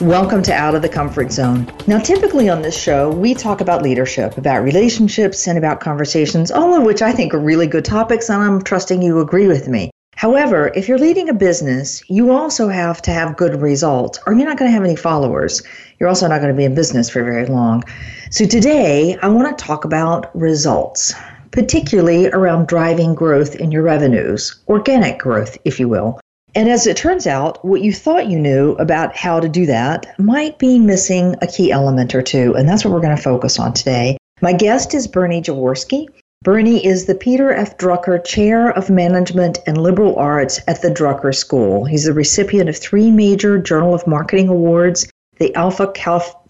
Welcome 0.00 0.42
to 0.44 0.52
Out 0.54 0.74
of 0.74 0.80
the 0.80 0.88
Comfort 0.88 1.30
Zone. 1.30 1.70
Now, 1.86 1.98
typically 1.98 2.48
on 2.48 2.62
this 2.62 2.74
show, 2.74 3.10
we 3.10 3.34
talk 3.34 3.60
about 3.60 3.82
leadership, 3.82 4.38
about 4.38 4.62
relationships, 4.62 5.46
and 5.46 5.58
about 5.58 5.80
conversations, 5.80 6.50
all 6.50 6.74
of 6.74 6.84
which 6.84 7.02
I 7.02 7.12
think 7.12 7.34
are 7.34 7.38
really 7.38 7.66
good 7.66 7.84
topics, 7.84 8.30
and 8.30 8.42
I'm 8.42 8.62
trusting 8.62 9.02
you 9.02 9.20
agree 9.20 9.46
with 9.46 9.68
me. 9.68 9.90
However, 10.16 10.72
if 10.74 10.88
you're 10.88 10.96
leading 10.96 11.28
a 11.28 11.34
business, 11.34 12.02
you 12.08 12.30
also 12.30 12.68
have 12.68 13.02
to 13.02 13.10
have 13.10 13.36
good 13.36 13.60
results, 13.60 14.18
or 14.26 14.32
you're 14.32 14.48
not 14.48 14.56
going 14.56 14.70
to 14.70 14.74
have 14.74 14.84
any 14.84 14.96
followers. 14.96 15.62
You're 15.98 16.08
also 16.08 16.28
not 16.28 16.40
going 16.40 16.54
to 16.54 16.56
be 16.56 16.64
in 16.64 16.74
business 16.74 17.10
for 17.10 17.22
very 17.22 17.44
long. 17.44 17.82
So, 18.30 18.46
today, 18.46 19.18
I 19.20 19.28
want 19.28 19.58
to 19.58 19.62
talk 19.62 19.84
about 19.84 20.34
results, 20.34 21.12
particularly 21.50 22.28
around 22.28 22.68
driving 22.68 23.14
growth 23.14 23.54
in 23.54 23.70
your 23.70 23.82
revenues, 23.82 24.62
organic 24.66 25.18
growth, 25.18 25.58
if 25.66 25.78
you 25.78 25.90
will. 25.90 26.19
And 26.54 26.68
as 26.68 26.86
it 26.86 26.96
turns 26.96 27.26
out, 27.26 27.64
what 27.64 27.80
you 27.80 27.92
thought 27.92 28.28
you 28.28 28.38
knew 28.38 28.72
about 28.72 29.16
how 29.16 29.40
to 29.40 29.48
do 29.48 29.66
that 29.66 30.18
might 30.18 30.58
be 30.58 30.78
missing 30.78 31.36
a 31.40 31.46
key 31.46 31.70
element 31.70 32.14
or 32.14 32.22
two. 32.22 32.54
And 32.54 32.68
that's 32.68 32.84
what 32.84 32.92
we're 32.92 33.00
going 33.00 33.16
to 33.16 33.22
focus 33.22 33.58
on 33.58 33.72
today. 33.72 34.16
My 34.40 34.52
guest 34.52 34.94
is 34.94 35.06
Bernie 35.06 35.42
Jaworski. 35.42 36.08
Bernie 36.42 36.84
is 36.84 37.04
the 37.04 37.14
Peter 37.14 37.52
F. 37.52 37.76
Drucker 37.76 38.24
Chair 38.24 38.70
of 38.70 38.88
Management 38.88 39.58
and 39.66 39.76
Liberal 39.76 40.16
Arts 40.16 40.60
at 40.66 40.80
the 40.80 40.88
Drucker 40.90 41.34
School. 41.34 41.84
He's 41.84 42.04
the 42.04 42.14
recipient 42.14 42.70
of 42.70 42.76
three 42.78 43.10
major 43.10 43.58
Journal 43.58 43.94
of 43.94 44.06
Marketing 44.06 44.48
awards 44.48 45.06
the 45.38 45.54
Alpha 45.54 45.90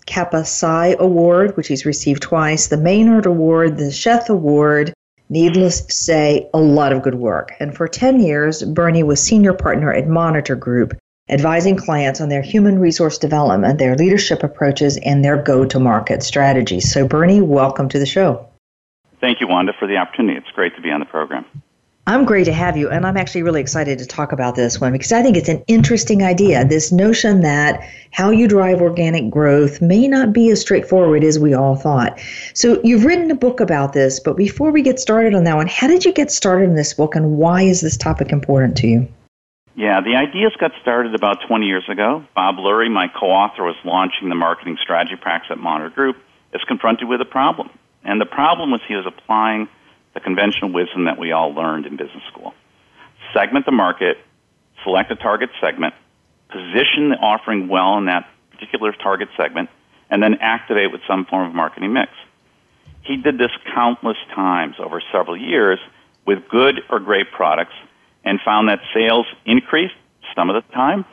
Kappa 0.06 0.44
Psi 0.44 0.96
Award, 0.98 1.56
which 1.56 1.68
he's 1.68 1.86
received 1.86 2.22
twice, 2.22 2.66
the 2.66 2.76
Maynard 2.76 3.26
Award, 3.26 3.78
the 3.78 3.84
Sheth 3.84 4.28
Award, 4.28 4.92
Needless 5.32 5.82
to 5.82 5.92
say, 5.92 6.50
a 6.52 6.58
lot 6.58 6.92
of 6.92 7.02
good 7.02 7.14
work. 7.14 7.52
And 7.60 7.72
for 7.72 7.86
10 7.86 8.18
years, 8.18 8.64
Bernie 8.64 9.04
was 9.04 9.22
senior 9.22 9.52
partner 9.52 9.92
at 9.92 10.08
Monitor 10.08 10.56
Group, 10.56 10.98
advising 11.28 11.76
clients 11.76 12.20
on 12.20 12.28
their 12.28 12.42
human 12.42 12.80
resource 12.80 13.16
development, 13.16 13.78
their 13.78 13.94
leadership 13.94 14.42
approaches, 14.42 14.96
and 14.96 15.24
their 15.24 15.40
go 15.40 15.64
to 15.64 15.78
market 15.78 16.24
strategies. 16.24 16.92
So, 16.92 17.06
Bernie, 17.06 17.40
welcome 17.40 17.88
to 17.90 18.00
the 18.00 18.06
show. 18.06 18.48
Thank 19.20 19.40
you, 19.40 19.46
Wanda, 19.46 19.72
for 19.78 19.86
the 19.86 19.98
opportunity. 19.98 20.36
It's 20.36 20.50
great 20.50 20.74
to 20.74 20.82
be 20.82 20.90
on 20.90 20.98
the 20.98 21.06
program. 21.06 21.44
I'm 22.10 22.24
great 22.24 22.46
to 22.46 22.52
have 22.52 22.76
you, 22.76 22.90
and 22.90 23.06
I'm 23.06 23.16
actually 23.16 23.44
really 23.44 23.60
excited 23.60 24.00
to 24.00 24.04
talk 24.04 24.32
about 24.32 24.56
this 24.56 24.80
one 24.80 24.90
because 24.90 25.12
I 25.12 25.22
think 25.22 25.36
it's 25.36 25.48
an 25.48 25.62
interesting 25.68 26.24
idea. 26.24 26.64
This 26.64 26.90
notion 26.90 27.42
that 27.42 27.88
how 28.10 28.30
you 28.30 28.48
drive 28.48 28.82
organic 28.82 29.30
growth 29.30 29.80
may 29.80 30.08
not 30.08 30.32
be 30.32 30.50
as 30.50 30.60
straightforward 30.60 31.22
as 31.22 31.38
we 31.38 31.54
all 31.54 31.76
thought. 31.76 32.18
So, 32.52 32.80
you've 32.82 33.04
written 33.04 33.30
a 33.30 33.36
book 33.36 33.60
about 33.60 33.92
this, 33.92 34.18
but 34.18 34.36
before 34.36 34.72
we 34.72 34.82
get 34.82 34.98
started 34.98 35.36
on 35.36 35.44
that 35.44 35.54
one, 35.54 35.68
how 35.68 35.86
did 35.86 36.04
you 36.04 36.12
get 36.12 36.32
started 36.32 36.64
in 36.64 36.74
this 36.74 36.94
book, 36.94 37.14
and 37.14 37.36
why 37.36 37.62
is 37.62 37.80
this 37.80 37.96
topic 37.96 38.32
important 38.32 38.76
to 38.78 38.88
you? 38.88 39.08
Yeah, 39.76 40.00
the 40.00 40.16
ideas 40.16 40.52
got 40.58 40.72
started 40.82 41.14
about 41.14 41.46
20 41.46 41.64
years 41.64 41.88
ago. 41.88 42.24
Bob 42.34 42.56
Lurie, 42.56 42.90
my 42.90 43.06
co 43.06 43.26
author, 43.26 43.62
was 43.62 43.76
launching 43.84 44.30
the 44.30 44.34
marketing 44.34 44.78
strategy 44.82 45.14
practice 45.14 45.52
at 45.52 45.58
Monitor 45.58 45.90
Group, 45.90 46.16
is 46.52 46.60
confronted 46.66 47.06
with 47.06 47.20
a 47.20 47.24
problem. 47.24 47.70
And 48.02 48.20
the 48.20 48.26
problem 48.26 48.72
was 48.72 48.80
he 48.88 48.96
was 48.96 49.06
applying 49.06 49.68
the 50.14 50.20
conventional 50.20 50.72
wisdom 50.72 51.04
that 51.04 51.18
we 51.18 51.32
all 51.32 51.52
learned 51.54 51.86
in 51.86 51.96
business 51.96 52.22
school. 52.32 52.54
Segment 53.32 53.64
the 53.64 53.72
market, 53.72 54.16
select 54.84 55.10
a 55.10 55.16
target 55.16 55.50
segment, 55.60 55.94
position 56.48 57.10
the 57.10 57.16
offering 57.16 57.68
well 57.68 57.98
in 57.98 58.06
that 58.06 58.28
particular 58.50 58.92
target 58.92 59.28
segment, 59.36 59.68
and 60.10 60.22
then 60.22 60.34
activate 60.40 60.90
with 60.90 61.00
some 61.06 61.24
form 61.26 61.48
of 61.48 61.54
marketing 61.54 61.92
mix. 61.92 62.10
He 63.02 63.16
did 63.16 63.38
this 63.38 63.50
countless 63.74 64.16
times 64.34 64.76
over 64.78 65.02
several 65.12 65.36
years 65.36 65.78
with 66.26 66.48
good 66.48 66.80
or 66.90 67.00
great 67.00 67.30
products 67.30 67.74
and 68.24 68.40
found 68.44 68.68
that 68.68 68.80
sales 68.94 69.26
increased 69.46 69.94
some 70.36 70.50
of 70.50 70.62
the 70.62 70.72
time, 70.72 71.04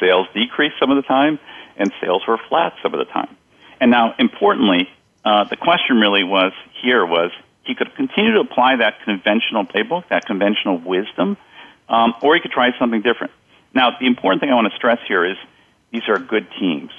sales 0.00 0.26
decreased 0.34 0.74
some 0.80 0.90
of 0.90 0.96
the 0.96 1.06
time, 1.06 1.38
and 1.76 1.92
sales 2.00 2.22
were 2.26 2.38
flat 2.48 2.72
some 2.82 2.94
of 2.94 2.98
the 2.98 3.12
time. 3.12 3.36
And 3.80 3.90
now, 3.90 4.14
importantly, 4.18 4.88
uh, 5.24 5.44
the 5.44 5.56
question 5.56 5.98
really 5.98 6.24
was 6.24 6.52
here 6.82 7.04
was 7.04 7.30
he 7.66 7.74
could 7.74 7.94
continue 7.96 8.34
to 8.34 8.40
apply 8.40 8.76
that 8.76 9.02
conventional 9.04 9.64
playbook, 9.64 10.08
that 10.08 10.24
conventional 10.24 10.78
wisdom, 10.78 11.36
um, 11.88 12.14
or 12.22 12.34
he 12.34 12.40
could 12.40 12.52
try 12.52 12.70
something 12.78 13.02
different. 13.02 13.32
Now, 13.74 13.90
the 13.98 14.06
important 14.06 14.40
thing 14.40 14.50
I 14.50 14.54
want 14.54 14.70
to 14.70 14.76
stress 14.76 14.98
here 15.06 15.24
is 15.24 15.36
these 15.92 16.08
are 16.08 16.18
good 16.18 16.46
teams, 16.58 16.90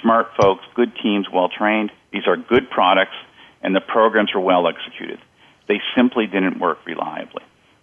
smart 0.00 0.28
folks, 0.40 0.64
good 0.74 0.92
teams, 1.02 1.26
well 1.32 1.48
trained. 1.48 1.90
These 2.12 2.26
are 2.26 2.36
good 2.36 2.70
products, 2.70 3.16
and 3.62 3.74
the 3.74 3.80
programs 3.80 4.34
are 4.34 4.40
well 4.40 4.68
executed. 4.68 5.18
They 5.68 5.80
simply 5.96 6.26
didn't 6.26 6.58
work 6.58 6.84
reliably. 6.86 7.42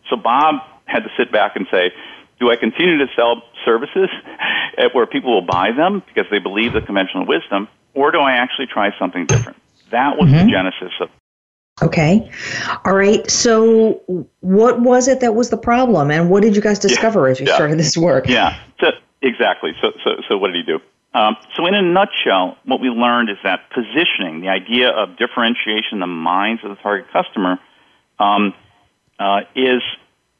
So 0.09 0.15
Bob 0.15 0.61
had 0.85 1.03
to 1.03 1.09
sit 1.17 1.31
back 1.31 1.55
and 1.55 1.67
say, 1.71 1.91
do 2.39 2.49
I 2.49 2.55
continue 2.55 2.97
to 2.99 3.07
sell 3.15 3.43
services 3.65 4.09
where 4.93 5.05
people 5.05 5.33
will 5.33 5.45
buy 5.45 5.71
them 5.71 6.01
because 6.07 6.29
they 6.31 6.39
believe 6.39 6.73
the 6.73 6.81
conventional 6.81 7.25
wisdom, 7.25 7.67
or 7.93 8.11
do 8.11 8.19
I 8.19 8.33
actually 8.33 8.67
try 8.67 8.91
something 8.97 9.25
different? 9.25 9.57
That 9.91 10.17
was 10.17 10.29
mm-hmm. 10.29 10.45
the 10.45 10.51
genesis 10.51 10.93
of 11.01 11.09
Okay. 11.81 12.29
All 12.85 12.93
right. 12.93 13.29
So, 13.29 14.25
what 14.41 14.81
was 14.81 15.07
it 15.07 15.21
that 15.21 15.35
was 15.35 15.49
the 15.49 15.57
problem, 15.57 16.11
and 16.11 16.29
what 16.29 16.43
did 16.43 16.55
you 16.55 16.61
guys 16.61 16.79
discover 16.79 17.25
yeah, 17.25 17.31
as 17.31 17.39
you 17.39 17.47
yeah. 17.47 17.55
started 17.55 17.79
this 17.79 17.97
work? 17.97 18.27
Yeah. 18.27 18.59
So, 18.79 18.91
exactly. 19.21 19.71
So, 19.81 19.91
so, 20.03 20.21
so, 20.27 20.37
what 20.37 20.47
did 20.47 20.57
he 20.57 20.63
do? 20.63 20.79
Um, 21.13 21.37
so, 21.55 21.65
in 21.65 21.75
a 21.75 21.81
nutshell, 21.81 22.57
what 22.65 22.81
we 22.81 22.89
learned 22.89 23.29
is 23.29 23.37
that 23.43 23.69
positioning, 23.69 24.41
the 24.41 24.49
idea 24.49 24.89
of 24.89 25.17
differentiation 25.17 25.93
in 25.93 25.99
the 25.99 26.07
minds 26.07 26.63
of 26.63 26.69
the 26.69 26.75
target 26.77 27.07
customer, 27.11 27.59
um, 28.19 28.53
uh, 29.19 29.41
is 29.55 29.81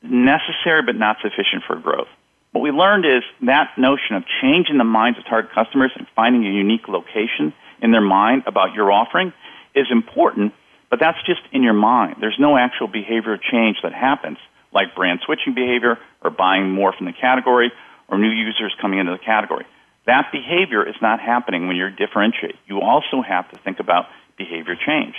necessary 0.02 0.82
but 0.86 0.96
not 0.96 1.18
sufficient 1.22 1.64
for 1.68 1.76
growth. 1.78 2.08
What 2.52 2.62
we 2.62 2.72
learned 2.72 3.06
is 3.06 3.24
that 3.44 3.78
notion 3.78 4.16
of 4.16 4.24
changing 4.42 4.78
the 4.78 4.84
minds 4.84 5.20
of 5.20 5.26
target 5.26 5.52
customers 5.54 5.92
and 5.96 6.08
finding 6.16 6.46
a 6.46 6.50
unique 6.50 6.88
location 6.88 7.54
in 7.82 7.92
their 7.92 8.02
mind 8.02 8.44
about 8.48 8.74
your 8.74 8.92
offering 8.92 9.34
is 9.76 9.88
important 9.92 10.54
but 10.90 11.00
that's 11.00 11.18
just 11.26 11.42
in 11.52 11.64
your 11.64 11.74
mind. 11.74 12.18
There's 12.20 12.38
no 12.40 12.58
actual 12.58 12.88
behavior 12.88 13.38
change 13.38 13.78
that 13.84 13.94
happens, 13.94 14.38
like 14.74 14.96
brand 14.96 15.20
switching 15.26 15.54
behavior 15.54 15.98
or 16.24 16.32
buying 16.32 16.72
more 16.72 16.94
from 16.94 17.06
the 17.06 17.14
category 17.14 17.72
or 18.08 18.18
new 18.18 18.30
users 18.30 18.74
coming 18.82 19.00
into 19.00 19.12
the 19.12 19.24
category. 19.24 19.66
That 20.06 20.32
behavior 20.32 20.88
is 20.88 20.96
not 21.02 21.20
happening 21.20 21.68
when 21.68 21.76
you're 21.76 21.92
differentiate. 21.92 22.56
You 22.68 22.82
also 22.82 23.22
have 23.22 23.50
to 23.52 23.60
think 23.60 23.80
about 23.80 24.08
behavior 24.38 24.76
change. 24.76 25.16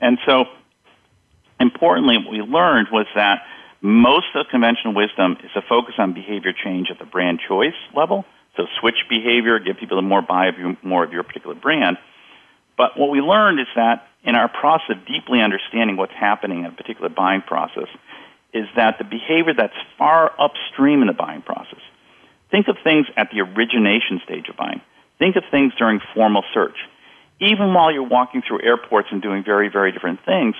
And 0.00 0.18
so, 0.24 0.44
importantly, 1.58 2.18
what 2.18 2.30
we 2.30 2.40
learned 2.40 2.88
was 2.92 3.06
that 3.16 3.42
most 3.80 4.26
of 4.34 4.46
the 4.46 4.50
conventional 4.50 4.94
wisdom 4.94 5.36
is 5.42 5.50
to 5.54 5.62
focus 5.62 5.94
on 5.98 6.12
behavior 6.12 6.52
change 6.52 6.88
at 6.90 6.98
the 6.98 7.04
brand 7.04 7.40
choice 7.46 7.74
level. 7.94 8.24
So 8.56 8.66
switch 8.78 9.06
behavior, 9.08 9.58
give 9.58 9.78
people 9.78 10.00
more 10.02 10.22
buy 10.22 10.46
of 10.46 10.58
your, 10.58 10.76
more 10.82 11.02
of 11.02 11.12
your 11.12 11.22
particular 11.22 11.54
brand. 11.54 11.96
But 12.76 12.98
what 12.98 13.10
we 13.10 13.20
learned 13.20 13.58
is 13.58 13.66
that 13.76 14.06
in 14.24 14.34
our 14.34 14.48
process 14.48 14.96
of 14.96 15.06
deeply 15.06 15.40
understanding 15.40 15.96
what's 15.96 16.12
happening 16.12 16.60
in 16.60 16.66
a 16.66 16.72
particular 16.72 17.08
buying 17.08 17.42
process 17.42 17.88
is 18.52 18.66
that 18.76 18.98
the 18.98 19.04
behavior 19.04 19.54
that's 19.56 19.74
far 19.96 20.32
upstream 20.38 21.00
in 21.00 21.06
the 21.06 21.14
buying 21.14 21.42
process. 21.42 21.80
Think 22.50 22.68
of 22.68 22.76
things 22.82 23.06
at 23.16 23.30
the 23.30 23.40
origination 23.40 24.20
stage 24.24 24.48
of 24.48 24.56
buying. 24.56 24.80
Think 25.18 25.36
of 25.36 25.44
things 25.50 25.72
during 25.78 26.00
formal 26.14 26.44
search. 26.52 26.76
Even 27.40 27.72
while 27.72 27.92
you're 27.92 28.02
walking 28.02 28.42
through 28.46 28.62
airports 28.62 29.08
and 29.10 29.22
doing 29.22 29.44
very, 29.44 29.68
very 29.68 29.92
different 29.92 30.24
things, 30.24 30.56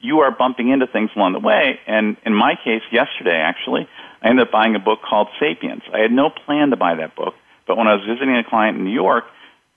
you 0.00 0.20
are 0.20 0.30
bumping 0.30 0.68
into 0.68 0.86
things 0.86 1.10
along 1.16 1.32
the 1.32 1.40
way. 1.40 1.80
And 1.86 2.16
in 2.24 2.34
my 2.34 2.54
case, 2.62 2.82
yesterday 2.90 3.36
actually, 3.36 3.88
I 4.22 4.28
ended 4.28 4.46
up 4.46 4.52
buying 4.52 4.74
a 4.74 4.78
book 4.78 5.00
called 5.02 5.28
Sapiens. 5.38 5.82
I 5.92 5.98
had 5.98 6.12
no 6.12 6.30
plan 6.30 6.70
to 6.70 6.76
buy 6.76 6.94
that 6.96 7.16
book, 7.16 7.34
but 7.66 7.76
when 7.76 7.86
I 7.86 7.94
was 7.94 8.04
visiting 8.06 8.36
a 8.36 8.44
client 8.44 8.78
in 8.78 8.84
New 8.84 8.92
York, 8.92 9.24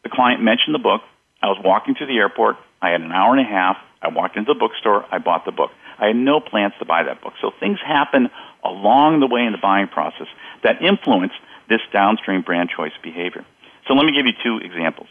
the 0.04 0.10
client 0.10 0.42
mentioned 0.42 0.76
the 0.76 0.80
book. 0.80 1.02
I 1.42 1.48
was 1.48 1.58
walking 1.64 1.96
through 1.96 2.08
the 2.08 2.18
airport. 2.18 2.58
I 2.81 2.89
had 2.89 3.01
an 3.01 3.12
hour 3.12 3.36
and 3.36 3.45
a 3.45 3.50
half. 3.50 3.77
I 4.01 4.10
walked 4.10 4.38
into 4.38 4.54
the 4.54 4.60
bookstore. 4.60 5.06
I 5.12 5.18
bought 5.18 5.45
the 5.45 5.51
book. 5.51 5.72
I 5.98 6.07
had 6.07 6.16
no 6.16 6.39
plans 6.39 6.74
to 6.80 6.86
buy 6.86 7.04
that 7.04 7.22
book. 7.22 7.33
So 7.42 7.51
things 7.60 7.80
happen 7.86 8.30
along 8.63 9.19
the 9.19 9.27
way 9.27 9.42
in 9.42 9.51
the 9.51 9.57
buying 9.57 9.88
process 9.88 10.27
that 10.63 10.81
influence 10.81 11.33
this 11.69 11.81
downstream 11.92 12.42
brand 12.42 12.69
choice 12.75 12.92
behavior. 13.01 13.45
So 13.88 13.94
let 13.94 14.06
me 14.06 14.13
give 14.13 14.25
you 14.25 14.33
two 14.44 14.63
examples. 14.63 15.07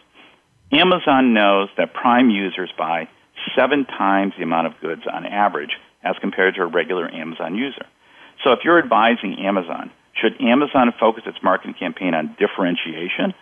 Amazon 0.72 1.34
knows 1.34 1.68
that 1.76 1.94
Prime 1.94 2.30
users 2.30 2.70
buy 2.76 3.08
seven 3.56 3.84
times 3.84 4.34
the 4.36 4.44
amount 4.44 4.66
of 4.66 4.80
goods 4.80 5.02
on 5.10 5.26
average 5.26 5.76
as 6.02 6.16
compared 6.20 6.54
to 6.56 6.62
a 6.62 6.66
regular 6.66 7.08
Amazon 7.12 7.54
user. 7.54 7.86
So 8.42 8.52
if 8.52 8.60
you're 8.64 8.78
advising 8.78 9.38
Amazon, 9.38 9.90
should 10.20 10.40
Amazon 10.40 10.92
focus 10.98 11.24
its 11.26 11.38
marketing 11.42 11.74
campaign 11.78 12.14
on 12.14 12.36
differentiation 12.38 13.34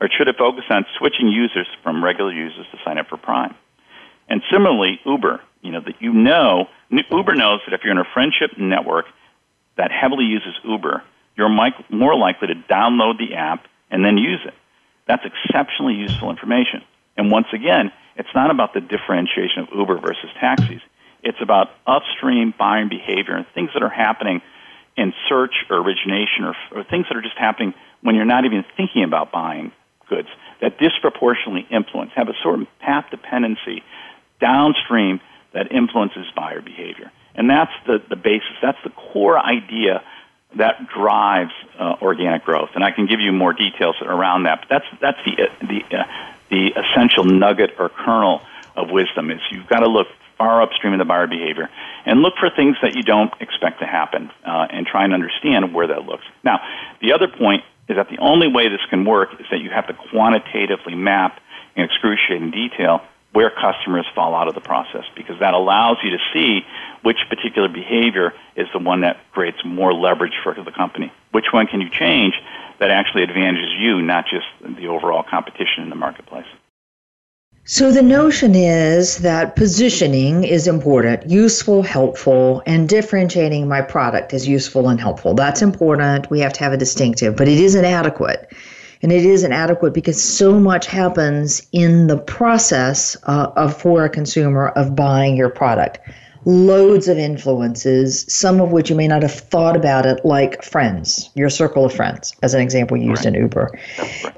or 0.00 0.08
should 0.16 0.28
it 0.28 0.36
focus 0.36 0.64
on 0.70 0.84
switching 0.98 1.28
users 1.28 1.66
from 1.82 2.02
regular 2.02 2.32
users 2.32 2.66
to 2.72 2.78
sign 2.84 2.98
up 2.98 3.08
for 3.08 3.16
Prime? 3.16 3.54
And 4.28 4.42
similarly, 4.50 5.00
Uber, 5.04 5.40
you 5.62 5.72
know, 5.72 5.80
that 5.80 6.00
you 6.00 6.12
know, 6.12 6.68
Uber 6.90 7.34
knows 7.34 7.60
that 7.66 7.74
if 7.74 7.82
you're 7.82 7.92
in 7.92 7.98
a 7.98 8.08
friendship 8.12 8.58
network 8.58 9.06
that 9.76 9.90
heavily 9.90 10.24
uses 10.24 10.54
Uber, 10.64 11.02
you're 11.36 11.48
more 11.48 12.16
likely 12.16 12.48
to 12.48 12.54
download 12.54 13.18
the 13.18 13.34
app 13.34 13.66
and 13.90 14.04
then 14.04 14.18
use 14.18 14.40
it. 14.44 14.54
That's 15.06 15.24
exceptionally 15.24 15.94
useful 15.94 16.30
information. 16.30 16.82
And 17.16 17.30
once 17.30 17.48
again, 17.52 17.92
it's 18.16 18.28
not 18.34 18.50
about 18.50 18.74
the 18.74 18.80
differentiation 18.80 19.62
of 19.62 19.68
Uber 19.74 19.98
versus 19.98 20.30
taxis. 20.40 20.80
It's 21.22 21.38
about 21.40 21.70
upstream 21.86 22.54
buying 22.56 22.88
behavior 22.88 23.34
and 23.34 23.46
things 23.54 23.70
that 23.74 23.82
are 23.82 23.88
happening 23.88 24.42
in 24.96 25.12
search 25.28 25.54
or 25.70 25.78
origination 25.78 26.44
or, 26.44 26.54
or 26.72 26.84
things 26.84 27.06
that 27.08 27.16
are 27.16 27.22
just 27.22 27.36
happening 27.36 27.74
when 28.02 28.14
you're 28.14 28.24
not 28.24 28.44
even 28.44 28.64
thinking 28.76 29.02
about 29.02 29.32
buying 29.32 29.72
goods 30.08 30.28
that 30.60 30.78
disproportionately 30.78 31.66
influence, 31.70 32.12
have 32.14 32.28
a 32.28 32.34
sort 32.42 32.60
of 32.60 32.66
path 32.78 33.06
dependency 33.10 33.82
downstream 34.44 35.20
that 35.54 35.72
influences 35.72 36.26
buyer 36.36 36.60
behavior. 36.60 37.10
And 37.34 37.48
that's 37.48 37.72
the, 37.86 38.02
the 38.08 38.16
basis, 38.16 38.56
that's 38.60 38.82
the 38.84 38.90
core 38.90 39.38
idea 39.38 40.02
that 40.56 40.88
drives 40.88 41.52
uh, 41.78 41.96
organic 42.00 42.44
growth. 42.44 42.70
And 42.74 42.84
I 42.84 42.90
can 42.92 43.06
give 43.06 43.20
you 43.20 43.32
more 43.32 43.52
details 43.52 43.96
around 44.02 44.44
that. 44.44 44.56
But 44.62 44.68
that's 44.68 45.00
that's 45.00 45.18
the 45.26 45.34
the 45.66 45.98
uh, 45.98 46.04
the 46.50 46.62
essential 46.82 47.24
nugget 47.24 47.70
or 47.78 47.88
kernel 47.88 48.40
of 48.76 48.90
wisdom 48.90 49.30
is 49.30 49.40
you've 49.50 49.66
got 49.66 49.80
to 49.80 49.88
look 49.88 50.06
far 50.38 50.62
upstream 50.62 50.92
in 50.92 50.98
the 50.98 51.04
buyer 51.04 51.26
behavior 51.26 51.68
and 52.04 52.20
look 52.20 52.34
for 52.38 52.50
things 52.50 52.76
that 52.82 52.94
you 52.94 53.02
don't 53.02 53.32
expect 53.40 53.80
to 53.80 53.86
happen 53.86 54.30
uh, 54.44 54.66
and 54.70 54.86
try 54.86 55.04
and 55.04 55.14
understand 55.14 55.72
where 55.72 55.86
that 55.88 56.02
looks. 56.04 56.24
Now, 56.42 56.60
the 57.00 57.12
other 57.12 57.28
point 57.28 57.62
is 57.88 57.96
that 57.96 58.08
the 58.08 58.18
only 58.18 58.48
way 58.48 58.68
this 58.68 58.84
can 58.90 59.04
work 59.04 59.30
is 59.40 59.46
that 59.50 59.60
you 59.60 59.70
have 59.70 59.86
to 59.86 59.94
quantitatively 60.10 60.94
map 60.94 61.40
in 61.76 61.84
excruciating 61.84 62.50
detail 62.50 63.02
where 63.34 63.50
customers 63.50 64.06
fall 64.14 64.32
out 64.34 64.46
of 64.46 64.54
the 64.54 64.60
process 64.60 65.04
because 65.16 65.38
that 65.40 65.54
allows 65.54 65.96
you 66.04 66.10
to 66.10 66.18
see 66.32 66.64
which 67.02 67.18
particular 67.28 67.68
behavior 67.68 68.32
is 68.54 68.68
the 68.72 68.78
one 68.78 69.00
that 69.00 69.18
creates 69.32 69.58
more 69.64 69.92
leverage 69.92 70.38
for 70.42 70.54
the 70.54 70.70
company. 70.70 71.12
Which 71.32 71.46
one 71.52 71.66
can 71.66 71.80
you 71.80 71.90
change 71.90 72.34
that 72.78 72.92
actually 72.92 73.24
advantages 73.24 73.72
you, 73.76 74.00
not 74.00 74.26
just 74.26 74.46
the 74.78 74.86
overall 74.86 75.24
competition 75.28 75.82
in 75.82 75.90
the 75.90 75.96
marketplace? 75.96 76.46
So 77.64 77.90
the 77.90 78.02
notion 78.02 78.54
is 78.54 79.18
that 79.18 79.56
positioning 79.56 80.44
is 80.44 80.68
important, 80.68 81.28
useful, 81.28 81.82
helpful, 81.82 82.62
and 82.66 82.88
differentiating 82.88 83.66
my 83.66 83.80
product 83.80 84.32
is 84.32 84.46
useful 84.46 84.88
and 84.88 85.00
helpful. 85.00 85.34
That's 85.34 85.62
important. 85.62 86.30
We 86.30 86.40
have 86.40 86.52
to 86.52 86.60
have 86.60 86.72
a 86.72 86.76
distinctive, 86.76 87.34
but 87.34 87.48
it 87.48 87.58
isn't 87.58 87.84
adequate. 87.84 88.52
And 89.04 89.12
it 89.12 89.26
isn't 89.26 89.52
adequate 89.52 89.92
because 89.92 90.20
so 90.20 90.58
much 90.58 90.86
happens 90.86 91.66
in 91.72 92.06
the 92.06 92.16
process 92.16 93.18
uh, 93.24 93.52
of 93.54 93.76
for 93.76 94.02
a 94.02 94.08
consumer 94.08 94.68
of 94.68 94.96
buying 94.96 95.36
your 95.36 95.50
product. 95.50 95.98
Loads 96.46 97.06
of 97.06 97.18
influences, 97.18 98.24
some 98.34 98.62
of 98.62 98.72
which 98.72 98.88
you 98.88 98.96
may 98.96 99.06
not 99.06 99.20
have 99.20 99.34
thought 99.34 99.76
about 99.76 100.06
it, 100.06 100.24
like 100.24 100.62
friends, 100.62 101.28
your 101.34 101.50
circle 101.50 101.84
of 101.84 101.92
friends, 101.92 102.32
as 102.42 102.54
an 102.54 102.62
example 102.62 102.96
used 102.96 103.26
right. 103.26 103.34
in 103.34 103.42
Uber. 103.42 103.78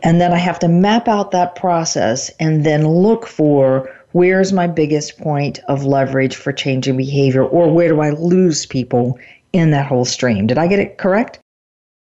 And 0.02 0.20
then 0.20 0.32
I 0.32 0.38
have 0.38 0.58
to 0.58 0.68
map 0.68 1.06
out 1.06 1.30
that 1.30 1.54
process 1.54 2.30
and 2.40 2.66
then 2.66 2.88
look 2.88 3.28
for 3.28 3.88
where's 4.10 4.52
my 4.52 4.66
biggest 4.66 5.16
point 5.16 5.60
of 5.68 5.84
leverage 5.84 6.34
for 6.34 6.52
changing 6.52 6.96
behavior 6.96 7.44
or 7.44 7.72
where 7.72 7.86
do 7.86 8.00
I 8.00 8.10
lose 8.10 8.66
people 8.66 9.16
in 9.52 9.70
that 9.70 9.86
whole 9.86 10.04
stream. 10.04 10.48
Did 10.48 10.58
I 10.58 10.66
get 10.66 10.80
it 10.80 10.98
correct? 10.98 11.38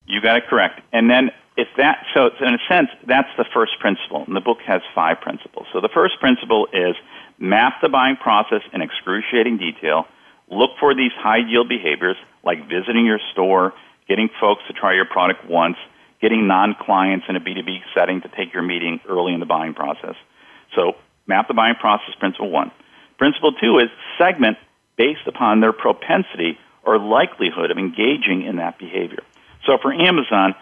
You 0.08 0.20
got 0.20 0.38
it 0.38 0.48
correct. 0.48 0.82
And 0.92 1.12
then 1.12 1.30
if 1.58 1.68
that 1.78 2.06
so 2.14 2.30
in 2.42 2.54
a 2.54 2.60
sense 2.68 2.90
that's 3.08 3.30
the 3.38 3.46
first 3.54 3.80
principle 3.80 4.24
and 4.28 4.36
the 4.36 4.42
book 4.42 4.60
has 4.66 4.82
five 4.94 5.22
principles. 5.22 5.68
So 5.72 5.82
the 5.82 5.90
first 5.94 6.20
principle 6.20 6.68
is 6.74 6.96
map 7.40 7.76
the 7.82 7.90
buying 7.90 8.18
process 8.18 8.62
in 8.74 8.82
excruciating 8.82 9.58
detail 9.58 10.06
look 10.50 10.72
for 10.80 10.94
these 10.94 11.12
high 11.16 11.38
yield 11.48 11.70
behaviors 11.70 12.18
like 12.44 12.70
visiting 12.70 13.06
your 13.06 13.20
store 13.32 13.74
getting 14.08 14.30
folks 14.40 14.62
to 14.68 14.74
try 14.74 14.94
your 14.94 15.06
product 15.06 15.46
once 15.50 15.78
getting 16.22 16.48
non-clients 16.48 17.26
in 17.30 17.36
a 17.36 17.40
b2b 17.40 17.80
setting 17.94 18.22
to 18.22 18.30
take 18.30 18.54
your 18.54 18.64
meeting 18.64 19.00
early 19.08 19.34
in 19.34 19.40
the 19.40 19.46
buying 19.46 19.74
process. 19.74 20.16
So 20.76 20.94
map 21.28 21.48
the 21.48 21.54
buying 21.54 21.76
process 21.76 22.16
principle 22.20 22.52
one. 22.52 22.72
Principle 23.18 23.54
two 23.54 23.80
is 23.80 23.90
segment 24.18 24.58
based 24.98 25.28
upon 25.28 25.62
their 25.62 25.74
propensity 25.74 26.58
or 26.84 27.00
likelihood 27.00 27.72
of 27.72 27.78
engaging 27.78 28.44
in 28.44 28.58
that 28.58 28.78
behavior. 28.78 29.24
So 29.66 29.78
for 29.82 29.94
amazon 29.94 30.54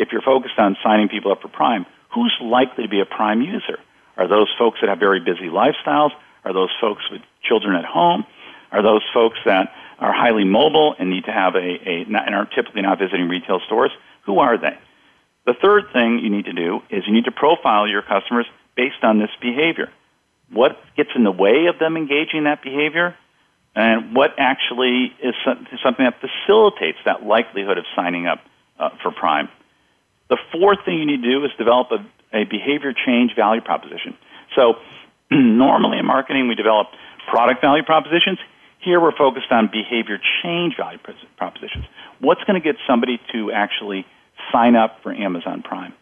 if 0.00 0.08
you're 0.10 0.22
focused 0.22 0.58
on 0.58 0.76
signing 0.82 1.08
people 1.08 1.30
up 1.30 1.42
for 1.42 1.48
Prime, 1.48 1.84
who's 2.12 2.34
likely 2.42 2.84
to 2.84 2.90
be 2.90 3.00
a 3.00 3.04
Prime 3.04 3.42
user? 3.42 3.78
Are 4.16 4.26
those 4.26 4.48
folks 4.58 4.78
that 4.80 4.88
have 4.88 4.98
very 4.98 5.20
busy 5.20 5.48
lifestyles? 5.52 6.10
Are 6.44 6.54
those 6.54 6.70
folks 6.80 7.02
with 7.12 7.20
children 7.46 7.76
at 7.76 7.84
home? 7.84 8.24
Are 8.72 8.82
those 8.82 9.02
folks 9.12 9.38
that 9.44 9.72
are 9.98 10.12
highly 10.12 10.44
mobile 10.44 10.96
and 10.98 11.10
need 11.10 11.26
to 11.26 11.32
have 11.32 11.54
a, 11.54 11.58
a 11.58 12.06
and 12.08 12.34
are 12.34 12.46
typically 12.46 12.80
not 12.82 12.98
visiting 12.98 13.28
retail 13.28 13.60
stores? 13.66 13.90
Who 14.24 14.38
are 14.38 14.58
they? 14.58 14.76
The 15.44 15.54
third 15.60 15.92
thing 15.92 16.20
you 16.20 16.30
need 16.30 16.46
to 16.46 16.52
do 16.52 16.80
is 16.90 17.04
you 17.06 17.12
need 17.12 17.26
to 17.26 17.32
profile 17.32 17.86
your 17.86 18.02
customers 18.02 18.46
based 18.76 19.02
on 19.02 19.18
this 19.18 19.30
behavior. 19.40 19.90
What 20.50 20.78
gets 20.96 21.10
in 21.14 21.24
the 21.24 21.30
way 21.30 21.66
of 21.66 21.78
them 21.78 21.96
engaging 21.96 22.44
that 22.44 22.62
behavior? 22.62 23.16
And 23.74 24.16
what 24.16 24.30
actually 24.38 25.12
is 25.22 25.34
something 25.84 26.04
that 26.04 26.16
facilitates 26.20 26.98
that 27.04 27.22
likelihood 27.22 27.78
of 27.78 27.84
signing 27.94 28.26
up 28.26 28.40
uh, 28.78 28.90
for 29.02 29.12
Prime? 29.12 29.48
The 30.30 30.38
fourth 30.52 30.78
thing 30.84 30.98
you 30.98 31.04
need 31.04 31.22
to 31.22 31.30
do 31.30 31.44
is 31.44 31.50
develop 31.58 31.88
a, 31.90 31.98
a 32.32 32.44
behavior 32.44 32.94
change 32.94 33.34
value 33.36 33.60
proposition. 33.60 34.16
So 34.54 34.74
normally 35.30 35.98
in 35.98 36.06
marketing, 36.06 36.48
we 36.48 36.54
develop 36.54 36.86
product 37.28 37.60
value 37.60 37.82
propositions. 37.82 38.38
Here 38.78 38.98
we're 38.98 39.16
focused 39.16 39.50
on 39.50 39.68
behavior 39.70 40.18
change 40.42 40.76
value 40.76 40.98
propositions. 41.36 41.84
What's 42.20 42.42
going 42.44 42.60
to 42.60 42.64
get 42.64 42.76
somebody 42.86 43.20
to 43.32 43.52
actually 43.52 44.06
sign 44.52 44.76
up 44.76 45.02
for 45.02 45.12
Amazon 45.12 45.62
Prime? 45.62 45.92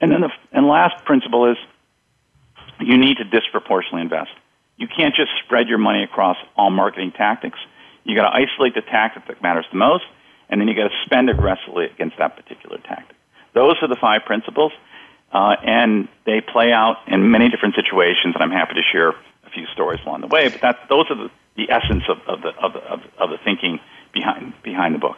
And 0.00 0.10
then 0.10 0.22
the 0.22 0.30
and 0.52 0.66
last 0.66 1.04
principle 1.04 1.50
is 1.50 1.56
you 2.80 2.98
need 2.98 3.18
to 3.18 3.24
disproportionately 3.24 4.02
invest. 4.02 4.30
You 4.76 4.88
can't 4.88 5.14
just 5.14 5.30
spread 5.44 5.68
your 5.68 5.78
money 5.78 6.02
across 6.02 6.36
all 6.56 6.70
marketing 6.70 7.12
tactics. 7.12 7.58
You 8.04 8.14
got 8.16 8.30
to 8.30 8.36
isolate 8.36 8.74
the 8.74 8.82
tactic 8.82 9.26
that 9.28 9.42
matters 9.42 9.64
the 9.72 9.78
most, 9.78 10.04
and 10.50 10.60
then 10.60 10.68
you 10.68 10.74
got 10.74 10.88
to 10.88 10.94
spend 11.04 11.30
aggressively 11.30 11.86
against 11.86 12.18
that 12.18 12.36
particular 12.36 12.78
tactic. 12.78 13.15
Those 13.56 13.76
are 13.80 13.88
the 13.88 13.96
five 13.96 14.26
principles, 14.26 14.70
uh, 15.32 15.56
and 15.64 16.08
they 16.26 16.42
play 16.42 16.72
out 16.72 16.96
in 17.08 17.30
many 17.30 17.48
different 17.48 17.74
situations, 17.74 18.34
and 18.34 18.44
I'm 18.44 18.50
happy 18.50 18.74
to 18.74 18.82
share 18.92 19.08
a 19.08 19.50
few 19.54 19.64
stories 19.72 19.98
along 20.04 20.20
the 20.20 20.26
way. 20.26 20.50
But 20.50 20.60
that, 20.60 20.76
those 20.90 21.06
are 21.08 21.16
the, 21.16 21.30
the 21.56 21.70
essence 21.70 22.04
of, 22.06 22.18
of, 22.28 22.42
the, 22.42 22.50
of, 22.62 22.74
the, 22.74 22.80
of, 22.80 23.00
of 23.18 23.30
the 23.30 23.38
thinking 23.42 23.80
behind, 24.12 24.52
behind 24.62 24.94
the 24.94 24.98
book. 24.98 25.16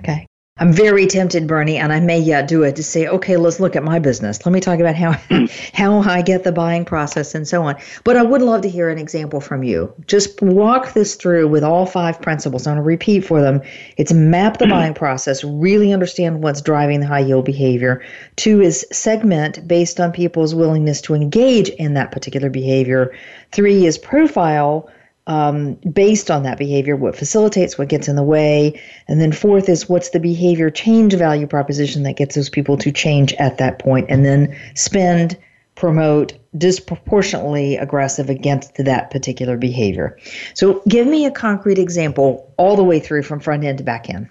Okay. 0.00 0.26
I'm 0.58 0.72
very 0.72 1.06
tempted, 1.06 1.46
Bernie, 1.46 1.76
and 1.76 1.92
I 1.92 2.00
may 2.00 2.18
yet 2.18 2.48
do 2.48 2.62
it 2.62 2.76
to 2.76 2.82
say, 2.82 3.06
okay, 3.06 3.36
let's 3.36 3.60
look 3.60 3.76
at 3.76 3.84
my 3.84 3.98
business. 3.98 4.46
Let 4.46 4.52
me 4.52 4.60
talk 4.60 4.80
about 4.80 4.94
how 4.94 5.12
how 5.74 6.00
I 6.00 6.22
get 6.22 6.44
the 6.44 6.52
buying 6.52 6.86
process 6.86 7.34
and 7.34 7.46
so 7.46 7.62
on. 7.64 7.76
But 8.04 8.16
I 8.16 8.22
would 8.22 8.40
love 8.40 8.62
to 8.62 8.70
hear 8.70 8.88
an 8.88 8.96
example 8.96 9.42
from 9.42 9.62
you. 9.62 9.92
Just 10.06 10.40
walk 10.40 10.94
this 10.94 11.14
through 11.14 11.48
with 11.48 11.62
all 11.62 11.84
five 11.84 12.22
principles. 12.22 12.66
I'm 12.66 12.76
going 12.76 12.82
to 12.82 12.86
repeat 12.86 13.20
for 13.20 13.42
them. 13.42 13.60
It's 13.98 14.14
map 14.14 14.56
the 14.56 14.66
buying 14.70 14.94
process, 14.94 15.44
really 15.44 15.92
understand 15.92 16.42
what's 16.42 16.62
driving 16.62 17.00
the 17.00 17.06
high 17.06 17.20
yield 17.20 17.44
behavior. 17.44 18.02
Two 18.36 18.62
is 18.62 18.86
segment 18.90 19.68
based 19.68 20.00
on 20.00 20.10
people's 20.10 20.54
willingness 20.54 21.02
to 21.02 21.12
engage 21.12 21.68
in 21.68 21.92
that 21.94 22.12
particular 22.12 22.48
behavior. 22.48 23.14
Three 23.52 23.84
is 23.84 23.98
profile 23.98 24.88
um, 25.26 25.74
based 25.74 26.30
on 26.30 26.44
that 26.44 26.58
behavior, 26.58 26.96
what 26.96 27.16
facilitates, 27.16 27.76
what 27.76 27.88
gets 27.88 28.08
in 28.08 28.16
the 28.16 28.22
way. 28.22 28.80
And 29.08 29.20
then 29.20 29.32
fourth 29.32 29.68
is 29.68 29.88
what's 29.88 30.10
the 30.10 30.20
behavior 30.20 30.70
change 30.70 31.14
value 31.14 31.46
proposition 31.46 32.04
that 32.04 32.16
gets 32.16 32.36
those 32.36 32.48
people 32.48 32.76
to 32.78 32.92
change 32.92 33.32
at 33.34 33.58
that 33.58 33.78
point, 33.78 34.06
and 34.08 34.24
then 34.24 34.56
spend, 34.74 35.36
promote 35.74 36.34
disproportionately 36.56 37.76
aggressive 37.76 38.30
against 38.30 38.76
that 38.76 39.10
particular 39.10 39.56
behavior. 39.56 40.18
So 40.54 40.82
give 40.88 41.06
me 41.06 41.26
a 41.26 41.30
concrete 41.30 41.78
example 41.78 42.54
all 42.56 42.76
the 42.76 42.84
way 42.84 43.00
through 43.00 43.24
from 43.24 43.40
front 43.40 43.64
end 43.64 43.78
to 43.78 43.84
back 43.84 44.08
end. 44.08 44.28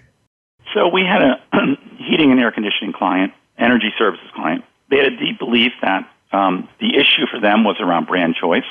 So 0.74 0.88
we 0.88 1.02
had 1.02 1.22
a 1.22 1.36
heating 1.98 2.30
and 2.32 2.40
air 2.40 2.50
conditioning 2.50 2.92
client, 2.92 3.32
energy 3.58 3.92
services 3.98 4.26
client. 4.34 4.64
They 4.90 4.96
had 4.96 5.12
a 5.12 5.16
deep 5.16 5.38
belief 5.38 5.72
that 5.82 6.08
um, 6.32 6.68
the 6.80 6.96
issue 6.96 7.26
for 7.30 7.40
them 7.40 7.64
was 7.64 7.76
around 7.80 8.06
brand 8.06 8.34
choice 8.40 8.64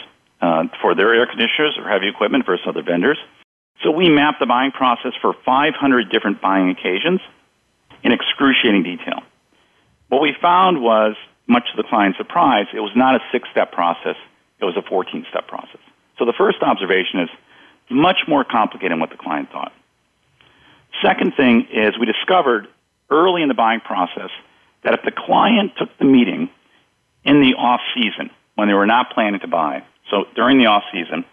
uh, 0.46 0.64
for 0.82 0.94
their 0.94 1.14
air 1.14 1.26
conditioners 1.26 1.76
or 1.78 1.90
heavy 1.90 2.08
equipment 2.08 2.46
versus 2.46 2.66
other 2.68 2.84
vendors. 2.84 3.18
So 3.84 3.90
we 3.90 4.10
mapped 4.10 4.40
the 4.40 4.46
buying 4.46 4.72
process 4.72 5.14
for 5.22 5.34
500 5.46 6.12
different 6.12 6.40
buying 6.40 6.70
occasions 6.70 7.20
in 8.04 8.12
excruciating 8.12 8.84
detail. 8.84 9.24
What 10.10 10.22
we 10.22 10.36
found 10.40 10.82
was, 10.82 11.16
much 11.48 11.64
to 11.72 11.78
the 11.82 11.88
client's 11.88 12.18
surprise, 12.18 12.68
it 12.74 12.80
was 12.80 12.92
not 12.96 13.16
a 13.16 13.20
six 13.32 13.48
step 13.52 13.72
process, 13.72 14.16
it 14.60 14.66
was 14.66 14.78
a 14.78 14.82
14 14.84 15.26
step 15.30 15.48
process. 15.48 15.82
So 16.18 16.26
the 16.26 16.34
first 16.38 16.62
observation 16.62 17.22
is 17.22 17.30
much 17.90 18.22
more 18.28 18.44
complicated 18.44 18.92
than 18.92 19.00
what 19.00 19.10
the 19.10 19.18
client 19.18 19.52
thought. 19.52 19.74
Second 21.04 21.34
thing 21.36 21.68
is 21.74 21.98
we 22.00 22.06
discovered 22.06 22.68
early 23.10 23.42
in 23.42 23.48
the 23.48 23.54
buying 23.54 23.82
process 23.82 24.30
that 24.84 24.94
if 24.94 25.02
the 25.04 25.12
client 25.12 25.74
took 25.78 25.90
the 25.98 26.06
meeting 26.06 26.50
in 27.24 27.42
the 27.42 27.56
off 27.56 27.82
season 27.96 28.30
when 28.56 28.68
they 28.68 28.74
were 28.74 28.86
not 28.86 29.12
planning 29.12 29.40
to 29.42 29.48
buy. 29.48 29.84
So 30.10 30.26
during 30.36 30.58
the 30.58 30.68
off 30.68 30.84
season, 30.92 31.26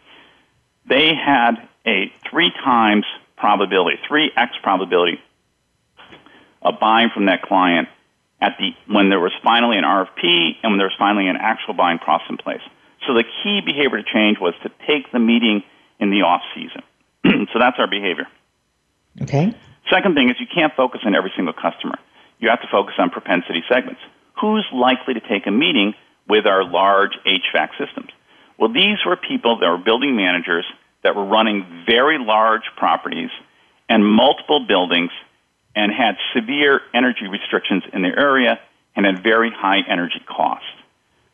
they 0.87 1.15
had 1.15 1.69
a 1.87 2.13
three 2.31 2.51
times 2.65 3.05
probability, 3.37 3.99
three 4.09 4.31
x 4.37 4.53
probability 4.63 5.21
of 6.63 6.79
buying 6.81 7.11
from 7.13 7.27
that 7.27 7.43
client 7.43 7.89
at 8.41 8.57
the 8.59 8.71
when 8.93 9.09
there 9.09 9.21
was 9.21 9.33
finally 9.43 9.79
an 9.79 9.85
RFP 9.85 10.57
and 10.63 10.73
when 10.73 10.79
there 10.79 10.87
was 10.87 10.97
finally 10.99 11.29
an 11.29 11.37
actual 11.37 11.75
buying 11.75 11.99
process 11.99 12.27
in 12.31 12.37
place. 12.37 12.63
So 13.07 13.15
the 13.15 13.25
key 13.43 13.61
behavior 13.65 14.03
to 14.03 14.05
change 14.05 14.39
was 14.41 14.55
to 14.63 14.71
take 14.87 15.11
the 15.13 15.19
meeting 15.19 15.63
in 15.99 16.11
the 16.11 16.23
off 16.23 16.43
season. 16.55 16.83
so 17.53 17.59
that's 17.59 17.79
our 17.79 17.89
behavior. 17.89 18.27
Okay. 19.21 19.55
Second 19.91 20.15
thing 20.15 20.31
is 20.31 20.37
you 20.41 20.47
can't 20.53 20.73
focus 20.75 21.01
on 21.05 21.15
every 21.15 21.33
single 21.37 21.53
customer. 21.53 21.99
You 22.39 22.49
have 22.49 22.61
to 22.63 22.69
focus 22.71 22.95
on 22.99 23.11
propensity 23.11 23.63
segments. 23.69 24.01
Who's 24.41 24.67
likely 24.73 25.15
to 25.15 25.21
take 25.21 25.47
a 25.47 25.51
meeting 25.51 25.95
with 26.29 26.47
our 26.47 26.65
large 26.65 27.13
HVAC 27.27 27.71
systems? 27.79 28.11
Well, 28.59 28.73
these 28.73 28.99
were 29.05 29.17
people 29.17 29.59
that 29.59 29.69
were 29.69 29.79
building 29.79 30.17
managers 30.17 30.65
that 31.03 31.17
were 31.17 31.25
running 31.25 31.85
very 31.87 32.19
large 32.19 32.63
properties 32.77 33.31
and 33.89 34.05
multiple 34.07 34.65
buildings 34.67 35.11
and 35.75 35.93
had 35.93 36.17
severe 36.35 36.81
energy 36.95 37.27
restrictions 37.27 37.83
in 37.93 38.03
their 38.03 38.19
area 38.19 38.61
and 38.95 39.07
had 39.07 39.23
very 39.23 39.51
high 39.51 39.81
energy 39.89 40.21
costs. 40.27 40.67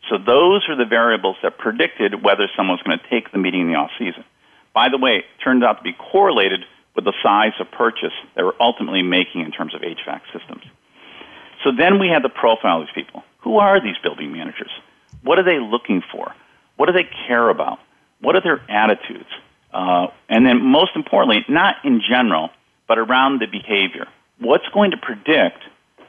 So 0.08 0.16
those 0.16 0.64
are 0.68 0.76
the 0.76 0.86
variables 0.86 1.36
that 1.42 1.58
predicted 1.58 2.22
whether 2.22 2.48
someone 2.56 2.78
was 2.78 2.82
going 2.82 2.98
to 2.98 3.08
take 3.10 3.30
the 3.30 3.38
meeting 3.38 3.62
in 3.62 3.68
the 3.68 3.74
off 3.74 3.90
season. 3.98 4.24
By 4.72 4.88
the 4.88 4.96
way, 4.96 5.18
it 5.18 5.24
turned 5.42 5.64
out 5.64 5.78
to 5.78 5.82
be 5.82 5.92
correlated 5.92 6.60
with 6.94 7.04
the 7.04 7.12
size 7.22 7.52
of 7.60 7.70
purchase 7.70 8.12
they 8.34 8.42
were 8.42 8.54
ultimately 8.60 9.02
making 9.02 9.42
in 9.42 9.52
terms 9.52 9.74
of 9.74 9.82
HVAC 9.82 10.20
systems. 10.32 10.62
So 11.64 11.70
then 11.76 11.98
we 11.98 12.08
had 12.08 12.22
the 12.22 12.28
profile 12.28 12.80
of 12.80 12.86
these 12.86 12.94
people. 12.94 13.22
Who 13.40 13.58
are 13.58 13.80
these 13.82 13.96
building 14.02 14.32
managers? 14.32 14.70
What 15.22 15.38
are 15.38 15.42
they 15.42 15.58
looking 15.58 16.02
for? 16.12 16.34
What 16.78 16.86
do 16.86 16.92
they 16.92 17.08
care 17.26 17.50
about? 17.50 17.78
What 18.20 18.36
are 18.36 18.40
their 18.40 18.62
attitudes? 18.70 19.28
Uh, 19.74 20.06
and 20.28 20.46
then, 20.46 20.62
most 20.62 20.92
importantly, 20.94 21.44
not 21.48 21.76
in 21.84 22.00
general, 22.08 22.50
but 22.86 22.98
around 22.98 23.40
the 23.40 23.46
behavior. 23.46 24.06
What's 24.38 24.66
going 24.72 24.92
to 24.92 24.96
predict 24.96 25.58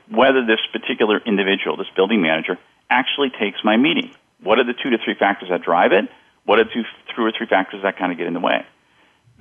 whether 0.09 0.45
this 0.45 0.59
particular 0.71 1.19
individual, 1.25 1.75
this 1.75 1.89
building 1.95 2.21
manager, 2.21 2.57
actually 2.89 3.31
takes 3.31 3.57
my 3.63 3.77
meeting? 3.77 4.11
What 4.43 4.59
are 4.59 4.63
the 4.63 4.73
two 4.73 4.91
to 4.91 4.97
three 5.03 5.15
factors 5.15 5.49
that 5.49 5.63
drive 5.63 5.91
it? 5.91 6.05
What 6.45 6.59
are 6.59 6.65
the 6.65 6.69
two, 6.71 6.83
two 7.15 7.23
or 7.23 7.31
three 7.35 7.47
factors 7.47 7.81
that 7.81 7.97
kind 7.97 8.11
of 8.11 8.17
get 8.17 8.27
in 8.27 8.33
the 8.33 8.39
way? 8.39 8.65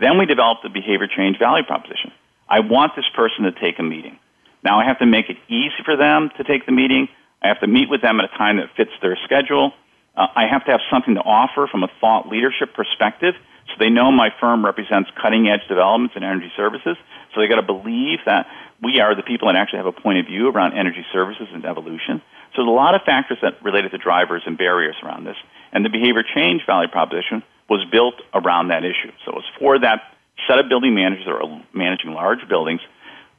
Then 0.01 0.19
we 0.19 0.25
develop 0.25 0.59
the 0.63 0.71
behavior 0.71 1.09
change 1.15 1.39
value 1.39 1.65
proposition. 1.65 2.11
I 2.49 2.61
want 2.61 2.97
this 2.97 3.09
person 3.15 3.45
to 3.45 3.53
take 3.53 3.79
a 3.79 3.83
meeting. 3.83 4.19
Now 4.65 4.81
I 4.81 4.85
have 4.87 4.99
to 5.01 5.07
make 5.07 5.29
it 5.29 5.37
easy 5.49 5.83
for 5.85 5.97
them 5.97 6.31
to 6.39 6.45
take 6.45 6.65
the 6.65 6.73
meeting. 6.73 7.09
I 7.43 7.49
have 7.49 7.61
to 7.61 7.67
meet 7.67 7.91
with 7.91 8.01
them 8.01 8.19
at 8.19 8.25
a 8.25 8.39
time 8.39 8.57
that 8.57 8.71
fits 8.77 8.91
their 9.03 9.17
schedule. 9.25 9.73
Uh, 10.19 10.27
I 10.35 10.47
have 10.51 10.65
to 10.65 10.73
have 10.73 10.81
something 10.91 11.15
to 11.15 11.23
offer 11.23 11.69
from 11.71 11.85
a 11.85 11.89
thought 12.01 12.29
leadership 12.29 12.75
perspective 12.75 13.35
so 13.69 13.75
they 13.79 13.89
know 13.89 14.11
my 14.11 14.31
firm 14.41 14.65
represents 14.65 15.11
cutting 15.21 15.49
edge 15.49 15.63
developments 15.69 16.17
in 16.17 16.25
energy 16.25 16.51
services. 16.57 16.97
So 17.33 17.41
they 17.41 17.47
got 17.47 17.61
to 17.61 17.67
believe 17.67 18.19
that 18.27 18.47
we 18.83 18.99
are 19.01 19.15
the 19.15 19.23
people 19.23 19.47
that 19.49 19.57
actually 19.57 19.79
have 19.79 19.87
a 19.87 19.93
point 19.93 20.19
of 20.19 20.27
view 20.27 20.49
around 20.49 20.73
energy 20.77 21.05
services 21.13 21.47
and 21.53 21.65
evolution. 21.65 22.23
So 22.53 22.65
there's 22.65 22.69
a 22.69 22.71
lot 22.75 22.95
of 22.95 23.03
factors 23.03 23.39
that 23.43 23.63
related 23.63 23.93
to 23.93 23.99
drivers 23.99 24.43
and 24.47 24.59
barriers 24.59 24.97
around 25.05 25.25
this. 25.25 25.37
And 25.71 25.85
the 25.85 25.91
behavior 25.91 26.25
change 26.35 26.63
value 26.67 26.89
proposition 26.89 27.43
was 27.69 27.85
built 27.93 28.15
around 28.35 28.69
that 28.69 28.85
issue. 28.85 29.13
So 29.25 29.33
it 29.33 29.37
was 29.37 29.51
for 29.59 29.79
that 29.79 30.17
set 30.49 30.59
of 30.59 30.69
building 30.69 30.95
managers 30.95 31.27
that 31.27 31.33
are 31.33 31.63
managing 31.75 32.13
large 32.13 32.49
buildings 32.49 32.81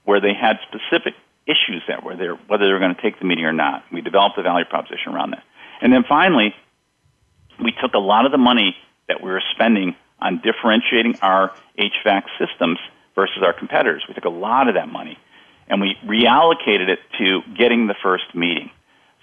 where 0.05 0.21
they 0.21 0.33
had 0.33 0.59
specific 0.69 1.15
issues 1.47 1.81
that 1.87 2.03
were 2.03 2.15
there, 2.15 2.35
whether 2.47 2.67
they 2.67 2.71
were 2.71 2.79
going 2.79 2.95
to 2.95 3.01
take 3.01 3.19
the 3.19 3.25
meeting 3.25 3.45
or 3.45 3.53
not. 3.53 3.83
We 3.91 4.01
developed 4.01 4.37
the 4.37 4.43
value 4.43 4.65
proposition 4.65 5.13
around 5.13 5.31
that. 5.31 5.43
And 5.81 5.91
then 5.91 6.03
finally, 6.07 6.53
we 7.63 7.73
took 7.81 7.93
a 7.93 7.99
lot 7.99 8.25
of 8.25 8.31
the 8.31 8.37
money 8.37 8.75
that 9.07 9.21
we 9.21 9.29
were 9.29 9.43
spending 9.53 9.95
on 10.19 10.41
differentiating 10.43 11.17
our 11.21 11.51
HVAC 11.77 12.23
systems 12.37 12.77
versus 13.15 13.41
our 13.43 13.53
competitors. 13.53 14.03
We 14.07 14.13
took 14.13 14.25
a 14.25 14.29
lot 14.29 14.67
of 14.67 14.75
that 14.75 14.89
money 14.89 15.17
and 15.67 15.81
we 15.81 15.95
reallocated 16.05 16.89
it 16.89 16.99
to 17.19 17.41
getting 17.57 17.87
the 17.87 17.95
first 18.01 18.33
meeting. 18.33 18.71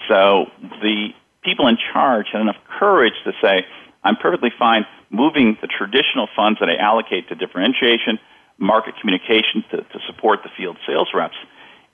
So 0.08 0.46
the 0.60 1.08
people 1.42 1.66
in 1.66 1.76
charge 1.92 2.26
had 2.32 2.40
enough 2.40 2.56
courage 2.78 3.14
to 3.24 3.32
say, 3.42 3.66
I'm 4.04 4.16
perfectly 4.16 4.50
fine 4.58 4.86
moving 5.10 5.56
the 5.60 5.66
traditional 5.66 6.28
funds 6.34 6.58
that 6.60 6.68
I 6.68 6.76
allocate 6.76 7.28
to 7.28 7.34
differentiation, 7.34 8.18
market 8.58 8.94
communication 9.00 9.64
to, 9.70 9.76
to 9.78 9.98
support 10.06 10.40
the 10.42 10.50
field 10.56 10.76
sales 10.86 11.08
reps, 11.14 11.36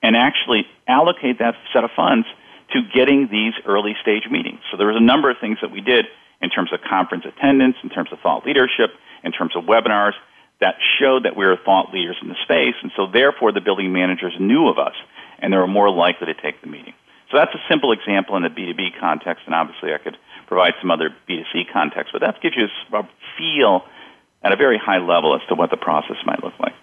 and 0.03 0.17
actually 0.17 0.67
allocate 0.89 1.39
that 1.39 1.55
set 1.73 1.85
of 1.85 1.91
funds 1.95 2.27
to 2.73 2.81
getting 2.95 3.29
these 3.31 3.53
early 3.67 3.95
stage 4.01 4.25
meetings. 4.31 4.61
So 4.71 4.77
there 4.77 4.87
was 4.87 4.97
a 4.97 5.05
number 5.05 5.31
of 5.31 5.37
things 5.41 5.59
that 5.61 5.71
we 5.71 5.81
did 5.81 6.07
in 6.43 6.51
terms 6.51 6.73
of 6.73 6.81
conference 6.83 7.25
attendance, 7.25 7.77
in 7.83 7.89
terms 7.89 8.11
of 8.13 8.19
thought 8.21 8.45
leadership, 8.45 8.91
in 9.25 9.33
terms 9.33 9.55
of 9.57 9.65
webinars 9.65 10.13
that 10.61 10.77
showed 11.01 11.25
that 11.25 11.37
we 11.37 11.45
were 11.45 11.57
thought 11.65 11.93
leaders 11.93 12.17
in 12.23 12.29
the 12.29 12.37
space, 12.45 12.75
and 12.83 12.93
so 12.97 13.07
therefore 13.07 13.53
the 13.53 13.61
building 13.61 13.93
managers 13.93 14.35
knew 14.39 14.69
of 14.69 14.79
us 14.79 14.95
and 15.39 15.53
they 15.53 15.57
were 15.57 15.67
more 15.67 15.91
likely 15.91 16.27
to 16.27 16.35
take 16.35 16.61
the 16.61 16.69
meeting. 16.69 16.95
So 17.31 17.39
that's 17.39 17.55
a 17.55 17.63
simple 17.69 17.93
example 17.93 18.37
in 18.37 18.43
the 18.43 18.49
B2B 18.49 19.01
context, 19.01 19.45
and 19.47 19.55
obviously 19.55 19.93
I 19.93 19.99
could 19.99 20.17
provide 20.47 20.75
some 20.81 20.91
other 20.91 21.11
B2C 21.29 21.73
context, 21.73 22.13
but 22.13 22.21
that 22.21 22.41
gives 22.43 22.57
you 22.57 22.69
a 22.93 23.09
feel 23.39 23.85
at 24.43 24.53
a 24.53 24.57
very 24.57 24.79
high 24.79 24.99
level 24.99 25.35
as 25.35 25.41
to 25.49 25.55
what 25.55 25.71
the 25.71 25.77
process 25.77 26.17
might 26.27 26.45
look 26.45 26.59
like. 26.61 26.75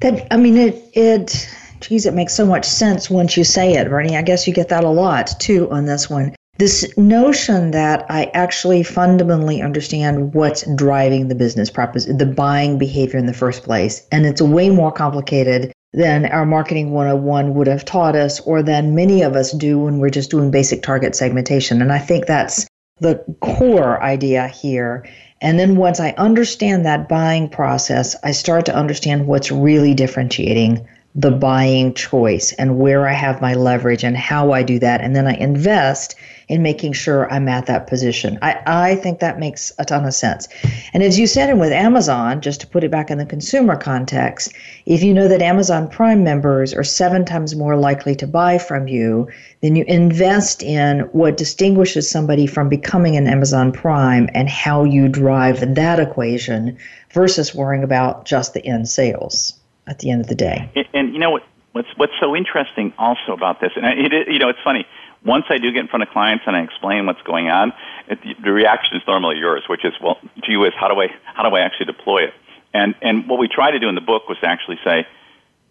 That 0.00 0.26
I 0.32 0.36
mean 0.36 0.56
it 0.56 0.82
it 0.94 1.48
geez, 1.80 2.06
it 2.06 2.14
makes 2.14 2.34
so 2.34 2.46
much 2.46 2.64
sense 2.64 3.08
once 3.08 3.36
you 3.36 3.44
say 3.44 3.74
it, 3.74 3.88
Bernie. 3.88 4.16
I 4.16 4.22
guess 4.22 4.46
you 4.46 4.54
get 4.54 4.68
that 4.70 4.84
a 4.84 4.88
lot 4.88 5.32
too 5.38 5.70
on 5.70 5.86
this 5.86 6.10
one. 6.10 6.34
This 6.62 6.96
notion 6.96 7.72
that 7.72 8.06
I 8.08 8.30
actually 8.34 8.84
fundamentally 8.84 9.60
understand 9.60 10.32
what's 10.32 10.64
driving 10.76 11.26
the 11.26 11.34
business 11.34 11.70
proposition, 11.70 12.18
the 12.18 12.26
buying 12.26 12.78
behavior 12.78 13.18
in 13.18 13.26
the 13.26 13.34
first 13.34 13.64
place, 13.64 14.06
and 14.12 14.24
it's 14.24 14.40
way 14.40 14.70
more 14.70 14.92
complicated 14.92 15.72
than 15.92 16.24
our 16.26 16.46
marketing 16.46 16.92
101 16.92 17.54
would 17.54 17.66
have 17.66 17.84
taught 17.84 18.14
us 18.14 18.38
or 18.42 18.62
than 18.62 18.94
many 18.94 19.22
of 19.22 19.34
us 19.34 19.50
do 19.50 19.76
when 19.80 19.98
we're 19.98 20.08
just 20.08 20.30
doing 20.30 20.52
basic 20.52 20.84
target 20.84 21.16
segmentation. 21.16 21.82
And 21.82 21.92
I 21.92 21.98
think 21.98 22.26
that's 22.26 22.64
the 23.00 23.24
core 23.40 24.00
idea 24.00 24.46
here. 24.46 25.04
And 25.40 25.58
then 25.58 25.74
once 25.74 25.98
I 25.98 26.10
understand 26.10 26.86
that 26.86 27.08
buying 27.08 27.48
process, 27.48 28.14
I 28.22 28.30
start 28.30 28.66
to 28.66 28.76
understand 28.76 29.26
what's 29.26 29.50
really 29.50 29.94
differentiating 29.94 30.86
the 31.14 31.30
buying 31.30 31.92
choice 31.94 32.52
and 32.52 32.78
where 32.78 33.06
I 33.06 33.12
have 33.12 33.42
my 33.42 33.54
leverage 33.54 34.04
and 34.04 34.16
how 34.16 34.52
I 34.52 34.62
do 34.62 34.78
that. 34.78 35.00
And 35.00 35.14
then 35.14 35.26
I 35.26 35.34
invest 35.34 36.14
in 36.52 36.62
making 36.62 36.92
sure 36.92 37.32
I'm 37.32 37.48
at 37.48 37.64
that 37.64 37.86
position. 37.86 38.38
I, 38.42 38.60
I 38.66 38.96
think 38.96 39.20
that 39.20 39.38
makes 39.38 39.72
a 39.78 39.86
ton 39.86 40.04
of 40.04 40.12
sense. 40.12 40.48
And 40.92 41.02
as 41.02 41.18
you 41.18 41.26
said, 41.26 41.48
and 41.48 41.58
with 41.58 41.72
Amazon, 41.72 42.42
just 42.42 42.60
to 42.60 42.66
put 42.66 42.84
it 42.84 42.90
back 42.90 43.10
in 43.10 43.16
the 43.16 43.24
consumer 43.24 43.74
context, 43.74 44.52
if 44.84 45.02
you 45.02 45.14
know 45.14 45.28
that 45.28 45.40
Amazon 45.40 45.88
Prime 45.88 46.22
members 46.22 46.74
are 46.74 46.84
seven 46.84 47.24
times 47.24 47.56
more 47.56 47.74
likely 47.74 48.14
to 48.16 48.26
buy 48.26 48.58
from 48.58 48.86
you, 48.86 49.30
then 49.62 49.76
you 49.76 49.84
invest 49.88 50.62
in 50.62 51.00
what 51.12 51.38
distinguishes 51.38 52.10
somebody 52.10 52.46
from 52.46 52.68
becoming 52.68 53.16
an 53.16 53.26
Amazon 53.26 53.72
Prime 53.72 54.28
and 54.34 54.50
how 54.50 54.84
you 54.84 55.08
drive 55.08 55.74
that 55.74 55.98
equation 55.98 56.76
versus 57.12 57.54
worrying 57.54 57.82
about 57.82 58.26
just 58.26 58.52
the 58.52 58.62
end 58.66 58.90
sales 58.90 59.58
at 59.86 60.00
the 60.00 60.10
end 60.10 60.20
of 60.20 60.26
the 60.26 60.34
day. 60.34 60.70
And, 60.76 60.86
and 60.92 61.12
you 61.14 61.18
know 61.18 61.30
what? 61.30 61.44
What's 61.72 61.88
what's 61.96 62.12
so 62.20 62.36
interesting 62.36 62.92
also 62.98 63.32
about 63.32 63.62
this, 63.62 63.72
and 63.76 63.86
it, 63.86 64.28
you 64.28 64.38
know, 64.38 64.50
it's 64.50 64.58
funny. 64.62 64.86
Once 65.24 65.44
I 65.50 65.58
do 65.58 65.70
get 65.72 65.80
in 65.80 65.88
front 65.88 66.02
of 66.02 66.08
clients 66.10 66.44
and 66.46 66.56
I 66.56 66.62
explain 66.62 67.06
what's 67.06 67.22
going 67.22 67.48
on, 67.48 67.72
it, 68.08 68.18
the 68.42 68.52
reaction 68.52 68.96
is 68.96 69.02
normally 69.06 69.38
yours, 69.38 69.62
which 69.68 69.84
is, 69.84 69.92
well, 70.02 70.18
gee 70.44 70.56
whiz, 70.56 70.72
how 70.78 70.88
do 70.88 71.00
I 71.00 71.08
how 71.24 71.48
do 71.48 71.54
I 71.54 71.60
actually 71.60 71.86
deploy 71.86 72.24
it? 72.24 72.34
And 72.74 72.94
and 73.02 73.28
what 73.28 73.38
we 73.38 73.48
try 73.48 73.70
to 73.70 73.78
do 73.78 73.88
in 73.88 73.94
the 73.94 74.00
book 74.00 74.28
was 74.28 74.38
to 74.40 74.48
actually 74.48 74.78
say, 74.84 75.06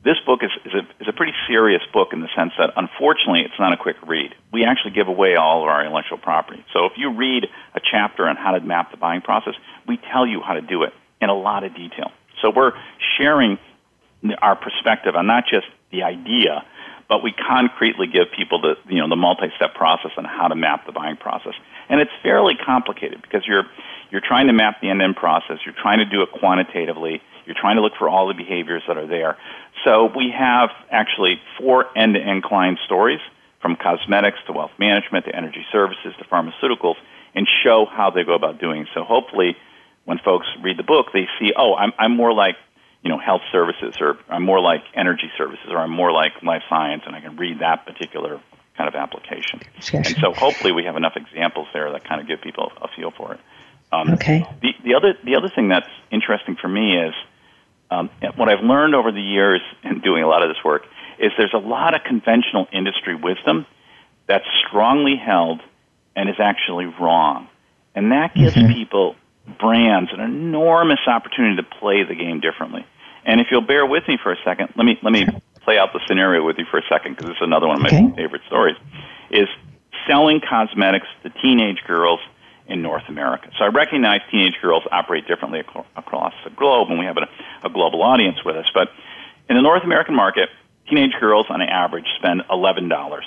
this 0.03 0.17
book 0.25 0.39
is, 0.41 0.49
is, 0.65 0.73
a, 0.73 1.03
is 1.03 1.07
a 1.07 1.13
pretty 1.13 1.33
serious 1.47 1.81
book 1.93 2.09
in 2.11 2.21
the 2.21 2.29
sense 2.35 2.53
that 2.57 2.71
unfortunately 2.75 3.41
it's 3.41 3.59
not 3.59 3.71
a 3.71 3.77
quick 3.77 3.97
read. 4.07 4.33
We 4.51 4.65
actually 4.65 4.91
give 4.91 5.07
away 5.07 5.35
all 5.35 5.61
of 5.61 5.69
our 5.69 5.83
intellectual 5.83 6.17
property. 6.17 6.65
So 6.73 6.85
if 6.85 6.93
you 6.97 7.13
read 7.13 7.45
a 7.75 7.79
chapter 7.79 8.27
on 8.27 8.35
how 8.35 8.51
to 8.51 8.61
map 8.61 8.91
the 8.91 8.97
buying 8.97 9.21
process, 9.21 9.53
we 9.87 9.99
tell 10.11 10.25
you 10.25 10.41
how 10.41 10.53
to 10.53 10.61
do 10.61 10.83
it 10.83 10.93
in 11.21 11.29
a 11.29 11.35
lot 11.35 11.63
of 11.63 11.75
detail. 11.75 12.11
So 12.41 12.49
we're 12.49 12.73
sharing 13.19 13.59
our 14.41 14.55
perspective 14.55 15.15
on 15.15 15.27
not 15.27 15.43
just 15.45 15.67
the 15.91 16.03
idea, 16.03 16.63
but 17.11 17.21
we 17.21 17.33
concretely 17.33 18.07
give 18.07 18.31
people 18.31 18.61
the 18.61 18.75
you 18.87 19.01
know 19.01 19.09
the 19.09 19.17
multi-step 19.17 19.75
process 19.75 20.11
on 20.15 20.23
how 20.23 20.47
to 20.47 20.55
map 20.55 20.85
the 20.85 20.93
buying 20.93 21.17
process. 21.17 21.51
And 21.89 21.99
it's 21.99 22.11
fairly 22.23 22.55
complicated 22.55 23.21
because 23.21 23.43
you're 23.45 23.65
you're 24.11 24.23
trying 24.25 24.47
to 24.47 24.53
map 24.53 24.79
the 24.81 24.89
end-to-end 24.89 25.17
process. 25.17 25.57
You're 25.65 25.75
trying 25.75 25.99
to 25.99 26.05
do 26.05 26.21
it 26.21 26.31
quantitatively. 26.31 27.21
You're 27.45 27.59
trying 27.59 27.75
to 27.75 27.81
look 27.81 27.93
for 27.99 28.07
all 28.07 28.29
the 28.29 28.33
behaviors 28.33 28.83
that 28.87 28.97
are 28.97 29.07
there. 29.07 29.37
So 29.83 30.09
we 30.15 30.33
have 30.37 30.69
actually 30.89 31.41
four 31.59 31.85
end-to-end 31.97 32.43
client 32.43 32.79
stories 32.85 33.19
from 33.61 33.75
cosmetics 33.75 34.37
to 34.47 34.53
wealth 34.53 34.71
management 34.79 35.25
to 35.25 35.35
energy 35.35 35.65
services 35.69 36.13
to 36.17 36.23
pharmaceuticals 36.25 36.95
and 37.35 37.45
show 37.61 37.85
how 37.91 38.09
they 38.09 38.23
go 38.23 38.35
about 38.35 38.57
doing. 38.57 38.87
So 38.93 39.03
hopefully 39.03 39.57
when 40.05 40.17
folks 40.23 40.47
read 40.63 40.77
the 40.77 40.83
book, 40.83 41.07
they 41.11 41.27
see, 41.39 41.51
oh, 41.57 41.75
I'm, 41.75 41.91
I'm 41.99 42.15
more 42.15 42.33
like 42.33 42.55
you 43.03 43.09
know, 43.09 43.17
health 43.17 43.41
services, 43.51 43.95
or 43.99 44.17
I'm 44.29 44.43
more 44.43 44.59
like 44.59 44.83
energy 44.93 45.31
services, 45.37 45.67
or 45.69 45.77
I'm 45.77 45.91
more 45.91 46.11
like 46.11 46.43
life 46.43 46.63
science, 46.69 47.03
and 47.05 47.15
I 47.15 47.21
can 47.21 47.35
read 47.35 47.59
that 47.59 47.85
particular 47.85 48.39
kind 48.77 48.87
of 48.87 48.95
application. 48.95 49.61
And 49.91 50.17
so 50.17 50.33
hopefully 50.33 50.71
we 50.71 50.85
have 50.85 50.95
enough 50.95 51.13
examples 51.15 51.67
there 51.73 51.91
that 51.91 52.03
kind 52.03 52.21
of 52.21 52.27
give 52.27 52.41
people 52.41 52.71
a 52.81 52.87
feel 52.95 53.11
for 53.11 53.33
it. 53.33 53.39
Um, 53.91 54.11
okay. 54.13 54.45
The, 54.61 54.71
the 54.83 54.95
other 54.95 55.13
the 55.23 55.35
other 55.35 55.49
thing 55.49 55.69
that's 55.69 55.89
interesting 56.11 56.55
for 56.55 56.67
me 56.67 56.97
is 56.97 57.13
um, 57.89 58.09
what 58.35 58.47
I've 58.47 58.63
learned 58.63 58.95
over 58.95 59.11
the 59.11 59.21
years 59.21 59.61
in 59.83 59.99
doing 59.99 60.23
a 60.23 60.27
lot 60.27 60.43
of 60.43 60.49
this 60.49 60.63
work 60.63 60.83
is 61.19 61.31
there's 61.37 61.53
a 61.53 61.59
lot 61.59 61.93
of 61.93 62.03
conventional 62.03 62.67
industry 62.71 63.15
wisdom 63.15 63.65
that's 64.27 64.45
strongly 64.65 65.17
held 65.17 65.59
and 66.15 66.29
is 66.29 66.39
actually 66.39 66.85
wrong, 66.85 67.49
and 67.93 68.11
that 68.11 68.33
gives 68.33 68.55
mm-hmm. 68.55 68.71
people 68.71 69.15
brands 69.59 70.11
an 70.13 70.21
enormous 70.21 70.99
opportunity 71.07 71.57
to 71.57 71.63
play 71.63 72.03
the 72.03 72.15
game 72.15 72.39
differently. 72.39 72.85
And 73.25 73.39
if 73.39 73.47
you'll 73.51 73.61
bear 73.61 73.85
with 73.85 74.07
me 74.07 74.17
for 74.21 74.31
a 74.31 74.37
second, 74.43 74.69
let 74.75 74.85
me 74.85 74.97
let 75.01 75.13
me 75.13 75.25
play 75.63 75.77
out 75.77 75.93
the 75.93 76.01
scenario 76.07 76.43
with 76.45 76.57
you 76.57 76.65
for 76.69 76.79
a 76.79 76.87
second 76.89 77.15
because 77.15 77.29
this 77.29 77.37
is 77.37 77.43
another 77.43 77.67
one 77.67 77.77
of 77.77 77.81
my 77.83 77.89
okay. 77.89 78.15
favorite 78.15 78.41
stories. 78.47 78.75
Is 79.29 79.47
selling 80.07 80.41
cosmetics 80.41 81.07
to 81.23 81.29
teenage 81.41 81.83
girls 81.85 82.19
in 82.67 82.81
North 82.81 83.03
America. 83.09 83.49
So 83.57 83.65
I 83.65 83.67
recognize 83.67 84.21
teenage 84.31 84.55
girls 84.61 84.83
operate 84.91 85.27
differently 85.27 85.59
ac- 85.59 85.85
across 85.95 86.33
the 86.43 86.49
globe, 86.49 86.89
and 86.89 86.97
we 86.97 87.05
have 87.05 87.17
a, 87.17 87.27
a 87.63 87.69
global 87.69 88.01
audience 88.01 88.37
with 88.45 88.55
us. 88.55 88.65
But 88.73 88.89
in 89.49 89.55
the 89.55 89.61
North 89.61 89.83
American 89.83 90.15
market, 90.15 90.49
teenage 90.89 91.13
girls 91.19 91.47
on 91.49 91.61
average 91.61 92.05
spend 92.17 92.41
$11. 92.49 93.21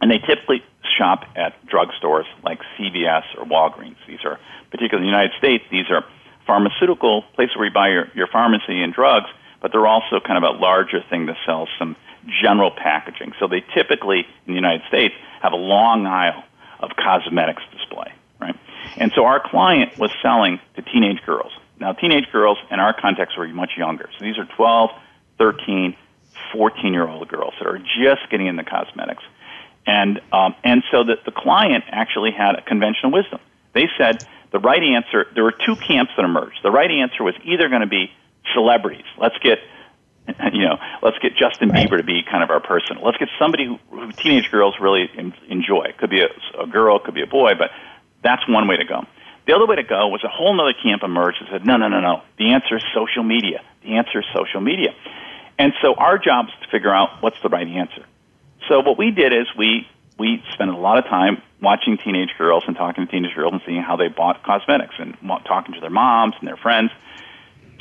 And 0.00 0.10
they 0.10 0.18
typically 0.18 0.62
shop 0.98 1.24
at 1.36 1.54
drugstores 1.66 2.24
like 2.42 2.60
CVS 2.78 3.22
or 3.38 3.44
Walgreens. 3.44 3.96
These 4.06 4.24
are, 4.24 4.38
particularly 4.70 5.08
in 5.08 5.12
the 5.12 5.18
United 5.18 5.38
States, 5.38 5.64
these 5.70 5.88
are 5.90 6.04
pharmaceutical 6.46 7.22
places 7.34 7.56
where 7.56 7.66
you 7.66 7.72
buy 7.72 7.88
your, 7.88 8.08
your 8.14 8.26
pharmacy 8.26 8.82
and 8.82 8.92
drugs, 8.92 9.26
but 9.60 9.72
they're 9.72 9.86
also 9.86 10.20
kind 10.20 10.42
of 10.42 10.54
a 10.54 10.58
larger 10.58 11.02
thing 11.08 11.26
that 11.26 11.36
sells 11.46 11.68
some 11.78 11.96
general 12.42 12.70
packaging. 12.70 13.32
So 13.38 13.48
they 13.48 13.64
typically, 13.74 14.26
in 14.46 14.52
the 14.52 14.54
United 14.54 14.82
States, 14.88 15.14
have 15.40 15.52
a 15.52 15.56
long 15.56 16.06
aisle 16.06 16.44
of 16.80 16.90
cosmetics 16.96 17.62
display 17.72 18.12
right? 18.42 18.56
And 18.96 19.12
so 19.14 19.24
our 19.24 19.40
client 19.40 19.96
was 19.98 20.10
selling 20.20 20.60
to 20.76 20.82
teenage 20.82 21.22
girls. 21.24 21.52
Now, 21.80 21.92
teenage 21.92 22.30
girls 22.30 22.58
in 22.70 22.80
our 22.80 22.94
context 22.98 23.38
were 23.38 23.48
much 23.48 23.72
younger. 23.76 24.08
So 24.18 24.24
these 24.24 24.38
are 24.38 24.46
12, 24.56 24.90
13, 25.38 25.96
14 26.52 26.92
year 26.92 27.08
old 27.08 27.28
girls 27.28 27.54
that 27.58 27.66
are 27.66 27.78
just 27.78 28.30
getting 28.30 28.46
into 28.46 28.64
cosmetics. 28.64 29.22
And, 29.86 30.20
um, 30.32 30.54
and 30.62 30.82
so 30.90 31.02
the, 31.04 31.16
the 31.24 31.32
client 31.32 31.84
actually 31.88 32.30
had 32.30 32.54
a 32.56 32.62
conventional 32.62 33.12
wisdom. 33.12 33.40
They 33.72 33.88
said 33.98 34.26
the 34.52 34.58
right 34.58 34.82
answer, 34.82 35.26
there 35.34 35.44
were 35.44 35.54
two 35.64 35.76
camps 35.76 36.12
that 36.16 36.24
emerged. 36.24 36.58
The 36.62 36.70
right 36.70 36.90
answer 36.90 37.24
was 37.24 37.34
either 37.44 37.68
going 37.68 37.80
to 37.80 37.86
be 37.86 38.12
celebrities. 38.54 39.06
Let's 39.18 39.38
get 39.38 39.58
you 40.52 40.62
know, 40.62 40.78
let's 41.02 41.18
get 41.18 41.36
Justin 41.36 41.70
right. 41.70 41.88
Bieber 41.88 41.96
to 41.96 42.04
be 42.04 42.22
kind 42.22 42.44
of 42.44 42.50
our 42.50 42.60
person. 42.60 42.98
Let's 43.02 43.18
get 43.18 43.28
somebody 43.38 43.66
who, 43.66 43.78
who 43.90 44.12
teenage 44.12 44.50
girls 44.50 44.76
really 44.80 45.10
enjoy. 45.48 45.84
It 45.88 45.98
could 45.98 46.10
be 46.10 46.20
a, 46.20 46.28
a 46.60 46.66
girl, 46.66 46.96
it 46.96 47.04
could 47.04 47.14
be 47.14 47.22
a 47.22 47.26
boy, 47.26 47.54
but 47.58 47.70
that's 48.22 48.46
one 48.48 48.68
way 48.68 48.76
to 48.76 48.84
go. 48.84 49.04
The 49.46 49.54
other 49.54 49.66
way 49.66 49.76
to 49.76 49.82
go 49.82 50.08
was 50.08 50.22
a 50.22 50.28
whole 50.28 50.58
other 50.60 50.74
camp 50.80 51.02
emerged 51.02 51.38
and 51.40 51.48
said, 51.50 51.66
no, 51.66 51.76
no, 51.76 51.88
no, 51.88 52.00
no. 52.00 52.22
The 52.38 52.52
answer 52.52 52.76
is 52.76 52.84
social 52.94 53.24
media. 53.24 53.62
The 53.82 53.96
answer 53.96 54.20
is 54.20 54.26
social 54.32 54.60
media. 54.60 54.94
And 55.58 55.72
so 55.82 55.94
our 55.94 56.18
job 56.18 56.46
is 56.46 56.54
to 56.62 56.70
figure 56.70 56.94
out 56.94 57.20
what's 57.20 57.40
the 57.42 57.48
right 57.48 57.66
answer. 57.66 58.04
So 58.68 58.80
what 58.80 58.96
we 58.96 59.10
did 59.10 59.32
is 59.32 59.46
we, 59.58 59.88
we 60.22 60.40
spent 60.52 60.70
a 60.70 60.76
lot 60.76 60.98
of 60.98 61.04
time 61.06 61.42
watching 61.60 61.98
teenage 61.98 62.30
girls 62.38 62.62
and 62.68 62.76
talking 62.76 63.04
to 63.04 63.10
teenage 63.10 63.34
girls 63.34 63.54
and 63.54 63.62
seeing 63.66 63.82
how 63.82 63.96
they 63.96 64.06
bought 64.06 64.40
cosmetics 64.44 64.94
and 65.00 65.16
talking 65.44 65.74
to 65.74 65.80
their 65.80 65.90
moms 65.90 66.34
and 66.38 66.46
their 66.46 66.56
friends. 66.56 66.92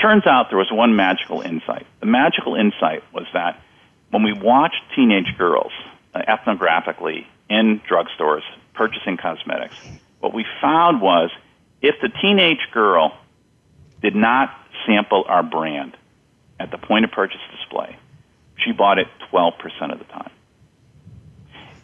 Turns 0.01 0.25
out 0.25 0.49
there 0.49 0.57
was 0.57 0.71
one 0.71 0.95
magical 0.95 1.41
insight. 1.41 1.85
The 1.99 2.07
magical 2.07 2.55
insight 2.55 3.03
was 3.13 3.27
that 3.33 3.61
when 4.09 4.23
we 4.23 4.33
watched 4.33 4.81
teenage 4.95 5.37
girls 5.37 5.71
uh, 6.15 6.23
ethnographically 6.27 7.27
in 7.47 7.79
drugstores 7.87 8.41
purchasing 8.73 9.17
cosmetics, 9.17 9.75
what 10.19 10.33
we 10.33 10.43
found 10.59 10.99
was 10.99 11.29
if 11.83 11.93
the 12.01 12.09
teenage 12.09 12.65
girl 12.73 13.15
did 14.01 14.15
not 14.15 14.49
sample 14.87 15.25
our 15.27 15.43
brand 15.43 15.95
at 16.59 16.71
the 16.71 16.79
point 16.79 17.05
of 17.05 17.11
purchase 17.11 17.41
display, 17.51 17.95
she 18.57 18.71
bought 18.71 18.97
it 18.97 19.05
12% 19.31 19.53
of 19.93 19.99
the 19.99 20.05
time. 20.05 20.31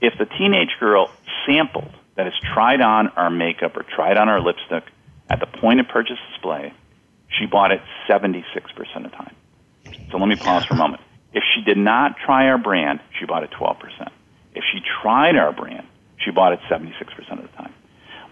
If 0.01 0.17
the 0.17 0.25
teenage 0.25 0.75
girl 0.79 1.09
sampled, 1.45 1.91
that 2.15 2.27
is, 2.27 2.33
tried 2.53 2.81
on 2.81 3.09
our 3.09 3.29
makeup 3.29 3.77
or 3.77 3.83
tried 3.83 4.17
on 4.17 4.29
our 4.29 4.41
lipstick 4.41 4.83
at 5.29 5.39
the 5.39 5.45
point 5.45 5.79
of 5.79 5.87
purchase 5.87 6.17
display, 6.31 6.73
she 7.29 7.45
bought 7.45 7.71
it 7.71 7.81
76% 8.09 8.43
of 8.95 9.03
the 9.03 9.09
time. 9.09 9.35
So 10.11 10.17
let 10.17 10.27
me 10.27 10.35
pause 10.35 10.65
for 10.65 10.73
a 10.73 10.77
moment. 10.77 11.01
If 11.33 11.43
she 11.53 11.61
did 11.63 11.77
not 11.77 12.15
try 12.25 12.47
our 12.47 12.57
brand, 12.57 12.99
she 13.19 13.25
bought 13.25 13.43
it 13.43 13.51
12%. 13.51 13.77
If 14.55 14.63
she 14.71 14.81
tried 15.01 15.35
our 15.35 15.51
brand, 15.51 15.85
she 16.17 16.31
bought 16.31 16.53
it 16.53 16.59
76% 16.69 17.31
of 17.31 17.41
the 17.41 17.47
time. 17.57 17.73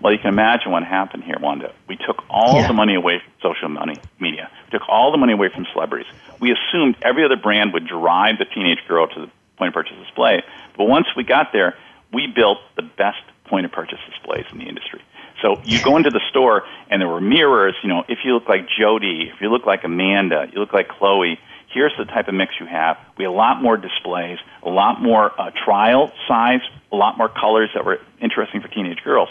Well, 0.02 0.12
you 0.14 0.20
can 0.20 0.30
imagine 0.30 0.72
what 0.72 0.84
happened 0.84 1.24
here, 1.24 1.38
Wanda. 1.40 1.74
We 1.88 1.98
took 1.98 2.24
all 2.30 2.56
yeah. 2.56 2.68
the 2.68 2.74
money 2.74 2.96
away 2.96 3.22
from 3.24 3.34
social 3.42 3.70
money 3.70 3.96
media. 4.20 4.50
We 4.66 4.78
took 4.78 4.88
all 4.90 5.12
the 5.12 5.18
money 5.18 5.34
away 5.34 5.50
from 5.54 5.66
celebrities. 5.74 6.08
We 6.40 6.52
assumed 6.52 6.96
every 7.02 7.24
other 7.24 7.38
brand 7.38 7.74
would 7.74 7.88
drive 7.88 8.38
the 8.38 8.46
teenage 8.46 8.80
girl 8.88 9.08
to 9.08 9.22
the 9.22 9.32
point 9.58 9.70
of 9.70 9.74
purchase 9.74 9.98
display. 9.98 10.44
But 10.78 10.86
once 10.86 11.08
we 11.16 11.24
got 11.24 11.52
there, 11.54 11.76
we 12.14 12.28
built 12.28 12.60
the 12.76 12.84
best 12.84 13.22
point 13.46 13.66
of 13.66 13.72
purchase 13.72 14.00
displays 14.10 14.46
in 14.52 14.60
the 14.60 14.66
industry. 14.66 15.02
So 15.42 15.62
you 15.64 15.84
go 15.84 15.98
into 15.98 16.10
the 16.10 16.22
store 16.30 16.64
and 16.90 17.02
there 17.02 17.10
were 17.10 17.22
mirrors. 17.22 17.76
You 17.84 17.90
know, 17.90 18.04
if 18.08 18.20
you 18.24 18.34
look 18.34 18.48
like 18.48 18.68
Jody, 18.70 19.32
if 19.34 19.42
you 19.42 19.50
look 19.50 19.66
like 19.66 19.84
Amanda, 19.84 20.48
you 20.52 20.60
look 20.60 20.74
like 20.74 20.88
Chloe. 20.88 21.40
Here's 21.68 21.94
the 21.98 22.06
type 22.06 22.30
of 22.30 22.34
mix 22.34 22.54
you 22.60 22.66
have. 22.66 22.98
We 23.18 23.26
had 23.26 23.32
a 23.32 23.34
lot 23.34 23.62
more 23.62 23.76
displays, 23.76 24.40
a 24.64 24.70
lot 24.70 25.02
more 25.02 25.30
uh, 25.40 25.52
trial 25.66 26.12
size, 26.26 26.62
a 26.92 26.96
lot 26.96 27.18
more 27.18 27.28
colors 27.28 27.70
that 27.76 27.84
were 27.84 28.00
interesting 28.22 28.62
for 28.62 28.70
teenage 28.70 29.04
girls 29.04 29.28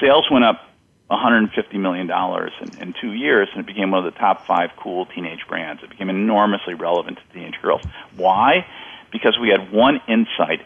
sales 0.00 0.24
went 0.30 0.44
up 0.44 0.62
$150 1.10 1.74
million 1.74 2.10
in, 2.10 2.82
in 2.82 2.94
two 3.00 3.12
years, 3.12 3.48
and 3.52 3.60
it 3.60 3.66
became 3.66 3.90
one 3.90 4.06
of 4.06 4.12
the 4.12 4.18
top 4.18 4.46
five 4.46 4.70
cool 4.76 5.06
teenage 5.06 5.46
brands. 5.48 5.82
It 5.82 5.90
became 5.90 6.10
enormously 6.10 6.74
relevant 6.74 7.18
to 7.18 7.34
teenage 7.34 7.60
girls. 7.62 7.82
Why? 8.16 8.66
Because 9.10 9.38
we 9.40 9.48
had 9.48 9.72
one 9.72 10.00
insight 10.08 10.60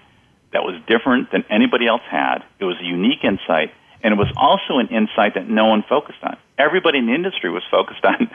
that 0.53 0.63
was 0.63 0.81
different 0.87 1.33
than 1.33 1.45
anybody 1.51 1.87
else 1.87 2.03
had. 2.11 2.45
It 2.59 2.65
was 2.65 2.77
a 2.81 2.85
unique 2.85 3.25
insight, 3.25 3.73
and 4.03 4.13
it 4.13 4.19
was 4.19 4.33
also 4.37 4.79
an 4.79 4.89
insight 4.89 5.35
that 5.35 5.49
no 5.49 5.67
one 5.67 5.83
focused 5.89 6.19
on. 6.23 6.37
Everybody 6.59 6.99
in 6.99 7.07
the 7.07 7.15
industry 7.15 7.51
was 7.51 7.63
focused 7.71 8.05
on 8.05 8.31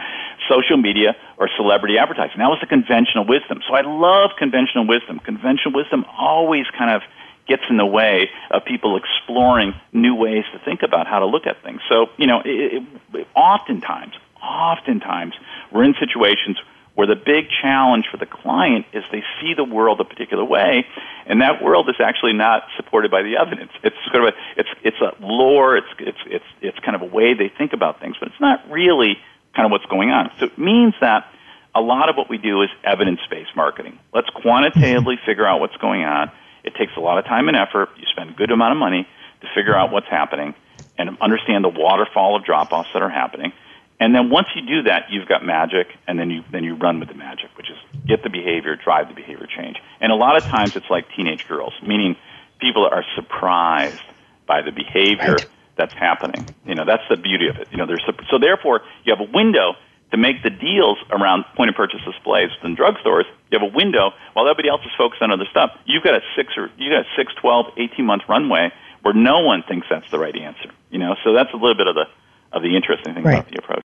social 0.50 0.78
media 0.78 1.15
or 1.38 1.50
celebrity 1.56 1.98
advertising. 1.98 2.39
That 2.39 2.50
was 2.50 2.60
the 2.60 2.67
conventional 2.67 3.26
wisdom. 3.26 3.62
So 3.67 3.76
I 3.76 3.82
love 3.82 4.32
conventional 4.38 4.88
wisdom. 4.88 5.20
Conventional 5.20 5.74
wisdom 5.74 6.06
always 6.17 6.65
kind 6.78 6.91
of 6.91 7.02
gets 7.48 7.63
in 7.70 7.78
the 7.78 7.86
way 7.86 8.30
of 8.52 8.65
people 8.65 8.98
exploring 8.98 9.74
new 9.93 10.15
ways 10.15 10.43
to 10.52 10.60
think 10.60 10.84
about 10.84 11.08
how 11.08 11.20
to 11.20 11.26
look 11.26 11.48
at 11.48 11.63
things. 11.63 11.80
So, 11.89 12.08
you 12.17 12.28
know, 12.28 12.41
it, 12.43 12.84
it, 13.13 13.28
oftentimes, 13.36 14.13
oftentimes, 14.41 15.34
we're 15.72 15.86
in 15.86 15.96
situations 16.00 16.58
where 16.98 17.06
the 17.06 17.16
big 17.16 17.46
challenge 17.62 18.06
for 18.10 18.18
the 18.18 18.26
client 18.26 18.88
is 18.92 19.04
they 19.12 19.24
see 19.40 19.54
the 19.54 19.64
world 19.64 20.02
a 20.02 20.04
particular 20.04 20.44
way, 20.44 20.84
and 21.28 21.42
that 21.42 21.62
world 21.62 21.88
is 21.90 21.96
actually 22.00 22.34
not 22.34 22.64
supported 22.76 23.12
by 23.12 23.22
the 23.22 23.38
evidence. 23.38 23.72
It's 23.84 23.96
sort 24.12 24.28
of 24.28 24.34
a, 24.34 24.60
it's 24.60 24.70
it's 24.84 24.98
a 25.00 25.14
lore. 25.22 25.78
It's 25.78 25.88
it's 26.00 26.18
it's 26.26 26.46
it's 26.62 26.80
kind 26.80 26.96
of 26.96 27.04
a 27.04 27.06
way 27.06 27.36
they 27.36 27.52
think 27.56 27.74
about 27.74 28.00
things, 28.00 28.16
but 28.20 28.30
it's 28.30 28.42
not 28.42 28.68
really 28.72 29.18
kind 29.56 29.66
of 29.66 29.72
what's 29.72 29.86
going 29.86 30.10
on. 30.10 30.32
So 30.40 30.46
it 30.48 30.58
means 30.58 30.96
that 31.00 31.32
a 31.76 31.82
lot 31.82 32.10
of 32.10 32.16
what 32.18 32.30
we 32.30 32.40
do 32.40 32.64
is 32.64 32.70
evidence-based 32.84 33.56
marketing. 33.56 34.00
Let's 34.12 34.30
quantitatively 34.30 35.16
mm-hmm. 35.18 35.26
figure 35.26 35.46
out 35.46 35.60
what's 35.60 35.78
going 35.78 36.04
on 36.04 36.32
it 36.68 36.76
takes 36.76 36.92
a 36.98 37.00
lot 37.00 37.18
of 37.18 37.26
time 37.26 37.48
and 37.48 37.56
effort. 37.56 37.90
You 37.98 38.06
spend 38.12 38.32
a 38.32 38.34
good 38.34 38.52
amount 38.52 38.74
of 38.74 38.78
money 38.78 39.08
to 39.42 39.48
figure 39.56 39.74
out 39.74 39.92
what's 39.92 40.08
happening 40.08 40.54
and 40.98 41.18
understand 41.22 41.64
the 41.64 41.70
waterfall 41.70 42.36
of 42.36 42.44
drop 42.44 42.74
offs 42.74 42.90
that 42.94 43.02
are 43.02 43.10
happening. 43.10 43.54
And 44.00 44.14
then 44.14 44.30
once 44.30 44.48
you 44.56 44.62
do 44.62 44.84
that, 44.84 45.06
you've 45.10 45.28
got 45.28 45.44
magic, 45.44 45.88
and 46.08 46.20
then 46.20 46.30
you 46.30 46.44
then 46.52 46.64
you 46.64 46.76
run 46.76 47.00
with 47.00 47.10
the 47.10 47.16
magic, 47.16 47.50
which 47.58 47.70
is 47.70 47.78
get 48.06 48.24
the 48.24 48.30
behavior, 48.30 48.76
drive 48.76 49.08
the 49.08 49.16
behavior 49.16 49.48
change. 49.48 49.78
And 50.00 50.12
a 50.12 50.16
lot 50.16 50.38
of 50.38 50.44
times 50.44 50.76
it's 50.76 50.90
like 50.90 51.06
teenage 51.16 51.48
girls, 51.48 51.74
meaning 51.82 52.16
people 52.60 52.86
are 52.86 53.04
surprised 53.16 54.02
by 54.46 54.62
the 54.62 54.72
behavior 54.72 55.34
right. 55.34 55.48
that's 55.78 55.94
happening. 55.94 56.48
You 56.66 56.76
know, 56.76 56.86
that's 56.86 57.04
the 57.10 57.18
beauty 57.18 57.48
of 57.48 57.58
it. 57.58 57.70
You 57.72 57.78
know, 57.78 57.88
there's 57.88 58.04
so 58.30 58.38
therefore 58.38 58.82
you 59.04 59.16
have 59.16 59.28
a 59.28 59.32
window 59.32 59.74
to 60.12 60.18
make 60.18 60.42
the 60.44 60.50
deals 60.50 60.98
around 61.12 61.46
point 61.56 61.70
of 61.70 61.76
purchase 61.76 62.00
displays 62.06 62.50
in 62.64 62.76
drugstores, 62.76 63.26
you 63.52 63.60
have 63.60 63.68
a 63.68 63.76
window 63.76 64.12
while 64.34 64.48
everybody 64.48 64.70
else 64.70 64.82
is 64.86 64.92
focused 64.98 65.22
on 65.22 65.32
other 65.32 65.48
stuff. 65.52 65.72
You've 65.86 66.04
got 66.04 66.16
a 66.16 66.22
six 66.36 66.54
or 66.56 66.70
you 66.78 66.90
got 66.90 67.02
a 67.02 67.10
six, 67.16 67.34
twelve, 67.42 67.68
eighteen 67.78 68.06
month 68.06 68.24
runway 68.30 68.72
where 69.02 69.14
no 69.14 69.40
one 69.40 69.64
thinks 69.68 69.88
that's 69.90 70.10
the 70.12 70.20
right 70.20 70.36
answer. 70.36 70.70
You 70.92 71.00
know, 71.00 71.16
so 71.24 71.34
that's 71.34 71.52
a 71.54 71.58
little 71.58 71.76
bit 71.76 71.88
of 71.88 71.96
the 71.96 72.06
of 72.52 72.62
the 72.62 72.76
interesting 72.76 73.14
thing 73.14 73.24
right. 73.24 73.40
about 73.40 73.52
the 73.52 73.58
approach. 73.58 73.87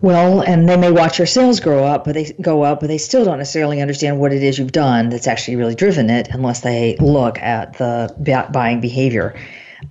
Well, 0.00 0.42
and 0.42 0.68
they 0.68 0.76
may 0.76 0.92
watch 0.92 1.18
your 1.18 1.26
sales 1.26 1.58
grow 1.58 1.82
up, 1.82 2.04
but 2.04 2.14
they 2.14 2.32
go 2.40 2.62
up, 2.62 2.78
but 2.78 2.86
they 2.86 2.98
still 2.98 3.24
don't 3.24 3.38
necessarily 3.38 3.80
understand 3.80 4.20
what 4.20 4.32
it 4.32 4.44
is 4.44 4.56
you've 4.56 4.70
done 4.70 5.08
that's 5.08 5.26
actually 5.26 5.56
really 5.56 5.74
driven 5.74 6.08
it 6.08 6.28
unless 6.30 6.60
they 6.60 6.96
look 7.00 7.36
at 7.38 7.78
the 7.78 8.14
buying 8.52 8.80
behavior. 8.80 9.34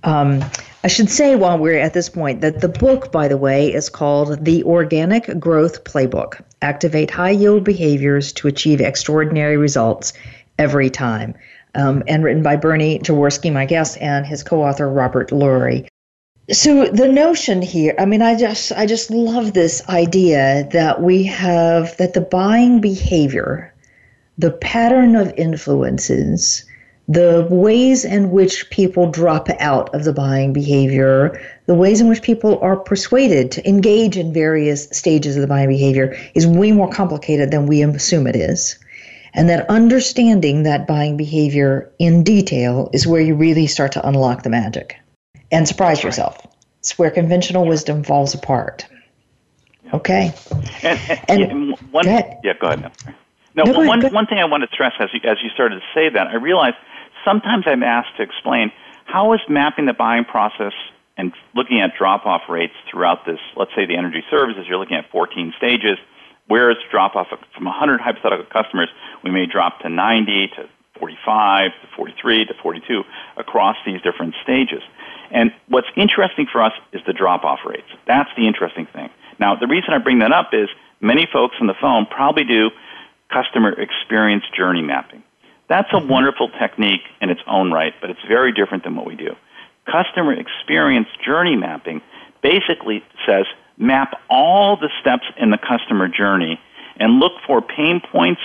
Um, 0.04 0.42
I 0.82 0.88
should 0.88 1.10
say 1.10 1.36
while 1.36 1.58
we're 1.58 1.78
at 1.78 1.92
this 1.92 2.08
point 2.08 2.40
that 2.40 2.62
the 2.62 2.70
book, 2.70 3.12
by 3.12 3.28
the 3.28 3.36
way, 3.36 3.70
is 3.72 3.90
called 3.90 4.42
The 4.44 4.64
Organic 4.64 5.38
Growth 5.38 5.84
Playbook 5.84 6.40
Activate 6.62 7.10
High 7.10 7.30
Yield 7.32 7.64
Behaviors 7.64 8.32
to 8.34 8.48
Achieve 8.48 8.80
Extraordinary 8.80 9.58
Results 9.58 10.14
Every 10.58 10.88
Time. 10.88 11.34
um, 11.74 12.02
and 12.08 12.24
written 12.24 12.42
by 12.42 12.56
Bernie 12.56 12.98
Jaworski, 12.98 13.52
my 13.52 13.66
guest, 13.66 13.98
and 14.00 14.26
his 14.26 14.42
co-author 14.42 14.88
Robert 14.88 15.30
Lurie. 15.30 15.86
So 16.50 16.86
the 16.86 17.08
notion 17.08 17.60
here, 17.60 17.94
I 17.98 18.06
mean, 18.06 18.22
I 18.22 18.34
just 18.34 18.72
I 18.72 18.86
just 18.86 19.10
love 19.10 19.52
this 19.52 19.86
idea 19.86 20.66
that 20.72 21.02
we 21.02 21.24
have 21.24 21.94
that 21.98 22.14
the 22.14 22.22
buying 22.22 22.80
behavior, 22.80 23.74
the 24.38 24.52
pattern 24.52 25.14
of 25.14 25.34
influences, 25.36 26.64
the 27.06 27.46
ways 27.50 28.06
in 28.06 28.30
which 28.30 28.70
people 28.70 29.10
drop 29.10 29.50
out 29.60 29.94
of 29.94 30.04
the 30.04 30.12
buying 30.14 30.54
behavior, 30.54 31.38
the 31.66 31.74
ways 31.74 32.00
in 32.00 32.08
which 32.08 32.22
people 32.22 32.58
are 32.60 32.76
persuaded 32.76 33.50
to 33.50 33.68
engage 33.68 34.16
in 34.16 34.32
various 34.32 34.88
stages 34.90 35.36
of 35.36 35.42
the 35.42 35.48
buying 35.48 35.68
behavior 35.68 36.16
is 36.34 36.46
way 36.46 36.72
more 36.72 36.88
complicated 36.88 37.50
than 37.50 37.66
we 37.66 37.82
assume 37.82 38.26
it 38.26 38.36
is. 38.36 38.78
And 39.34 39.50
that 39.50 39.68
understanding 39.68 40.62
that 40.62 40.86
buying 40.86 41.18
behavior 41.18 41.90
in 41.98 42.24
detail 42.24 42.88
is 42.94 43.06
where 43.06 43.20
you 43.20 43.34
really 43.34 43.66
start 43.66 43.92
to 43.92 44.08
unlock 44.08 44.44
the 44.44 44.50
magic 44.50 44.96
and 45.50 45.66
surprise 45.66 46.02
yourself. 46.02 46.46
It's 46.80 46.98
where 46.98 47.10
conventional 47.10 47.66
wisdom 47.66 48.04
falls 48.04 48.34
apart. 48.34 48.86
Okay. 49.92 50.32
And, 50.82 51.00
and, 51.28 51.42
and 51.42 51.78
one, 51.90 52.04
go 52.04 52.40
yeah, 52.44 52.52
go 52.60 52.68
ahead. 52.68 52.92
No, 53.54 53.64
no 53.64 53.80
one, 53.80 54.00
one 54.12 54.26
thing 54.26 54.38
I 54.38 54.44
want 54.44 54.62
to 54.62 54.68
stress 54.72 54.92
as 55.00 55.08
you, 55.12 55.20
as 55.28 55.38
you 55.42 55.50
started 55.50 55.80
to 55.80 55.86
say 55.94 56.08
that, 56.10 56.28
I 56.28 56.36
realized 56.36 56.76
sometimes 57.24 57.64
I'm 57.66 57.82
asked 57.82 58.16
to 58.18 58.22
explain 58.22 58.70
how 59.06 59.32
is 59.32 59.40
mapping 59.48 59.86
the 59.86 59.94
buying 59.94 60.24
process 60.24 60.72
and 61.16 61.32
looking 61.54 61.80
at 61.80 61.96
drop 61.98 62.26
off 62.26 62.42
rates 62.48 62.74
throughout 62.90 63.26
this, 63.26 63.40
let's 63.56 63.72
say 63.74 63.86
the 63.86 63.96
energy 63.96 64.22
services, 64.30 64.66
you're 64.68 64.78
looking 64.78 64.96
at 64.96 65.10
14 65.10 65.52
stages. 65.56 65.98
Where 66.46 66.70
is 66.70 66.76
drop 66.90 67.16
off 67.16 67.28
from 67.28 67.64
100 67.64 68.00
hypothetical 68.00 68.46
customers? 68.46 68.88
We 69.24 69.30
may 69.30 69.46
drop 69.46 69.80
to 69.80 69.88
90 69.88 70.48
to 70.56 70.68
45 70.98 71.70
to 71.82 71.96
43 71.96 72.46
to 72.46 72.54
42 72.62 73.02
across 73.36 73.76
these 73.84 74.00
different 74.02 74.34
stages. 74.42 74.82
And 75.30 75.52
what's 75.68 75.88
interesting 75.96 76.46
for 76.50 76.62
us 76.62 76.72
is 76.92 77.00
the 77.06 77.12
drop 77.12 77.44
off 77.44 77.60
rates. 77.66 77.88
That's 78.06 78.30
the 78.36 78.46
interesting 78.46 78.86
thing. 78.86 79.10
Now, 79.38 79.56
the 79.56 79.66
reason 79.66 79.92
I 79.92 79.98
bring 79.98 80.20
that 80.20 80.32
up 80.32 80.50
is 80.52 80.68
many 81.00 81.28
folks 81.32 81.56
on 81.60 81.66
the 81.66 81.74
phone 81.80 82.06
probably 82.06 82.44
do 82.44 82.70
customer 83.30 83.72
experience 83.72 84.44
journey 84.56 84.82
mapping. 84.82 85.22
That's 85.68 85.88
a 85.92 85.98
wonderful 85.98 86.48
technique 86.58 87.02
in 87.20 87.28
its 87.28 87.40
own 87.46 87.70
right, 87.70 87.92
but 88.00 88.10
it's 88.10 88.22
very 88.26 88.52
different 88.52 88.84
than 88.84 88.96
what 88.96 89.06
we 89.06 89.16
do. 89.16 89.36
Customer 89.84 90.32
experience 90.32 91.08
journey 91.24 91.56
mapping 91.56 92.00
basically 92.42 93.04
says 93.26 93.44
map 93.76 94.20
all 94.30 94.76
the 94.76 94.90
steps 95.00 95.24
in 95.36 95.50
the 95.50 95.58
customer 95.58 96.08
journey 96.08 96.58
and 96.96 97.20
look 97.20 97.32
for 97.46 97.60
pain 97.60 98.00
points 98.00 98.40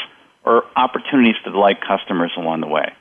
or 0.46 0.66
opportunities 0.76 1.36
to 1.46 1.52
delight 1.52 1.80
customers 1.82 2.32
along 2.38 2.62
the 2.62 2.68
way. 2.68 2.94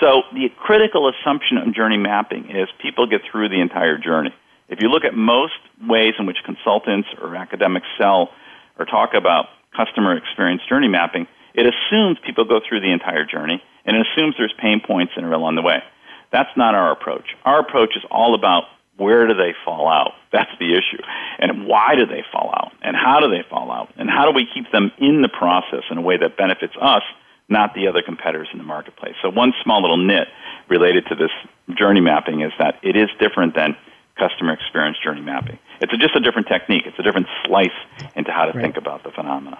So 0.00 0.22
the 0.32 0.48
critical 0.56 1.10
assumption 1.10 1.58
of 1.58 1.74
journey 1.74 1.96
mapping 1.96 2.50
is 2.50 2.68
people 2.80 3.06
get 3.06 3.22
through 3.30 3.48
the 3.48 3.60
entire 3.60 3.98
journey. 3.98 4.34
If 4.68 4.80
you 4.80 4.88
look 4.88 5.04
at 5.04 5.14
most 5.14 5.58
ways 5.82 6.14
in 6.18 6.26
which 6.26 6.38
consultants 6.44 7.08
or 7.20 7.34
academics 7.34 7.86
sell 7.98 8.30
or 8.78 8.84
talk 8.84 9.14
about 9.14 9.46
customer 9.76 10.16
experience 10.16 10.62
journey 10.68 10.88
mapping, 10.88 11.26
it 11.54 11.66
assumes 11.66 12.18
people 12.24 12.44
go 12.44 12.60
through 12.66 12.80
the 12.80 12.92
entire 12.92 13.24
journey 13.24 13.62
and 13.84 13.96
it 13.96 14.06
assumes 14.06 14.34
there's 14.38 14.54
pain 14.60 14.80
points 14.84 15.12
and 15.16 15.26
along 15.32 15.56
the 15.56 15.62
way. 15.62 15.82
That's 16.30 16.54
not 16.56 16.74
our 16.74 16.92
approach. 16.92 17.34
Our 17.44 17.60
approach 17.60 17.96
is 17.96 18.04
all 18.10 18.34
about 18.34 18.64
where 18.98 19.26
do 19.26 19.34
they 19.34 19.54
fall 19.64 19.88
out? 19.88 20.12
That's 20.32 20.50
the 20.60 20.72
issue. 20.74 21.02
And 21.38 21.66
why 21.66 21.94
do 21.96 22.06
they 22.06 22.22
fall 22.30 22.52
out? 22.54 22.72
And 22.82 22.94
how 22.94 23.20
do 23.20 23.28
they 23.30 23.42
fall 23.48 23.72
out? 23.72 23.88
And 23.96 24.10
how 24.10 24.26
do 24.26 24.32
we 24.32 24.46
keep 24.52 24.70
them 24.70 24.92
in 24.98 25.22
the 25.22 25.28
process 25.28 25.84
in 25.90 25.98
a 25.98 26.02
way 26.02 26.18
that 26.18 26.36
benefits 26.36 26.74
us 26.80 27.02
not 27.48 27.74
the 27.74 27.88
other 27.88 28.02
competitors 28.02 28.48
in 28.52 28.58
the 28.58 28.64
marketplace. 28.64 29.14
So 29.22 29.30
one 29.30 29.52
small 29.62 29.80
little 29.80 29.96
nit 29.96 30.28
related 30.68 31.06
to 31.06 31.14
this 31.14 31.30
journey 31.76 32.00
mapping 32.00 32.42
is 32.42 32.52
that 32.58 32.78
it 32.82 32.96
is 32.96 33.08
different 33.20 33.54
than 33.54 33.76
customer 34.18 34.52
experience 34.52 34.98
journey 35.02 35.20
mapping. 35.20 35.58
It's 35.80 35.92
a, 35.92 35.96
just 35.96 36.14
a 36.16 36.20
different 36.20 36.48
technique. 36.48 36.82
It's 36.86 36.98
a 36.98 37.02
different 37.02 37.26
slice 37.46 37.68
into 38.16 38.32
how 38.32 38.46
to 38.46 38.52
right. 38.52 38.62
think 38.62 38.76
about 38.76 39.04
the 39.04 39.10
phenomena. 39.10 39.58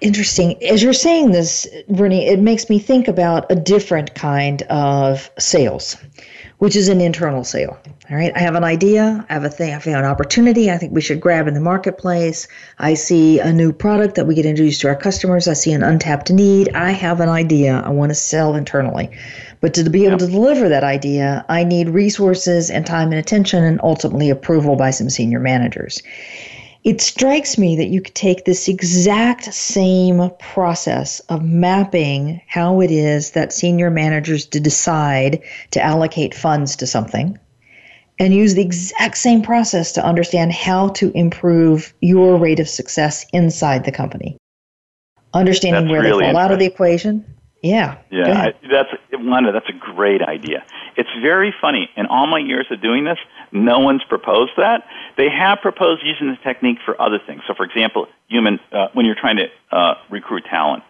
Interesting. 0.00 0.62
As 0.64 0.82
you're 0.82 0.94
saying 0.94 1.32
this, 1.32 1.68
Bernie, 1.90 2.26
it 2.26 2.40
makes 2.40 2.70
me 2.70 2.78
think 2.78 3.06
about 3.06 3.52
a 3.52 3.54
different 3.54 4.14
kind 4.14 4.62
of 4.62 5.30
sales 5.38 5.96
which 6.60 6.76
is 6.76 6.88
an 6.88 7.00
internal 7.00 7.42
sale. 7.42 7.78
All 8.10 8.16
right. 8.16 8.32
I 8.34 8.40
have 8.40 8.56
an 8.56 8.64
idea. 8.64 9.24
I 9.28 9.32
have 9.32 9.44
a 9.44 9.48
thing. 9.48 9.72
I 9.72 9.78
found 9.78 9.98
an 9.98 10.04
opportunity. 10.04 10.68
I 10.68 10.78
think 10.78 10.92
we 10.92 11.00
should 11.00 11.20
grab 11.20 11.46
in 11.46 11.54
the 11.54 11.60
marketplace. 11.60 12.48
I 12.76 12.94
see 12.94 13.38
a 13.38 13.52
new 13.52 13.72
product 13.72 14.16
that 14.16 14.26
we 14.26 14.34
get 14.34 14.46
introduced 14.46 14.80
to 14.80 14.88
our 14.88 14.96
customers. 14.96 15.46
I 15.46 15.52
see 15.52 15.70
an 15.70 15.84
untapped 15.84 16.28
need. 16.28 16.70
I 16.74 16.90
have 16.90 17.20
an 17.20 17.28
idea. 17.28 17.80
I 17.86 17.90
want 17.90 18.10
to 18.10 18.16
sell 18.16 18.56
internally. 18.56 19.10
But 19.60 19.74
to 19.74 19.88
be 19.88 20.06
able 20.06 20.18
to 20.18 20.26
deliver 20.26 20.68
that 20.68 20.82
idea, 20.82 21.44
I 21.48 21.62
need 21.62 21.90
resources 21.90 22.68
and 22.68 22.84
time 22.84 23.12
and 23.12 23.20
attention 23.20 23.62
and 23.62 23.80
ultimately 23.80 24.28
approval 24.28 24.74
by 24.74 24.90
some 24.90 25.08
senior 25.08 25.38
managers. 25.38 26.02
It 26.82 27.00
strikes 27.00 27.58
me 27.58 27.76
that 27.76 27.90
you 27.90 28.00
could 28.00 28.16
take 28.16 28.44
this 28.44 28.66
exact 28.66 29.54
same 29.54 30.30
process 30.40 31.20
of 31.28 31.44
mapping 31.44 32.40
how 32.48 32.80
it 32.80 32.90
is 32.90 33.30
that 33.32 33.52
senior 33.52 33.88
managers 33.88 34.46
decide 34.46 35.44
to 35.70 35.80
allocate 35.80 36.34
funds 36.34 36.74
to 36.76 36.88
something 36.88 37.38
and 38.20 38.34
use 38.34 38.54
the 38.54 38.62
exact 38.62 39.16
same 39.16 39.42
process 39.42 39.90
to 39.92 40.04
understand 40.04 40.52
how 40.52 40.88
to 40.90 41.10
improve 41.16 41.92
your 42.00 42.36
rate 42.36 42.60
of 42.60 42.68
success 42.68 43.26
inside 43.32 43.84
the 43.84 43.90
company. 43.90 44.36
Understanding 45.32 45.84
that's 45.84 45.90
where 45.90 46.02
really 46.02 46.26
they 46.26 46.32
fall 46.32 46.40
out 46.40 46.52
of 46.52 46.58
the 46.58 46.66
equation. 46.66 47.24
Yeah. 47.62 47.96
Yeah, 48.10 48.42
I, 48.42 48.54
that's 48.70 48.90
Wanda. 49.12 49.52
That's 49.52 49.68
a 49.68 49.94
great 49.94 50.22
idea. 50.22 50.64
It's 50.96 51.08
very 51.22 51.54
funny. 51.60 51.88
In 51.96 52.06
all 52.06 52.26
my 52.26 52.38
years 52.38 52.66
of 52.70 52.82
doing 52.82 53.04
this, 53.04 53.18
no 53.52 53.78
one's 53.78 54.04
proposed 54.04 54.52
that. 54.56 54.84
They 55.16 55.28
have 55.30 55.60
proposed 55.60 56.02
using 56.04 56.28
the 56.28 56.36
technique 56.42 56.78
for 56.84 57.00
other 57.00 57.18
things. 57.26 57.42
So, 57.46 57.54
for 57.54 57.64
example, 57.64 58.06
human 58.28 58.60
uh, 58.72 58.88
when 58.92 59.06
you're 59.06 59.18
trying 59.18 59.36
to 59.36 59.46
uh, 59.72 59.94
recruit 60.10 60.44
talent, 60.48 60.82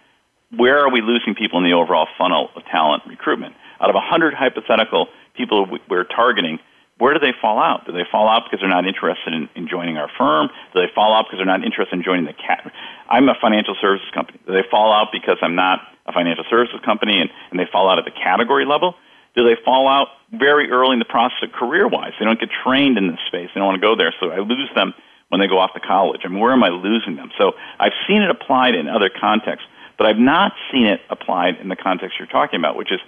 where 0.56 0.78
are 0.78 0.90
we 0.90 1.00
losing 1.00 1.34
people 1.34 1.58
in 1.58 1.64
the 1.64 1.74
overall 1.76 2.08
funnel 2.18 2.50
of 2.56 2.64
talent 2.66 3.02
recruitment? 3.06 3.54
Out 3.80 3.88
of 3.88 3.94
100 3.94 4.34
hypothetical 4.34 5.08
people 5.36 5.66
we're 5.88 6.04
targeting, 6.04 6.58
where 7.00 7.14
do 7.14 7.20
they 7.20 7.32
fall 7.40 7.58
out? 7.58 7.86
Do 7.86 7.92
they 7.92 8.04
fall 8.12 8.28
out 8.28 8.44
because 8.44 8.60
they're 8.60 8.68
not 8.68 8.86
interested 8.86 9.34
in, 9.34 9.48
in 9.56 9.66
joining 9.66 9.96
our 9.96 10.10
firm? 10.16 10.48
Do 10.72 10.80
they 10.80 10.92
fall 10.94 11.12
out 11.12 11.26
because 11.26 11.38
they're 11.38 11.46
not 11.46 11.64
interested 11.64 11.96
in 11.96 12.04
joining 12.04 12.26
the 12.26 12.36
cat? 12.36 12.70
I'm 13.08 13.28
a 13.28 13.34
financial 13.40 13.74
services 13.80 14.08
company. 14.14 14.38
Do 14.46 14.52
they 14.52 14.64
fall 14.70 14.92
out 14.92 15.08
because 15.10 15.38
I'm 15.42 15.56
not 15.56 15.80
a 16.06 16.12
financial 16.12 16.44
services 16.48 16.78
company 16.84 17.18
and, 17.20 17.30
and 17.50 17.58
they 17.58 17.66
fall 17.72 17.88
out 17.90 17.98
at 17.98 18.04
the 18.04 18.12
category 18.12 18.64
level? 18.64 18.94
do 19.34 19.44
they 19.44 19.60
fall 19.64 19.88
out 19.88 20.08
very 20.32 20.70
early 20.70 20.94
in 20.94 20.98
the 20.98 21.04
process 21.04 21.38
of 21.42 21.52
career 21.52 21.86
wise? 21.86 22.12
They 22.18 22.24
don't 22.24 22.40
get 22.40 22.50
trained 22.64 22.98
in 22.98 23.08
this 23.08 23.20
space. 23.26 23.48
They 23.54 23.60
don't 23.60 23.66
want 23.66 23.80
to 23.80 23.86
go 23.86 23.94
there. 23.94 24.14
So 24.18 24.30
I 24.30 24.38
lose 24.38 24.68
them 24.74 24.94
when 25.28 25.40
they 25.40 25.46
go 25.46 25.58
off 25.58 25.72
to 25.74 25.80
college. 25.80 26.22
I 26.24 26.28
mean, 26.28 26.40
where 26.40 26.52
am 26.52 26.64
I 26.64 26.68
losing 26.68 27.16
them? 27.16 27.30
So 27.38 27.52
I've 27.78 27.94
seen 28.08 28.22
it 28.22 28.30
applied 28.30 28.74
in 28.74 28.88
other 28.88 29.08
contexts, 29.08 29.66
but 29.96 30.06
I've 30.06 30.18
not 30.18 30.52
seen 30.72 30.86
it 30.86 31.00
applied 31.08 31.56
in 31.60 31.68
the 31.68 31.76
context 31.76 32.18
you're 32.18 32.28
talking 32.28 32.58
about, 32.58 32.76
which 32.76 32.90
is 32.90 33.00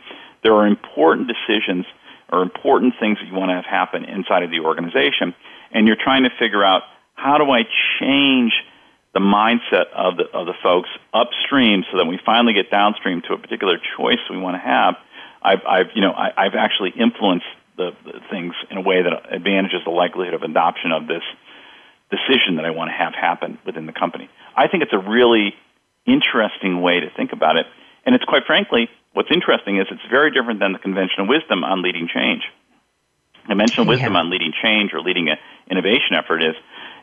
there 0.42 0.54
are 0.54 0.66
important 0.66 1.28
decisions 1.28 1.86
or 2.32 2.42
important 2.42 2.94
things 2.98 3.18
that 3.18 3.26
you 3.26 3.34
want 3.34 3.50
to 3.50 3.54
have 3.54 3.64
happen 3.64 4.04
inside 4.04 4.42
of 4.42 4.50
the 4.50 4.60
organization, 4.60 5.34
and 5.70 5.86
you're 5.86 6.00
trying 6.02 6.24
to 6.24 6.30
figure 6.38 6.64
out 6.64 6.82
how 7.14 7.38
do 7.38 7.44
I 7.44 7.62
change 8.00 8.52
the 9.14 9.20
mindset 9.20 9.92
of 9.94 10.16
the 10.16 10.24
of 10.32 10.46
the 10.46 10.54
folks 10.62 10.88
upstream 11.12 11.84
so 11.92 11.98
that 11.98 12.06
we 12.06 12.18
finally 12.24 12.54
get 12.54 12.70
downstream 12.70 13.20
to 13.28 13.34
a 13.34 13.38
particular 13.38 13.76
choice 13.96 14.18
we 14.30 14.38
want 14.38 14.56
to 14.56 14.60
have 14.60 14.96
I've, 15.42 15.60
I've 15.66 15.86
you 15.94 16.00
know, 16.02 16.12
I, 16.12 16.30
I've 16.36 16.54
actually 16.54 16.90
influenced 16.90 17.46
the, 17.76 17.90
the 18.04 18.20
things 18.30 18.54
in 18.70 18.76
a 18.78 18.80
way 18.80 19.02
that 19.02 19.34
advantages 19.34 19.80
the 19.84 19.90
likelihood 19.90 20.34
of 20.34 20.42
adoption 20.42 20.92
of 20.92 21.06
this 21.06 21.22
decision 22.10 22.56
that 22.56 22.64
I 22.64 22.70
want 22.70 22.90
to 22.90 22.96
have 22.96 23.14
happen 23.14 23.58
within 23.66 23.86
the 23.86 23.92
company. 23.92 24.28
I 24.56 24.68
think 24.68 24.82
it's 24.82 24.92
a 24.92 24.98
really 24.98 25.54
interesting 26.06 26.80
way 26.80 27.00
to 27.00 27.08
think 27.16 27.32
about 27.32 27.56
it. 27.56 27.66
And 28.04 28.14
it's 28.14 28.24
quite 28.24 28.44
frankly, 28.46 28.88
what's 29.12 29.30
interesting 29.30 29.78
is 29.78 29.86
it's 29.90 30.10
very 30.10 30.30
different 30.30 30.60
than 30.60 30.72
the 30.72 30.78
conventional 30.78 31.26
wisdom 31.26 31.64
on 31.64 31.82
leading 31.82 32.08
change. 32.12 32.42
Conventional 33.46 33.86
yeah. 33.86 33.90
wisdom 33.90 34.16
on 34.16 34.30
leading 34.30 34.52
change 34.62 34.92
or 34.94 35.00
leading 35.00 35.28
an 35.28 35.36
innovation 35.70 36.14
effort 36.14 36.42
is 36.42 36.54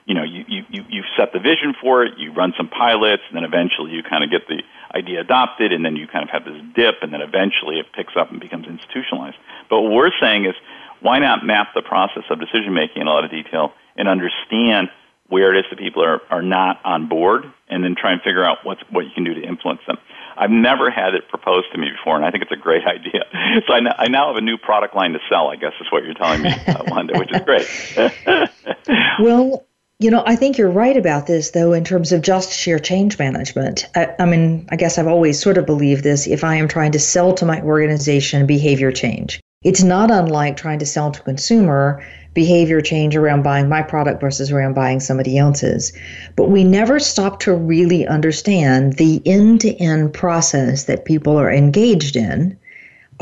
you 0.10 0.16
know, 0.16 0.24
you, 0.24 0.44
you, 0.48 0.84
you 0.90 1.04
set 1.16 1.34
the 1.34 1.40
vision 1.40 1.76
for 1.80 2.04
it, 2.04 2.18
you 2.18 2.34
run 2.34 2.52
some 2.58 2.68
pilots, 2.68 3.22
and 3.30 3.38
then 3.38 3.44
eventually 3.44 3.92
you 3.92 4.02
kind 4.02 4.24
of 4.24 4.32
get 4.32 4.48
the 4.48 4.64
idea 4.92 5.22
adopted, 5.22 5.72
and 5.72 5.86
then 5.86 5.96
you 5.96 6.08
kind 6.08 6.24
of 6.24 6.30
have 6.32 6.46
this 6.46 6.60
dip, 6.74 7.04
and 7.04 7.14
then 7.14 7.22
eventually 7.22 7.78
it 7.78 7.86
picks 7.94 8.14
up 8.18 8.32
and 8.32 8.40
becomes 8.40 8.66
institutionalized. 8.66 9.38
But 9.70 9.82
what 9.82 9.92
we're 9.92 10.12
saying 10.20 10.46
is, 10.46 10.56
why 11.00 11.20
not 11.20 11.46
map 11.46 11.76
the 11.76 11.84
process 11.84 12.24
of 12.32 12.40
decision 12.40 12.74
making 12.74 13.04
in 13.04 13.08
a 13.08 13.12
lot 13.12 13.24
of 13.24 13.30
detail 13.30 13.74
and 13.96 14.08
understand 14.10 14.90
where 15.28 15.56
it 15.56 15.60
is 15.60 15.66
that 15.70 15.78
people 15.78 16.04
are, 16.04 16.22
are 16.32 16.42
not 16.42 16.82
on 16.84 17.08
board, 17.08 17.46
and 17.70 17.84
then 17.84 17.94
try 17.96 18.12
and 18.12 18.22
figure 18.24 18.44
out 18.44 18.58
what's, 18.64 18.82
what 18.90 19.06
you 19.06 19.12
can 19.14 19.24
do 19.24 19.36
to 19.36 19.44
influence 19.44 19.82
them. 19.86 20.00
I've 20.40 20.50
never 20.50 20.90
had 20.90 21.16
it 21.16 21.28
proposed 21.28 21.68
to 21.74 21.78
me 21.78 21.90
before, 21.92 22.16
and 22.16 22.26
I 22.26 22.32
think 22.32 22.44
it's 22.44 22.52
a 22.52 22.56
great 22.56 22.86
idea. 22.88 23.26
So 23.68 23.74
I, 23.74 23.82
I 23.98 24.08
now 24.08 24.28
have 24.28 24.38
a 24.38 24.42
new 24.42 24.58
product 24.58 24.96
line 24.96 25.12
to 25.12 25.20
sell. 25.30 25.50
I 25.50 25.58
guess 25.58 25.74
is 25.82 25.92
what 25.92 26.04
you're 26.04 26.14
telling 26.14 26.42
me, 26.42 26.52
uh, 26.68 26.84
Wanda, 26.88 27.20
which 27.20 27.32
is 27.32 27.42
great. 27.42 27.68
well, 29.20 29.66
You 30.02 30.12
know, 30.12 30.24
I 30.26 30.38
think 30.38 30.58
you're 30.58 30.72
right 30.72 30.96
about 30.96 31.28
this, 31.28 31.52
though, 31.52 31.74
in 31.74 31.84
terms 31.84 32.14
of 32.14 32.22
just 32.22 32.54
sheer 32.54 32.80
change 32.80 33.20
management. 33.20 33.86
I, 33.96 34.16
I, 34.18 34.26
mean, 34.26 34.66
I 34.72 34.78
guess 34.78 34.98
I've 34.98 35.08
always 35.08 35.38
sort 35.42 35.58
of 35.58 35.66
believed 35.66 36.06
this 36.06 36.26
if 36.26 36.42
I 36.46 36.56
am 36.56 36.70
trying 36.70 36.94
to 36.94 37.00
sell 37.00 37.34
to 37.34 37.46
my 37.46 37.62
organization 37.62 38.46
behavior 38.46 38.94
change. 38.94 39.42
It's 39.62 39.84
not 39.84 40.10
unlike 40.10 40.56
trying 40.56 40.80
to 40.80 40.86
sell 40.86 41.12
to 41.12 41.20
a 41.20 41.24
consumer 41.26 42.02
behavior 42.34 42.82
change 42.82 43.16
around 43.16 43.44
buying 43.44 43.68
my 43.68 43.82
product 43.82 44.22
versus 44.22 44.52
around 44.52 44.74
buying 44.74 45.00
somebody 45.00 45.38
else's. 45.38 45.92
But 46.36 46.50
we 46.50 46.64
never 46.64 47.00
stop 47.00 47.40
to 47.42 47.54
really 47.54 48.08
understand 48.08 48.94
the 48.94 49.22
end 49.26 49.62
to 49.62 49.76
end 49.78 50.14
process 50.14 50.86
that 50.86 51.06
people 51.06 51.38
are 51.38 51.52
engaged 51.52 52.16
in 52.16 52.58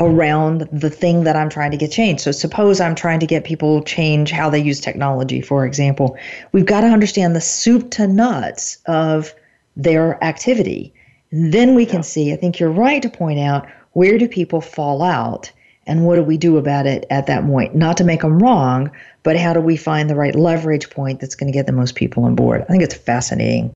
around 0.00 0.68
the 0.72 0.90
thing 0.90 1.24
that 1.24 1.34
I'm 1.34 1.48
trying 1.48 1.72
to 1.72 1.76
get 1.76 1.90
changed. 1.90 2.22
So 2.22 2.30
suppose 2.30 2.80
I'm 2.80 2.94
trying 2.94 3.20
to 3.20 3.26
get 3.26 3.44
people 3.44 3.82
change 3.82 4.30
how 4.30 4.48
they 4.48 4.60
use 4.60 4.80
technology, 4.80 5.40
for 5.40 5.66
example. 5.66 6.16
We've 6.52 6.66
got 6.66 6.82
to 6.82 6.86
understand 6.88 7.34
the 7.34 7.40
soup 7.40 7.90
to 7.92 8.06
nuts 8.06 8.78
of 8.86 9.34
their 9.76 10.22
activity. 10.22 10.92
Then 11.32 11.74
we 11.74 11.84
can 11.84 12.02
see, 12.02 12.32
I 12.32 12.36
think 12.36 12.60
you're 12.60 12.70
right 12.70 13.02
to 13.02 13.10
point 13.10 13.40
out, 13.40 13.66
where 13.92 14.18
do 14.18 14.28
people 14.28 14.60
fall 14.60 15.02
out 15.02 15.50
and 15.88 16.04
what 16.04 16.16
do 16.16 16.22
we 16.22 16.36
do 16.36 16.58
about 16.58 16.86
it 16.86 17.06
at 17.10 17.26
that 17.26 17.44
point? 17.44 17.74
Not 17.74 17.96
to 17.96 18.04
make 18.04 18.20
them 18.20 18.38
wrong, 18.38 18.92
but 19.22 19.36
how 19.36 19.54
do 19.54 19.60
we 19.60 19.76
find 19.76 20.08
the 20.08 20.14
right 20.14 20.34
leverage 20.34 20.90
point 20.90 21.18
that's 21.18 21.34
going 21.34 21.50
to 21.50 21.56
get 21.56 21.66
the 21.66 21.72
most 21.72 21.94
people 21.94 22.24
on 22.24 22.34
board? 22.34 22.62
I 22.62 22.64
think 22.66 22.82
it's 22.82 22.94
fascinating. 22.94 23.72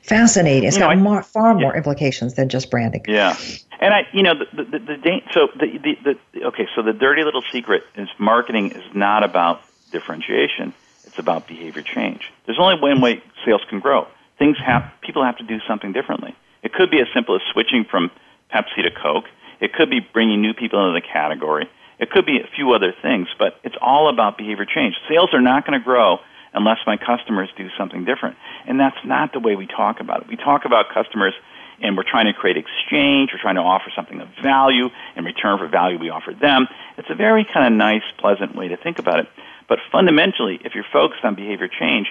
Fascinating. 0.00 0.64
It's 0.64 0.76
you 0.76 0.82
got 0.82 0.96
know, 0.96 1.02
more, 1.02 1.22
far 1.22 1.54
more 1.54 1.74
implications 1.74 2.34
than 2.34 2.50
just 2.50 2.70
branding. 2.70 3.04
Yeah. 3.08 3.38
And 3.80 3.94
I, 3.94 4.06
you 4.12 4.22
know, 4.22 4.34
the 4.34 4.64
the, 4.64 4.78
the, 4.78 4.78
the 4.78 5.20
so 5.32 5.48
the, 5.58 5.78
the 5.78 6.18
the 6.34 6.44
okay, 6.46 6.68
so 6.74 6.82
the 6.82 6.92
dirty 6.92 7.24
little 7.24 7.42
secret 7.50 7.84
is 7.96 8.08
marketing 8.18 8.72
is 8.72 8.84
not 8.94 9.24
about 9.24 9.62
differentiation; 9.92 10.74
it's 11.04 11.18
about 11.18 11.46
behavior 11.46 11.82
change. 11.82 12.30
There's 12.44 12.58
only 12.58 12.78
one 12.78 13.00
way 13.00 13.22
sales 13.46 13.62
can 13.70 13.80
grow. 13.80 14.06
Things 14.38 14.58
have 14.58 14.92
people 15.00 15.24
have 15.24 15.38
to 15.38 15.44
do 15.44 15.58
something 15.66 15.92
differently. 15.92 16.34
It 16.62 16.72
could 16.72 16.90
be 16.90 17.00
as 17.00 17.06
simple 17.14 17.36
as 17.36 17.42
switching 17.52 17.84
from 17.84 18.10
Pepsi 18.52 18.82
to 18.82 18.90
Coke. 18.90 19.26
It 19.60 19.72
could 19.72 19.90
be 19.90 20.00
bringing 20.00 20.40
new 20.40 20.54
people 20.54 20.80
into 20.86 21.00
the 21.00 21.06
category. 21.06 21.68
It 21.98 22.10
could 22.10 22.26
be 22.26 22.38
a 22.38 22.48
few 22.56 22.72
other 22.72 22.92
things, 23.02 23.28
but 23.38 23.58
it's 23.62 23.76
all 23.80 24.08
about 24.08 24.36
behavior 24.36 24.64
change. 24.66 24.94
Sales 25.08 25.30
are 25.32 25.40
not 25.40 25.66
going 25.66 25.78
to 25.78 25.84
grow 25.84 26.18
unless 26.52 26.78
my 26.86 26.96
customers 26.96 27.48
do 27.56 27.68
something 27.76 28.04
different. 28.04 28.36
And 28.66 28.78
that's 28.78 28.96
not 29.04 29.32
the 29.32 29.40
way 29.40 29.56
we 29.56 29.66
talk 29.66 30.00
about 30.00 30.22
it. 30.22 30.28
We 30.28 30.36
talk 30.36 30.64
about 30.64 30.86
customers 30.92 31.34
and 31.80 31.96
we're 31.96 32.08
trying 32.08 32.26
to 32.26 32.32
create 32.32 32.56
exchange. 32.56 33.30
We're 33.32 33.40
trying 33.40 33.56
to 33.56 33.62
offer 33.62 33.90
something 33.94 34.20
of 34.20 34.28
value 34.42 34.90
in 35.16 35.24
return 35.24 35.58
for 35.58 35.68
value 35.68 35.98
we 35.98 36.10
offer 36.10 36.32
them. 36.32 36.68
It's 36.96 37.10
a 37.10 37.14
very 37.14 37.44
kind 37.44 37.66
of 37.66 37.72
nice, 37.72 38.02
pleasant 38.18 38.54
way 38.54 38.68
to 38.68 38.76
think 38.76 38.98
about 38.98 39.18
it. 39.20 39.28
But 39.68 39.78
fundamentally, 39.90 40.60
if 40.64 40.74
you're 40.74 40.86
focused 40.92 41.24
on 41.24 41.34
behavior 41.34 41.68
change, 41.68 42.06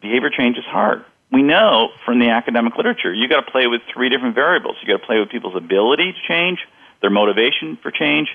behavior 0.00 0.30
change 0.30 0.56
is 0.56 0.64
hard. 0.64 1.04
We 1.34 1.42
know 1.42 1.88
from 2.04 2.20
the 2.20 2.30
academic 2.30 2.76
literature, 2.76 3.12
you 3.12 3.28
got 3.28 3.44
to 3.44 3.50
play 3.50 3.66
with 3.66 3.82
three 3.92 4.08
different 4.08 4.36
variables. 4.36 4.76
You 4.80 4.86
got 4.86 5.00
to 5.00 5.06
play 5.06 5.18
with 5.18 5.30
people's 5.30 5.56
ability 5.56 6.12
to 6.12 6.18
change, 6.28 6.60
their 7.00 7.10
motivation 7.10 7.76
for 7.82 7.90
change, 7.90 8.28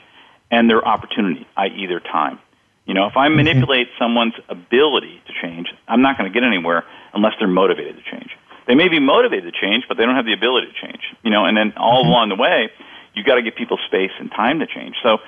and 0.52 0.70
their 0.70 0.86
opportunity, 0.86 1.48
i.e., 1.56 1.86
their 1.88 2.02
time. 2.02 2.40
You 2.86 2.94
know, 2.94 3.08
if 3.08 3.16
I 3.16 3.28
mm-hmm. 3.28 3.38
manipulate 3.38 3.88
someone's 3.98 4.34
ability 4.50 5.22
to 5.28 5.34
change, 5.42 5.68
I'm 5.88 6.02
not 6.02 6.18
going 6.18 6.30
to 6.30 6.34
get 6.38 6.46
anywhere 6.46 6.84
unless 7.14 7.34
they're 7.40 7.48
motivated 7.48 7.96
to 7.96 8.12
change. 8.12 8.32
They 8.68 8.76
may 8.76 8.90
be 8.90 9.00
motivated 9.00 9.54
to 9.54 9.58
change, 9.58 9.86
but 9.88 9.96
they 9.96 10.06
don't 10.06 10.16
have 10.16 10.26
the 10.26 10.34
ability 10.34 10.68
to 10.68 10.88
change. 10.88 11.02
You 11.24 11.32
know, 11.32 11.46
and 11.46 11.56
then 11.56 11.72
all 11.78 12.02
mm-hmm. 12.02 12.10
along 12.10 12.30
the 12.30 12.36
way, 12.36 12.70
you've 13.14 13.26
got 13.26 13.36
to 13.36 13.42
give 13.42 13.56
people 13.56 13.78
space 13.88 14.12
and 14.20 14.30
time 14.30 14.60
to 14.60 14.68
change. 14.68 14.96
So, 15.02 15.20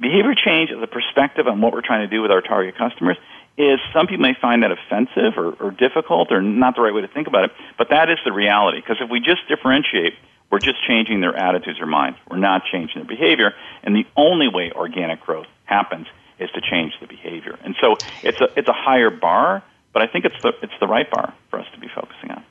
behavior 0.00 0.34
change 0.34 0.70
is 0.70 0.82
a 0.82 0.86
perspective 0.86 1.46
on 1.46 1.60
what 1.60 1.74
we're 1.74 1.82
trying 1.82 2.08
to 2.08 2.16
do 2.16 2.22
with 2.22 2.30
our 2.30 2.40
target 2.40 2.78
customers 2.78 3.18
is 3.60 3.78
some 3.92 4.06
people 4.06 4.22
may 4.22 4.34
find 4.40 4.62
that 4.62 4.72
offensive 4.72 5.36
or, 5.36 5.52
or 5.60 5.70
difficult 5.70 6.32
or 6.32 6.40
not 6.40 6.76
the 6.76 6.82
right 6.82 6.94
way 6.94 7.02
to 7.02 7.08
think 7.08 7.26
about 7.26 7.44
it, 7.44 7.50
but 7.76 7.90
that 7.90 8.08
is 8.08 8.18
the 8.24 8.32
reality. 8.32 8.80
Because 8.80 8.96
if 9.00 9.10
we 9.10 9.20
just 9.20 9.46
differentiate, 9.48 10.14
we're 10.50 10.58
just 10.58 10.78
changing 10.88 11.20
their 11.20 11.36
attitudes 11.36 11.78
or 11.80 11.86
minds. 11.86 12.18
We're 12.30 12.38
not 12.38 12.62
changing 12.72 13.02
their 13.02 13.04
behavior, 13.04 13.52
and 13.82 13.94
the 13.94 14.06
only 14.16 14.48
way 14.48 14.72
organic 14.74 15.20
growth 15.20 15.46
happens 15.64 16.06
is 16.38 16.50
to 16.52 16.60
change 16.60 16.94
the 17.00 17.06
behavior. 17.06 17.58
And 17.62 17.76
so 17.80 17.96
it's 18.22 18.40
a 18.40 18.48
it's 18.56 18.68
a 18.68 18.72
higher 18.72 19.10
bar, 19.10 19.62
but 19.92 20.02
I 20.02 20.06
think 20.06 20.24
it's 20.24 20.42
the 20.42 20.52
it's 20.62 20.72
the 20.80 20.88
right 20.88 21.08
bar 21.10 21.34
for 21.50 21.60
us 21.60 21.66
to 21.74 21.78
be 21.78 21.88
focusing 21.94 22.30
on. 22.30 22.42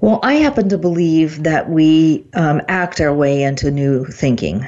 Well, 0.00 0.20
I 0.22 0.34
happen 0.34 0.68
to 0.68 0.78
believe 0.78 1.42
that 1.44 1.70
we 1.70 2.26
um, 2.34 2.60
act 2.68 3.00
our 3.00 3.14
way 3.14 3.42
into 3.42 3.70
new 3.70 4.04
thinking 4.04 4.66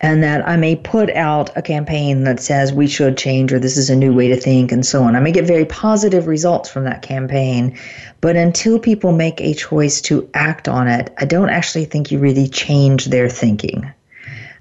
and 0.00 0.22
that 0.22 0.46
I 0.46 0.56
may 0.56 0.76
put 0.76 1.10
out 1.10 1.56
a 1.56 1.62
campaign 1.62 2.24
that 2.24 2.40
says 2.40 2.72
we 2.72 2.86
should 2.86 3.18
change 3.18 3.52
or 3.52 3.58
this 3.58 3.76
is 3.76 3.90
a 3.90 3.96
new 3.96 4.14
way 4.14 4.28
to 4.28 4.36
think 4.36 4.70
and 4.70 4.86
so 4.86 5.02
on. 5.02 5.16
I 5.16 5.20
may 5.20 5.32
get 5.32 5.46
very 5.46 5.64
positive 5.64 6.26
results 6.26 6.70
from 6.70 6.84
that 6.84 7.02
campaign, 7.02 7.78
but 8.20 8.36
until 8.36 8.78
people 8.78 9.12
make 9.12 9.40
a 9.40 9.54
choice 9.54 10.00
to 10.02 10.28
act 10.34 10.68
on 10.68 10.86
it, 10.86 11.12
I 11.18 11.24
don't 11.24 11.50
actually 11.50 11.86
think 11.86 12.12
you 12.12 12.18
really 12.18 12.48
change 12.48 13.06
their 13.06 13.28
thinking. 13.28 13.92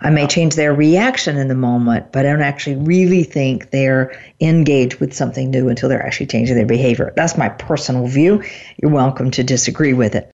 I 0.01 0.11
may 0.11 0.27
change 0.27 0.55
their 0.55 0.75
reaction 0.75 1.37
in 1.37 1.47
the 1.47 1.55
moment, 1.55 2.11
but 2.11 2.25
I 2.25 2.31
don't 2.31 2.43
actually 2.43 2.75
really 2.75 3.23
think 3.23 3.71
they're 3.71 4.19
engaged 4.39 4.99
with 4.99 5.13
something 5.13 5.49
new 5.49 5.69
until 5.69 5.89
they're 5.89 6.05
actually 6.05 6.27
changing 6.27 6.55
their 6.55 6.67
behavior. 6.67 7.13
That's 7.15 7.37
my 7.37 7.49
personal 7.49 8.07
view. 8.07 8.43
You're 8.81 8.91
welcome 8.91 9.31
to 9.31 9.43
disagree 9.43 9.93
with 9.93 10.13
it. 10.13 10.29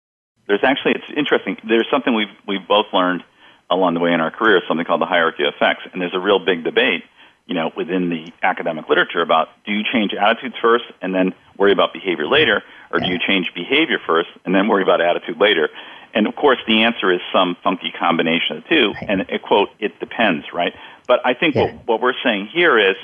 There's 0.48 0.64
actually, 0.64 0.94
it's 0.94 1.12
interesting. 1.16 1.58
There's 1.68 1.88
something 1.92 2.16
we've, 2.16 2.28
we've 2.48 2.66
both 2.68 2.86
learned 2.94 3.24
along 3.70 3.94
the 3.94 4.00
way 4.00 4.14
in 4.14 4.22
our 4.22 4.32
career, 4.32 4.62
something 4.68 4.86
called 4.86 5.02
the 5.02 5.06
hierarchy 5.06 5.44
of 5.44 5.54
effects. 5.54 5.84
And 5.92 6.02
there's 6.02 6.16
a 6.16 6.20
real 6.20 6.40
big 6.40 6.64
debate, 6.64 7.04
you 7.46 7.56
know, 7.56 7.72
within 7.76 8.10
the 8.10 8.32
academic 8.44 8.90
literature 8.90 9.22
about 9.22 9.50
do 9.66 9.72
you 9.72 9.84
change 9.84 10.14
attitudes 10.14 10.56
first 10.62 10.86
and 11.02 11.14
then 11.14 11.34
worry 11.58 11.72
about 11.72 11.94
behavior 11.94 12.28
later, 12.28 12.64
or 12.92 13.00
do 13.00 13.10
you 13.10 13.20
change 13.20 13.52
behavior 13.54 14.00
first 14.06 14.30
and 14.46 14.56
then 14.56 14.68
worry 14.68 14.84
about 14.84 15.02
attitude 15.02 15.40
later? 15.40 15.70
And 16.14 16.26
of 16.26 16.36
course, 16.36 16.58
the 16.68 16.84
answer 16.84 17.14
is 17.14 17.22
some 17.32 17.56
funky 17.64 17.92
combination 17.92 18.58
of 18.58 18.64
the 18.64 18.70
two. 18.70 18.94
And 19.08 19.22
a 19.30 19.40
quote, 19.40 19.70
it 19.80 20.00
depends, 20.00 20.46
right? 20.54 20.74
But 21.08 21.20
I 21.24 21.34
think 21.34 21.56
yeah. 21.56 21.64
what, 21.64 21.88
what 21.88 22.02
we're 22.02 22.14
saying 22.24 22.50
here 22.52 22.80
is 22.80 22.96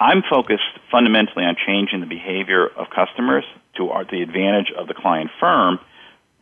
I'm 0.00 0.22
focused 0.28 0.62
fundamentally 0.90 1.44
on 1.44 1.56
changing 1.66 2.00
the 2.00 2.06
behavior 2.06 2.66
of 2.66 2.88
customers 2.90 3.44
to 3.76 3.90
our, 3.90 4.04
the 4.04 4.22
advantage 4.22 4.72
of 4.76 4.88
the 4.88 4.94
client 4.94 5.30
firm, 5.40 5.78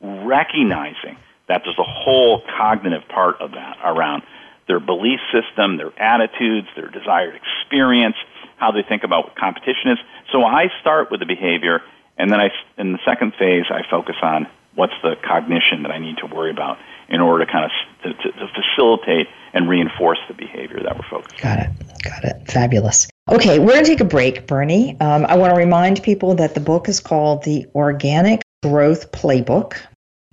recognizing 0.01 1.17
that 1.49 1.63
there's 1.65 1.79
a 1.79 1.85
whole 1.85 2.43
cognitive 2.59 3.07
part 3.09 3.41
of 3.41 3.53
that 3.53 3.77
around 3.85 4.23
their 4.69 4.81
belief 4.81 5.21
system, 5.33 5.77
their 5.77 5.93
attitudes, 6.01 6.67
their 6.75 6.89
desired 6.89 7.35
experience, 7.37 8.17
how 8.57 8.73
they 8.73 8.83
think 8.83 9.05
about 9.05 9.25
what 9.25 9.37
competition 9.37 9.93
is. 9.93 9.99
So 10.33 10.43
I 10.43 10.69
start 10.81 11.11
with 11.11 11.21
the 11.21 11.27
behavior, 11.27 11.83
and 12.19 12.31
then 12.31 12.41
I, 12.41 12.51
in 12.79 12.93
the 12.93 12.99
second 13.05 13.35
phase, 13.39 13.67
I 13.71 13.83
focus 13.89 14.17
on 14.23 14.47
what's 14.75 14.95
the 15.03 15.17
cognition 15.23 15.83
that 15.83 15.93
I 15.93 15.99
need 15.99 16.19
to 16.19 16.27
worry 16.27 16.51
about 16.51 16.79
in 17.09 17.21
order 17.21 17.45
to 17.45 17.51
kind 17.51 17.65
of 17.65 17.71
to, 18.03 18.13
to, 18.15 18.33
to 18.33 18.49
facilitate 18.49 19.29
and 19.53 19.69
reinforce 19.69 20.19
the 20.29 20.35
behavior 20.35 20.81
that 20.83 20.97
we're 20.97 21.09
focused 21.09 21.41
Got 21.41 21.61
it. 21.61 21.71
Got 22.03 22.25
it. 22.25 22.51
Fabulous. 22.51 23.09
Okay, 23.31 23.59
we're 23.59 23.73
going 23.73 23.85
to 23.85 23.91
take 23.91 24.01
a 24.01 24.05
break, 24.05 24.47
Bernie. 24.47 25.01
Um, 25.01 25.25
I 25.27 25.37
want 25.37 25.53
to 25.53 25.57
remind 25.57 26.03
people 26.03 26.35
that 26.35 26.55
the 26.55 26.61
book 26.61 26.89
is 26.89 27.01
called 27.01 27.45
The 27.45 27.67
Organic 27.75 28.43
Growth 28.63 29.13
Playbook 29.13 29.79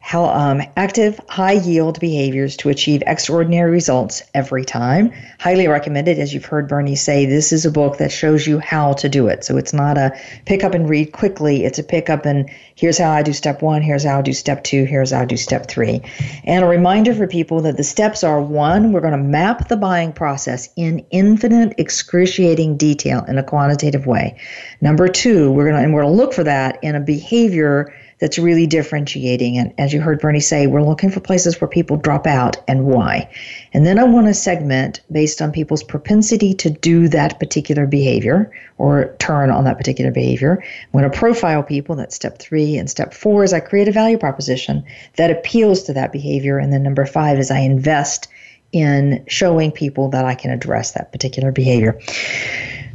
how 0.03 0.25
um, 0.25 0.61
active 0.75 1.17
high 1.29 1.53
yield 1.53 1.97
behaviors 2.01 2.57
to 2.57 2.67
achieve 2.67 3.01
extraordinary 3.07 3.71
results 3.71 4.21
every 4.33 4.65
time. 4.65 5.09
Highly 5.39 5.65
recommended 5.69 6.19
as 6.19 6.33
you've 6.33 6.43
heard 6.43 6.67
bernie 6.67 6.97
say 6.97 7.25
this 7.25 7.53
is 7.53 7.65
a 7.65 7.71
book 7.71 7.99
that 7.99 8.11
shows 8.11 8.45
you 8.45 8.59
how 8.59 8.91
to 8.93 9.07
do 9.07 9.27
it. 9.27 9.45
So 9.45 9.55
it's 9.55 9.71
not 9.71 9.97
a 9.97 10.11
pick 10.45 10.65
up 10.65 10.73
and 10.73 10.89
read 10.89 11.13
quickly. 11.13 11.63
It's 11.63 11.79
a 11.79 11.83
pick 11.83 12.09
up 12.09 12.25
and 12.25 12.49
here's 12.75 12.97
how 12.97 13.11
i 13.11 13.23
do 13.23 13.31
step 13.31 13.61
one 13.61 13.81
here's 13.81 14.03
how 14.03 14.19
i 14.19 14.21
do 14.21 14.33
step 14.33 14.65
two 14.65 14.83
here's 14.83 15.11
how 15.11 15.21
i 15.21 15.25
do 15.25 15.37
step 15.37 15.69
three. 15.69 16.01
And 16.43 16.65
a 16.65 16.67
reminder 16.67 17.15
for 17.15 17.25
people 17.25 17.61
that 17.61 17.77
the 17.77 17.83
steps 17.83 18.25
are 18.25 18.41
one 18.41 18.91
we're 18.91 18.99
going 18.99 19.13
to 19.13 19.17
map 19.17 19.69
the 19.69 19.77
buying 19.77 20.11
process 20.11 20.67
in 20.75 21.05
infinite 21.11 21.75
excruciating 21.77 22.75
detail 22.75 23.23
in 23.29 23.37
a 23.37 23.43
quantitative 23.43 24.05
way. 24.05 24.37
Number 24.81 25.07
two 25.07 25.49
we're 25.53 25.69
going 25.69 25.77
to 25.77 25.81
and 25.81 25.93
we're 25.93 26.01
going 26.01 26.13
to 26.13 26.21
look 26.21 26.33
for 26.33 26.43
that 26.43 26.77
in 26.83 26.93
a 26.93 26.99
behavior 26.99 27.93
that's 28.23 28.39
really 28.39 28.65
differentiating. 28.65 29.57
And 29.57 29.73
as 29.77 29.91
you 29.91 29.99
heard 29.99 30.21
Bernie 30.21 30.39
say, 30.39 30.65
we're 30.65 30.81
looking 30.81 31.11
for 31.11 31.19
places 31.19 31.59
where 31.59 31.67
people 31.67 31.97
drop 31.97 32.25
out 32.25 32.55
and 32.69 32.85
why. 32.85 33.29
And 33.73 33.85
then 33.85 33.99
I 33.99 34.05
want 34.05 34.27
to 34.27 34.33
segment 34.33 35.01
based 35.11 35.41
on 35.41 35.51
people's 35.51 35.83
propensity 35.83 36.53
to 36.53 36.69
do 36.69 37.09
that 37.09 37.37
particular 37.37 37.85
behavior 37.85 38.49
or 38.77 39.13
turn 39.19 39.49
on 39.49 39.65
that 39.65 39.77
particular 39.77 40.09
behavior. 40.09 40.63
I'm 40.63 41.01
going 41.01 41.11
to 41.11 41.19
profile 41.19 41.63
people. 41.63 41.97
That's 41.97 42.15
step 42.15 42.39
three. 42.39 42.77
And 42.77 42.89
step 42.89 43.13
four 43.13 43.43
is 43.43 43.51
I 43.51 43.59
create 43.59 43.89
a 43.89 43.91
value 43.91 44.17
proposition 44.17 44.85
that 45.17 45.29
appeals 45.29 45.83
to 45.83 45.93
that 45.93 46.13
behavior. 46.13 46.57
And 46.57 46.71
then 46.71 46.81
number 46.81 47.05
five 47.05 47.39
is 47.39 47.51
I 47.51 47.59
invest 47.59 48.29
in 48.71 49.25
showing 49.27 49.73
people 49.73 50.11
that 50.11 50.23
I 50.23 50.35
can 50.35 50.49
address 50.49 50.93
that 50.93 51.11
particular 51.11 51.51
behavior. 51.51 51.99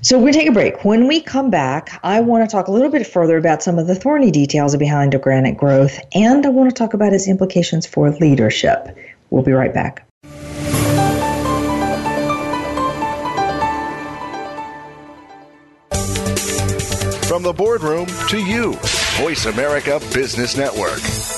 So 0.01 0.17
we're 0.17 0.23
going 0.23 0.33
to 0.35 0.39
take 0.39 0.49
a 0.49 0.53
break. 0.53 0.85
When 0.85 1.09
we 1.09 1.21
come 1.21 1.51
back, 1.51 1.99
I 2.05 2.21
want 2.21 2.49
to 2.49 2.57
talk 2.57 2.69
a 2.69 2.71
little 2.71 2.89
bit 2.89 3.05
further 3.05 3.37
about 3.37 3.65
some 3.65 3.81
of 3.81 3.89
the 3.89 3.97
thorny 3.97 4.31
details 4.31 4.77
behind 4.77 5.13
organic 5.13 5.59
growth, 5.59 5.99
and 6.15 6.47
I 6.47 6.51
want 6.51 6.71
to 6.71 6.75
talk 6.75 6.95
about 6.95 7.13
its 7.13 7.27
implications 7.27 7.85
for 7.85 8.09
leadership. 8.11 8.97
We'll 9.31 9.43
be 9.43 9.53
right 9.53 9.75
back. 9.75 10.07
From 17.27 17.43
the 17.43 17.53
boardroom 17.53 18.07
to 18.29 18.39
you, 18.39 18.75
Voice 19.17 19.47
America 19.47 20.01
Business 20.13 20.57
Network. 20.57 21.38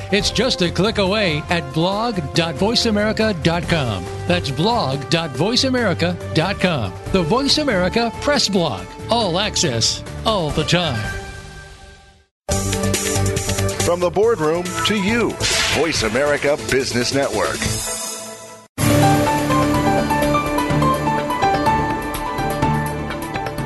It's 0.11 0.29
just 0.29 0.61
a 0.61 0.69
click 0.69 0.97
away 0.97 1.41
at 1.49 1.73
blog.voiceamerica.com. 1.73 4.05
That's 4.27 4.51
blog.voiceamerica.com. 4.51 6.93
The 7.13 7.23
Voice 7.23 7.57
America 7.57 8.11
Press 8.21 8.49
Blog. 8.49 8.85
All 9.09 9.39
access, 9.39 10.03
all 10.25 10.49
the 10.51 10.65
time. 10.65 10.99
From 13.85 14.01
the 14.01 14.09
boardroom 14.09 14.65
to 14.85 14.95
you, 14.95 15.31
Voice 15.75 16.03
America 16.03 16.57
Business 16.69 17.13
Network. 17.13 17.57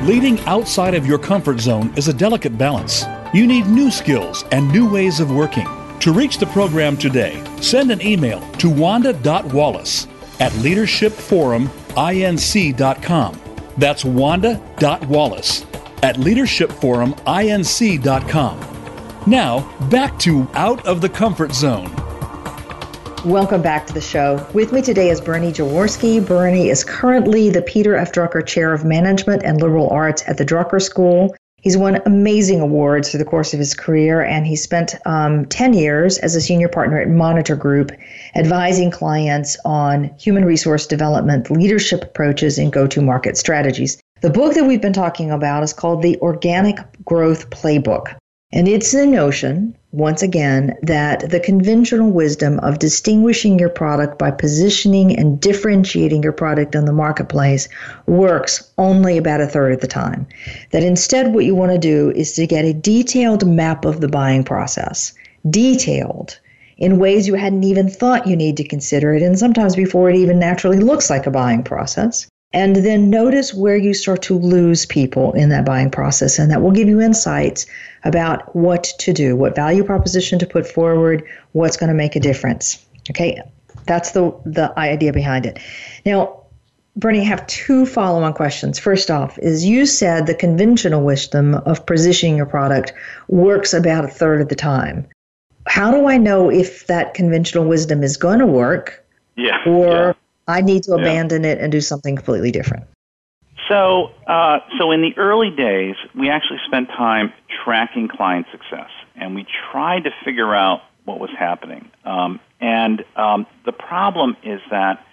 Leading 0.06 0.38
outside 0.42 0.94
of 0.94 1.04
your 1.04 1.18
comfort 1.18 1.58
zone 1.58 1.92
is 1.96 2.06
a 2.06 2.14
delicate 2.14 2.56
balance. 2.56 3.04
You 3.34 3.44
need 3.46 3.66
new 3.66 3.90
skills 3.90 4.44
and 4.52 4.70
new 4.70 4.88
ways 4.88 5.18
of 5.18 5.32
working. 5.32 5.66
To 6.00 6.12
reach 6.12 6.38
the 6.38 6.46
program 6.46 6.96
today, 6.96 7.42
send 7.60 7.90
an 7.90 8.00
email 8.00 8.40
to 8.52 8.70
wanda.wallace 8.70 10.06
at 10.38 10.52
leadershipforuminc.com. 10.52 13.40
That's 13.78 14.04
wanda.wallace 14.04 15.66
at 16.02 16.16
leadershipforuminc.com. 16.16 18.60
Now, 19.26 19.88
back 19.88 20.18
to 20.20 20.48
Out 20.54 20.86
of 20.86 21.00
the 21.00 21.08
Comfort 21.08 21.52
Zone. 21.52 21.92
Welcome 23.24 23.60
back 23.60 23.88
to 23.88 23.92
the 23.92 24.00
show. 24.00 24.46
With 24.54 24.72
me 24.72 24.82
today 24.82 25.10
is 25.10 25.20
Bernie 25.20 25.50
Jaworski. 25.50 26.24
Bernie 26.24 26.68
is 26.68 26.84
currently 26.84 27.50
the 27.50 27.62
Peter 27.62 27.96
F. 27.96 28.12
Drucker 28.12 28.46
Chair 28.46 28.72
of 28.72 28.84
Management 28.84 29.42
and 29.42 29.60
Liberal 29.60 29.90
Arts 29.90 30.22
at 30.28 30.38
the 30.38 30.44
Drucker 30.44 30.80
School. 30.80 31.34
He's 31.66 31.76
won 31.76 32.00
amazing 32.06 32.60
awards 32.60 33.10
through 33.10 33.18
the 33.18 33.24
course 33.24 33.52
of 33.52 33.58
his 33.58 33.74
career, 33.74 34.22
and 34.22 34.46
he 34.46 34.54
spent 34.54 34.94
um, 35.04 35.46
10 35.46 35.74
years 35.74 36.16
as 36.16 36.36
a 36.36 36.40
senior 36.40 36.68
partner 36.68 37.00
at 37.00 37.08
Monitor 37.08 37.56
Group, 37.56 37.90
advising 38.36 38.92
clients 38.92 39.56
on 39.64 40.14
human 40.16 40.44
resource 40.44 40.86
development, 40.86 41.50
leadership 41.50 42.04
approaches, 42.04 42.56
and 42.56 42.72
go 42.72 42.86
to 42.86 43.02
market 43.02 43.36
strategies. 43.36 44.00
The 44.20 44.30
book 44.30 44.54
that 44.54 44.62
we've 44.62 44.80
been 44.80 44.92
talking 44.92 45.32
about 45.32 45.64
is 45.64 45.72
called 45.72 46.02
The 46.02 46.16
Organic 46.20 46.78
Growth 47.04 47.50
Playbook. 47.50 48.14
And 48.52 48.68
it's 48.68 48.92
the 48.92 49.06
notion, 49.06 49.76
once 49.90 50.22
again, 50.22 50.76
that 50.82 51.30
the 51.30 51.40
conventional 51.40 52.10
wisdom 52.10 52.60
of 52.60 52.78
distinguishing 52.78 53.58
your 53.58 53.68
product 53.68 54.20
by 54.20 54.30
positioning 54.30 55.18
and 55.18 55.40
differentiating 55.40 56.22
your 56.22 56.32
product 56.32 56.76
in 56.76 56.84
the 56.84 56.92
marketplace 56.92 57.68
works 58.06 58.70
only 58.78 59.18
about 59.18 59.40
a 59.40 59.48
third 59.48 59.72
of 59.72 59.80
the 59.80 59.88
time. 59.88 60.26
That 60.70 60.84
instead, 60.84 61.34
what 61.34 61.44
you 61.44 61.56
want 61.56 61.72
to 61.72 61.78
do 61.78 62.12
is 62.14 62.34
to 62.34 62.46
get 62.46 62.64
a 62.64 62.72
detailed 62.72 63.44
map 63.44 63.84
of 63.84 64.00
the 64.00 64.08
buying 64.08 64.44
process, 64.44 65.12
detailed 65.50 66.38
in 66.78 66.98
ways 66.98 67.26
you 67.26 67.34
hadn't 67.34 67.64
even 67.64 67.88
thought 67.88 68.28
you 68.28 68.36
need 68.36 68.56
to 68.58 68.68
consider 68.68 69.12
it, 69.14 69.22
and 69.22 69.38
sometimes 69.38 69.74
before 69.74 70.08
it 70.08 70.16
even 70.16 70.38
naturally 70.38 70.78
looks 70.78 71.10
like 71.10 71.26
a 71.26 71.30
buying 71.30 71.64
process 71.64 72.28
and 72.52 72.76
then 72.76 73.10
notice 73.10 73.52
where 73.52 73.76
you 73.76 73.92
start 73.92 74.22
to 74.22 74.38
lose 74.38 74.86
people 74.86 75.32
in 75.32 75.48
that 75.50 75.66
buying 75.66 75.90
process. 75.90 76.38
And 76.38 76.50
that 76.50 76.62
will 76.62 76.70
give 76.70 76.88
you 76.88 77.00
insights 77.00 77.66
about 78.04 78.54
what 78.54 78.84
to 78.98 79.12
do 79.12 79.36
what 79.36 79.56
value 79.56 79.84
proposition 79.84 80.38
to 80.38 80.46
put 80.46 80.66
forward 80.66 81.24
what's 81.52 81.76
going 81.76 81.88
to 81.88 81.94
make 81.94 82.16
a 82.16 82.20
difference. 82.20 82.84
Okay 83.10 83.40
that's 83.86 84.10
the 84.10 84.36
the 84.44 84.72
idea 84.78 85.12
behind 85.12 85.46
it. 85.46 85.58
Now 86.04 86.42
bernie 86.96 87.20
i 87.20 87.24
have 87.24 87.46
two 87.46 87.86
follow-on 87.86 88.34
questions. 88.34 88.78
First 88.78 89.10
off 89.10 89.38
is 89.38 89.64
you 89.64 89.86
said 89.86 90.26
the 90.26 90.34
conventional 90.34 91.02
wisdom 91.02 91.54
of 91.54 91.86
positioning 91.86 92.36
your 92.36 92.46
product 92.46 92.92
works 93.28 93.72
about 93.72 94.04
a 94.04 94.08
third 94.08 94.40
of 94.40 94.48
the 94.48 94.54
time. 94.54 95.06
How 95.66 95.90
do 95.90 96.06
i 96.06 96.16
know 96.16 96.50
if 96.50 96.86
that 96.86 97.14
conventional 97.14 97.64
wisdom 97.64 98.02
is 98.02 98.16
going 98.16 98.40
to 98.40 98.46
work? 98.46 99.04
Yeah 99.36 99.62
or 99.66 99.86
yeah 99.86 100.12
I 100.46 100.60
need 100.60 100.84
to 100.84 100.92
abandon 100.92 101.44
yeah. 101.44 101.50
it 101.50 101.60
and 101.60 101.72
do 101.72 101.80
something 101.80 102.16
completely 102.16 102.50
different. 102.50 102.84
So, 103.68 104.12
uh, 104.26 104.60
so 104.78 104.92
in 104.92 105.02
the 105.02 105.16
early 105.16 105.50
days, 105.50 105.96
we 106.14 106.30
actually 106.30 106.60
spent 106.66 106.88
time 106.88 107.32
tracking 107.64 108.08
client 108.08 108.46
success, 108.52 108.90
and 109.16 109.34
we 109.34 109.46
tried 109.72 110.04
to 110.04 110.10
figure 110.24 110.54
out 110.54 110.82
what 111.04 111.18
was 111.18 111.30
happening. 111.36 111.90
Um, 112.04 112.38
and 112.60 113.04
um, 113.16 113.46
the 113.64 113.72
problem 113.72 114.36
is 114.42 114.60
that 114.70 115.04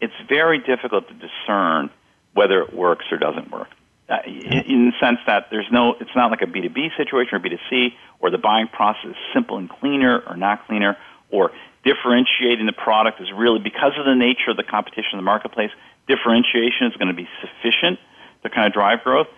it's 0.00 0.14
very 0.28 0.58
difficult 0.58 1.08
to 1.08 1.14
discern 1.14 1.90
whether 2.34 2.60
it 2.62 2.74
works 2.74 3.06
or 3.10 3.18
doesn't 3.18 3.50
work. 3.50 3.68
Uh, 4.08 4.18
in 4.26 4.86
the 4.86 4.92
sense 5.00 5.18
that 5.26 5.46
there's 5.50 5.70
no, 5.70 5.94
it's 6.00 6.14
not 6.14 6.30
like 6.30 6.42
a 6.42 6.46
B2B 6.46 6.96
situation 6.96 7.34
or 7.36 7.40
B2C, 7.40 7.94
or 8.20 8.30
the 8.30 8.38
buying 8.38 8.68
process 8.68 9.10
is 9.10 9.16
simple 9.32 9.56
and 9.56 9.70
cleaner 9.70 10.22
or 10.26 10.36
not 10.36 10.66
cleaner, 10.66 10.98
or 11.30 11.50
differentiating 11.84 12.66
the 12.66 12.72
product 12.72 13.20
is 13.20 13.28
really 13.34 13.58
because 13.58 13.92
of 13.98 14.04
the 14.04 14.14
nature 14.14 14.50
of 14.50 14.56
the 14.56 14.62
competition 14.62 15.12
in 15.14 15.18
the 15.18 15.24
marketplace. 15.24 15.70
Differentiation 16.08 16.86
is 16.88 16.96
going 16.96 17.08
to 17.08 17.14
be 17.14 17.28
sufficient 17.40 17.98
to 18.42 18.50
kind 18.50 18.66
of 18.66 18.72
drive 18.72 19.02
growth. 19.02 19.28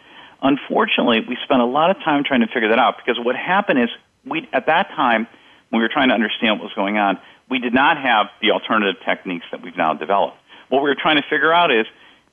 Unfortunately, 0.43 1.21
we 1.27 1.37
spent 1.45 1.61
a 1.63 1.67
lot 1.67 1.91
of 1.91 1.97
time 2.05 2.25
trying 2.25 2.41
to 2.41 2.47
figure 2.49 2.69
that 2.69 2.79
out 2.79 2.97
because 2.99 3.23
what 3.23 3.37
happened 3.37 3.81
is 3.81 3.89
we 4.27 4.49
at 4.53 4.67
that 4.67 4.89
time 4.89 5.27
when 5.71 5.81
we 5.81 5.85
were 5.85 5.93
trying 5.93 6.09
to 6.09 6.15
understand 6.15 6.59
what 6.59 6.65
was 6.65 6.75
going 6.75 6.99
on, 6.99 7.19
we 7.51 7.59
did 7.59 7.75
not 7.75 7.97
have 8.01 8.27
the 8.41 8.53
alternative 8.53 9.03
techniques 9.05 9.45
that 9.51 9.63
we've 9.63 9.77
now 9.77 9.95
developed. 9.95 10.37
What 10.69 10.83
we 10.83 10.89
were 10.89 10.97
trying 11.01 11.17
to 11.17 11.29
figure 11.29 11.53
out 11.53 11.73
is 11.73 11.87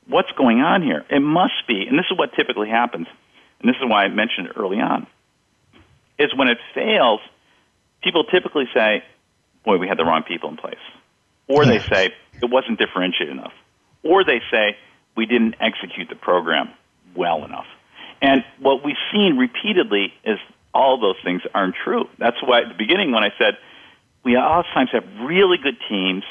what's 0.07 0.31
going 0.33 0.59
on 0.59 0.81
here. 0.81 1.05
It 1.09 1.19
must 1.19 1.67
be, 1.67 1.87
and 1.87 1.97
this 1.97 2.05
is 2.11 2.17
what 2.17 2.33
typically 2.33 2.69
happens, 2.69 3.07
and 3.59 3.69
this 3.69 3.75
is 3.81 3.89
why 3.89 4.03
I 4.03 4.07
mentioned 4.09 4.47
it 4.47 4.53
early 4.55 4.79
on, 4.79 5.07
is 6.19 6.35
when 6.35 6.49
it 6.49 6.59
fails, 6.73 7.19
people 8.03 8.25
typically 8.25 8.65
say, 8.73 9.03
boy, 9.65 9.77
we 9.77 9.87
had 9.87 9.97
the 9.97 10.05
wrong 10.05 10.23
people 10.23 10.49
in 10.49 10.57
place. 10.57 10.75
Or 11.47 11.65
they 11.65 11.79
say 11.79 12.11
it 12.41 12.49
wasn't 12.49 12.79
differentiated 12.79 13.35
enough. 13.35 13.53
Or 14.03 14.23
they 14.23 14.41
say 14.49 14.77
we 15.15 15.25
didn't 15.25 15.55
execute 15.59 16.09
the 16.09 16.15
program 16.15 16.69
well 17.15 17.43
enough. 17.43 17.65
And 18.21 18.43
what 18.59 18.85
we've 18.85 18.95
seen 19.11 19.37
repeatedly 19.37 20.13
is 20.23 20.37
all 20.73 20.99
those 20.99 21.17
things 21.23 21.41
aren't 21.53 21.75
true. 21.75 22.07
That's 22.17 22.37
why 22.41 22.61
at 22.61 22.69
the 22.69 22.75
beginning 22.77 23.11
when 23.11 23.23
I 23.23 23.31
said 23.37 23.57
we 24.23 24.37
oftentimes 24.37 24.91
have 24.93 25.03
really 25.21 25.57
good 25.57 25.77
teams 25.89 26.23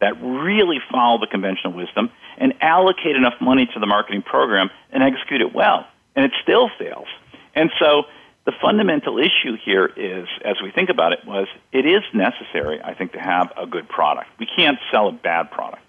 that 0.00 0.20
really 0.20 0.78
follow 0.90 1.18
the 1.18 1.26
conventional 1.26 1.72
wisdom 1.72 2.10
and 2.36 2.52
allocate 2.60 3.16
enough 3.16 3.34
money 3.40 3.66
to 3.72 3.80
the 3.80 3.86
marketing 3.86 4.22
program 4.22 4.68
and 4.90 5.02
execute 5.02 5.40
it 5.40 5.54
well, 5.54 5.86
and 6.14 6.24
it 6.24 6.32
still 6.42 6.68
fails. 6.78 7.06
And 7.54 7.70
so 7.80 8.02
the 8.46 8.52
fundamental 8.62 9.18
issue 9.18 9.56
here 9.62 9.86
is, 9.86 10.28
as 10.44 10.56
we 10.62 10.70
think 10.70 10.88
about 10.88 11.12
it, 11.12 11.18
was 11.26 11.48
it 11.72 11.84
is 11.84 12.02
necessary, 12.14 12.80
I 12.82 12.94
think, 12.94 13.12
to 13.12 13.20
have 13.20 13.52
a 13.56 13.66
good 13.66 13.88
product. 13.88 14.28
We 14.38 14.46
can't 14.46 14.78
sell 14.92 15.08
a 15.08 15.12
bad 15.12 15.50
product. 15.50 15.82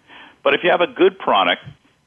But 0.43 0.55
if 0.55 0.63
you 0.63 0.71
have 0.71 0.81
a 0.81 0.87
good 0.87 1.19
product, 1.19 1.61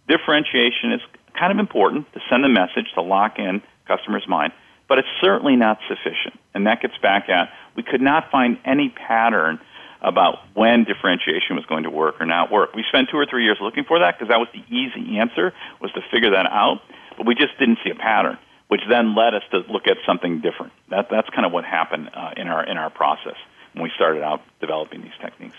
differentiation 0.08 0.92
is 0.92 1.00
kind 1.38 1.52
of 1.52 1.58
important 1.58 2.12
to 2.14 2.20
send 2.28 2.44
a 2.44 2.48
message 2.48 2.92
to 2.94 3.00
lock 3.00 3.38
in 3.38 3.62
customers' 3.86 4.26
mind, 4.26 4.52
but 4.88 4.98
it's 4.98 5.08
certainly 5.20 5.54
not 5.54 5.78
sufficient. 5.88 6.38
And 6.52 6.66
that 6.66 6.82
gets 6.82 6.98
back 6.98 7.28
at 7.28 7.50
we 7.76 7.84
could 7.84 8.00
not 8.00 8.30
find 8.30 8.58
any 8.64 8.88
pattern 8.88 9.60
about 10.02 10.38
when 10.54 10.84
differentiation 10.84 11.54
was 11.56 11.64
going 11.66 11.84
to 11.84 11.90
work 11.90 12.16
or 12.20 12.26
not 12.26 12.50
work. 12.50 12.74
We 12.74 12.84
spent 12.88 13.08
two 13.10 13.18
or 13.18 13.26
three 13.26 13.44
years 13.44 13.58
looking 13.60 13.84
for 13.84 14.00
that 14.00 14.18
because 14.18 14.28
that 14.28 14.38
was 14.38 14.48
the 14.52 14.64
easy 14.74 15.18
answer 15.18 15.52
was 15.80 15.92
to 15.92 16.00
figure 16.10 16.30
that 16.30 16.46
out, 16.46 16.80
but 17.16 17.26
we 17.26 17.34
just 17.34 17.56
didn't 17.58 17.78
see 17.84 17.90
a 17.90 17.94
pattern, 17.94 18.38
which 18.70 18.82
then 18.88 19.16
led 19.16 19.34
us 19.34 19.42
to 19.50 19.58
look 19.68 19.88
at 19.88 19.96
something 20.06 20.40
different. 20.40 20.72
That, 20.90 21.08
that's 21.10 21.28
kind 21.30 21.44
of 21.44 21.50
what 21.50 21.64
happened 21.64 22.10
uh, 22.14 22.34
in 22.36 22.46
our 22.46 22.64
in 22.64 22.76
our 22.76 22.88
process 22.88 23.34
when 23.72 23.82
we 23.82 23.90
started 23.96 24.22
out 24.22 24.42
developing 24.60 25.02
these 25.02 25.18
techniques. 25.20 25.56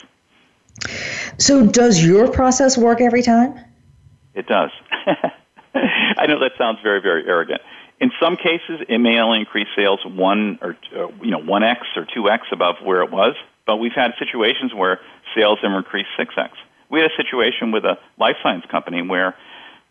So, 1.37 1.67
does 1.67 2.01
your 2.03 2.31
process 2.31 2.77
work 2.77 3.01
every 3.01 3.21
time? 3.21 3.59
It 4.33 4.47
does. 4.47 4.71
I 5.75 6.25
know 6.27 6.39
that 6.39 6.53
sounds 6.57 6.79
very 6.81 7.01
very 7.01 7.27
arrogant. 7.27 7.61
In 7.99 8.11
some 8.19 8.37
cases, 8.37 8.79
it 8.87 8.97
may 8.97 9.19
only 9.19 9.41
increase 9.41 9.67
sales 9.75 9.99
one 10.05 10.57
or 10.61 10.77
uh, 10.95 11.07
you 11.21 11.31
know 11.31 11.41
one 11.41 11.63
x 11.63 11.81
or 11.97 12.07
two 12.13 12.29
x 12.29 12.47
above 12.53 12.75
where 12.81 13.03
it 13.03 13.11
was. 13.11 13.35
But 13.67 13.77
we've 13.77 13.93
had 13.93 14.11
situations 14.17 14.73
where 14.73 15.01
sales 15.35 15.59
have 15.61 15.71
increased 15.71 16.09
6x. 16.17 16.49
We 16.89 16.99
had 16.99 17.11
a 17.11 17.15
situation 17.15 17.71
with 17.71 17.85
a 17.85 17.99
life 18.17 18.35
science 18.41 18.65
company 18.69 19.01
where 19.01 19.35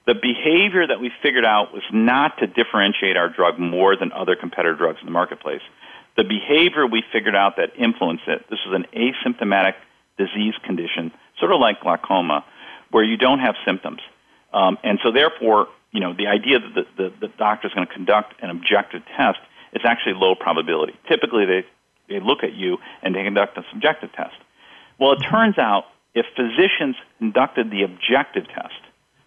the 0.06 0.14
behavior 0.14 0.86
that 0.86 1.00
we 1.00 1.10
figured 1.22 1.44
out 1.44 1.72
was 1.72 1.82
not 1.92 2.38
to 2.38 2.46
differentiate 2.46 3.16
our 3.16 3.28
drug 3.28 3.58
more 3.58 3.96
than 3.96 4.12
other 4.12 4.34
competitor 4.34 4.74
drugs 4.74 4.98
in 5.00 5.06
the 5.06 5.12
marketplace. 5.12 5.60
The 6.16 6.24
behavior 6.24 6.86
we 6.86 7.02
figured 7.12 7.36
out 7.36 7.56
that 7.56 7.70
influenced 7.76 8.26
it, 8.26 8.44
this 8.50 8.58
is 8.66 8.72
an 8.72 8.86
asymptomatic 8.94 9.74
disease 10.18 10.54
condition, 10.64 11.12
sort 11.38 11.52
of 11.52 11.60
like 11.60 11.80
glaucoma, 11.80 12.44
where 12.90 13.04
you 13.04 13.16
don't 13.16 13.38
have 13.40 13.54
symptoms. 13.64 14.00
Um, 14.52 14.78
and 14.82 14.98
so 15.02 15.12
therefore, 15.12 15.68
you 15.92 16.00
know, 16.00 16.12
the 16.12 16.26
idea 16.26 16.58
that 16.58 16.74
the, 16.74 17.02
the, 17.02 17.14
the 17.20 17.28
doctor 17.38 17.68
is 17.68 17.74
going 17.74 17.86
to 17.86 17.92
conduct 17.92 18.34
an 18.42 18.50
objective 18.50 19.02
test 19.16 19.38
is 19.72 19.82
actually 19.84 20.14
low 20.14 20.34
probability. 20.34 20.94
Typically, 21.08 21.46
they 21.46 21.64
they 22.08 22.18
look 22.18 22.42
at 22.42 22.54
you 22.54 22.78
and 23.02 23.14
they 23.14 23.22
conduct 23.22 23.56
a 23.56 23.64
subjective 23.70 24.12
test. 24.12 24.34
Well, 24.98 25.12
it 25.12 25.20
turns 25.20 25.58
out 25.58 25.84
if 26.12 26.26
physicians 26.34 26.96
conducted 27.18 27.70
the 27.70 27.84
objective 27.84 28.48
test 28.48 28.74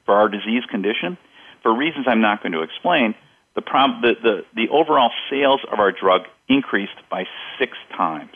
for 0.06 0.16
our 0.16 0.30
disease 0.30 0.64
condition, 0.70 1.18
for 1.62 1.76
reasons 1.76 2.06
I'm 2.08 2.22
not 2.22 2.42
going 2.42 2.54
to 2.54 2.62
explain, 2.62 3.16
the, 3.56 3.62
prob- 3.62 4.02
the, 4.02 4.14
the, 4.22 4.46
the 4.56 4.70
overall 4.70 5.12
sales 5.30 5.62
of 5.72 5.80
our 5.80 5.92
drug 5.92 6.24
increased 6.48 6.98
by 7.10 7.26
six 7.60 7.78
times. 7.96 8.34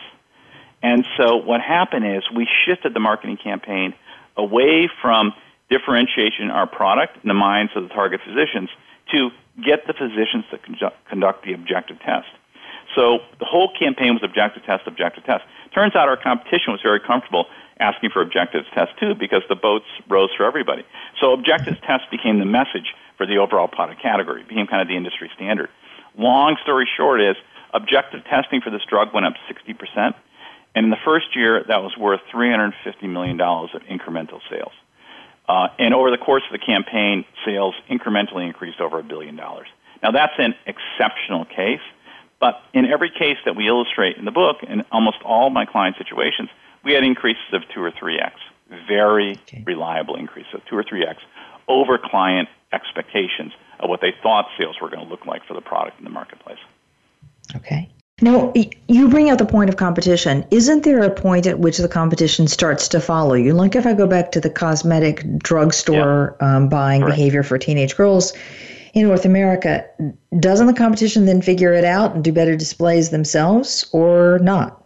And 0.82 1.06
so 1.18 1.38
what 1.38 1.62
happened 1.62 2.06
is 2.06 2.24
we 2.36 2.48
shifted 2.66 2.94
the 2.94 3.00
marketing 3.00 3.38
campaign 3.44 3.94
away 4.36 4.90
from 5.02 5.34
differentiation 5.70 6.46
in 6.46 6.52
our 6.52 6.68
product 6.68 7.18
in 7.24 7.28
the 7.28 7.34
minds 7.34 7.72
of 7.76 7.84
the 7.84 7.90
target 7.90 8.22
physicians 8.26 8.70
to 9.12 9.30
get 9.64 9.88
the 9.88 9.94
physicians 9.94 10.46
to 10.52 10.92
conduct 11.10 11.44
the 11.46 11.54
objective 11.54 12.00
test. 12.00 12.28
So 12.96 13.20
the 13.40 13.46
whole 13.46 13.72
campaign 13.78 14.14
was 14.14 14.24
objective 14.24 14.64
test, 14.64 14.84
objective 14.86 15.24
test. 15.26 15.44
Turns 15.74 15.96
out 15.96 16.10
our 16.10 16.18
competition 16.18 16.74
was 16.74 16.82
very 16.82 17.00
comfortable 17.00 17.46
asking 17.80 18.10
for 18.10 18.22
objective 18.22 18.66
test 18.74 18.92
too 19.00 19.14
because 19.16 19.44
the 19.50 19.56
boats 19.56 19.86
rose 20.10 20.30
for 20.36 20.46
everybody. 20.46 20.84
So 21.22 21.34
objective 21.34 21.80
test 21.82 22.10
became 22.12 22.40
the 22.40 22.46
message 22.46 22.94
for 23.18 23.26
the 23.26 23.38
overall 23.38 23.68
product 23.68 24.02
category, 24.02 24.42
it 24.42 24.48
became 24.48 24.68
kind 24.68 24.82
of 24.82 24.88
the 24.88 24.96
industry 24.96 25.32
standard. 25.36 25.70
Long 26.18 26.58
story 26.64 26.88
short 26.98 27.22
is 27.22 27.36
objective 27.74 28.24
testing 28.26 28.62
for 28.62 28.70
this 28.70 28.82
drug 28.90 29.14
went 29.14 29.26
up 29.26 29.34
60%. 29.50 30.14
And 30.76 30.86
in 30.86 30.90
the 30.90 30.98
first 31.04 31.36
year, 31.36 31.64
that 31.68 31.82
was 31.82 31.98
worth 31.98 32.22
$350 32.34 32.74
million 33.04 33.40
of 33.42 33.82
incremental 33.90 34.40
sales. 34.50 34.74
Uh, 35.48 35.70
and 35.80 35.94
over 35.94 36.12
the 36.12 36.18
course 36.18 36.44
of 36.46 36.60
the 36.60 36.64
campaign, 36.64 37.26
sales 37.46 37.74
incrementally 37.90 38.46
increased 38.46 38.82
over 38.82 39.00
a 39.00 39.04
billion 39.04 39.36
dollars. 39.36 39.68
Now, 40.04 40.12
that's 40.12 40.34
an 40.38 40.54
exceptional 40.66 41.46
case, 41.46 41.82
but 42.40 42.62
in 42.74 42.86
every 42.86 43.10
case 43.10 43.38
that 43.46 43.56
we 43.56 43.68
illustrate 43.68 44.18
in 44.18 44.26
the 44.26 44.32
book, 44.32 44.58
in 44.64 44.84
almost 44.92 45.18
all 45.24 45.50
my 45.50 45.66
client 45.66 45.96
situations, 45.98 46.50
we 46.84 46.94
had 46.94 47.04
increases 47.04 47.54
of 47.54 47.64
two 47.74 47.82
or 47.82 47.92
three 47.92 48.20
x, 48.20 48.36
very 48.88 49.32
okay. 49.32 49.64
reliable 49.66 50.16
increases 50.16 50.54
of 50.54 50.66
two 50.66 50.76
or 50.76 50.84
three 50.84 51.06
x 51.06 51.22
over 51.68 51.98
client 51.98 52.48
expectations 52.72 53.54
of 53.80 53.90
what 53.90 54.02
they 54.02 54.14
thought 54.24 54.46
sales 54.58 54.76
were 54.82 54.90
going 54.90 55.04
to 55.04 55.10
look 55.10 55.26
like 55.26 55.44
for 55.46 55.54
the 55.54 55.62
product 55.62 55.98
in 55.98 56.04
the 56.04 56.10
marketplace. 56.10 56.60
Okay. 57.56 57.90
Now, 58.20 58.52
you 58.88 59.10
bring 59.10 59.30
out 59.30 59.38
the 59.38 59.46
point 59.46 59.70
of 59.70 59.78
competition. 59.78 60.44
Isn't 60.50 60.84
there 60.84 61.04
a 61.04 61.10
point 61.12 61.46
at 61.46 61.60
which 61.60 61.78
the 61.78 61.88
competition 61.88 62.48
starts 62.48 62.88
to 62.90 63.00
follow 63.00 63.36
you? 63.36 63.54
Like 63.54 63.76
if 63.76 63.86
I 63.86 63.94
go 63.94 64.08
back 64.08 64.32
to 64.32 64.40
the 64.40 64.50
cosmetic 64.50 65.24
drugstore 65.38 66.36
yeah. 66.42 66.56
um, 66.56 66.68
buying 66.68 67.02
Correct. 67.02 67.16
behavior 67.16 67.44
for 67.44 67.60
teenage 67.60 67.96
girls, 67.96 68.34
in 69.02 69.08
North 69.08 69.26
America, 69.26 69.86
doesn't 70.40 70.68
the 70.68 70.74
competition 70.74 71.26
then 71.26 71.42
figure 71.42 71.74
it 71.74 71.86
out 71.86 72.16
and 72.16 72.24
do 72.24 72.32
better 72.32 72.56
displays 72.56 73.10
themselves 73.10 73.88
or 73.92 74.40
not? 74.40 74.84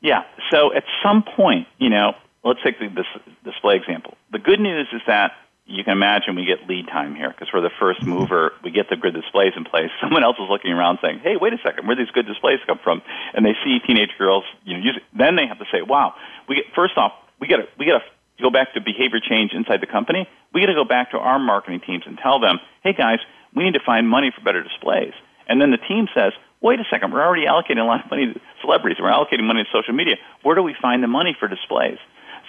Yeah. 0.00 0.24
So 0.50 0.74
at 0.74 0.84
some 1.02 1.22
point, 1.22 1.66
you 1.78 1.90
know, 1.90 2.14
let's 2.44 2.60
take 2.62 2.78
the, 2.78 2.88
this 2.88 3.06
display 3.44 3.76
example. 3.76 4.16
The 4.32 4.38
good 4.38 4.60
news 4.60 4.88
is 4.92 5.02
that 5.06 5.32
you 5.66 5.84
can 5.84 5.92
imagine 5.92 6.34
we 6.34 6.46
get 6.46 6.66
lead 6.66 6.86
time 6.88 7.14
here 7.14 7.28
because 7.28 7.48
we're 7.52 7.60
the 7.60 7.70
first 7.78 8.02
mover. 8.02 8.52
We 8.64 8.70
get 8.70 8.88
the 8.88 8.96
good 8.96 9.12
displays 9.12 9.52
in 9.54 9.64
place. 9.64 9.90
Someone 10.00 10.24
else 10.24 10.36
is 10.38 10.48
looking 10.48 10.72
around 10.72 10.98
saying, 11.02 11.20
"Hey, 11.20 11.36
wait 11.36 11.52
a 11.52 11.58
second, 11.62 11.86
where 11.86 11.96
these 11.96 12.10
good 12.10 12.26
displays 12.26 12.60
come 12.66 12.78
from?" 12.82 13.02
And 13.34 13.44
they 13.44 13.54
see 13.62 13.78
teenage 13.86 14.12
girls, 14.16 14.44
you 14.64 14.74
know, 14.76 14.82
use 14.82 14.96
it. 14.96 15.02
Then 15.16 15.36
they 15.36 15.46
have 15.46 15.58
to 15.58 15.66
say, 15.70 15.82
"Wow, 15.82 16.14
we 16.48 16.56
get 16.56 16.64
first 16.74 16.96
off, 16.96 17.12
we 17.38 17.46
get 17.46 17.58
to 17.58 17.68
we 17.78 17.84
get 17.84 17.92
to 17.92 18.00
go 18.40 18.50
back 18.50 18.74
to 18.74 18.80
behavior 18.80 19.20
change 19.20 19.52
inside 19.52 19.80
the 19.80 19.86
company. 19.86 20.28
We 20.52 20.60
got 20.60 20.68
to 20.68 20.74
go 20.74 20.84
back 20.84 21.10
to 21.12 21.18
our 21.18 21.38
marketing 21.38 21.80
teams 21.86 22.04
and 22.06 22.18
tell 22.18 22.40
them, 22.40 22.58
hey 22.82 22.92
guys, 22.92 23.18
we 23.54 23.64
need 23.64 23.74
to 23.74 23.84
find 23.84 24.08
money 24.08 24.32
for 24.34 24.42
better 24.42 24.62
displays. 24.62 25.12
And 25.48 25.60
then 25.60 25.70
the 25.70 25.78
team 25.78 26.08
says, 26.14 26.32
wait 26.60 26.80
a 26.80 26.84
second, 26.90 27.12
we're 27.12 27.24
already 27.24 27.46
allocating 27.46 27.80
a 27.80 27.84
lot 27.84 28.04
of 28.04 28.10
money 28.10 28.32
to 28.32 28.40
celebrities. 28.60 28.98
We're 29.00 29.10
allocating 29.10 29.44
money 29.44 29.64
to 29.64 29.70
social 29.72 29.94
media. 29.94 30.16
Where 30.42 30.54
do 30.54 30.62
we 30.62 30.74
find 30.80 31.02
the 31.02 31.08
money 31.08 31.36
for 31.38 31.48
displays? 31.48 31.98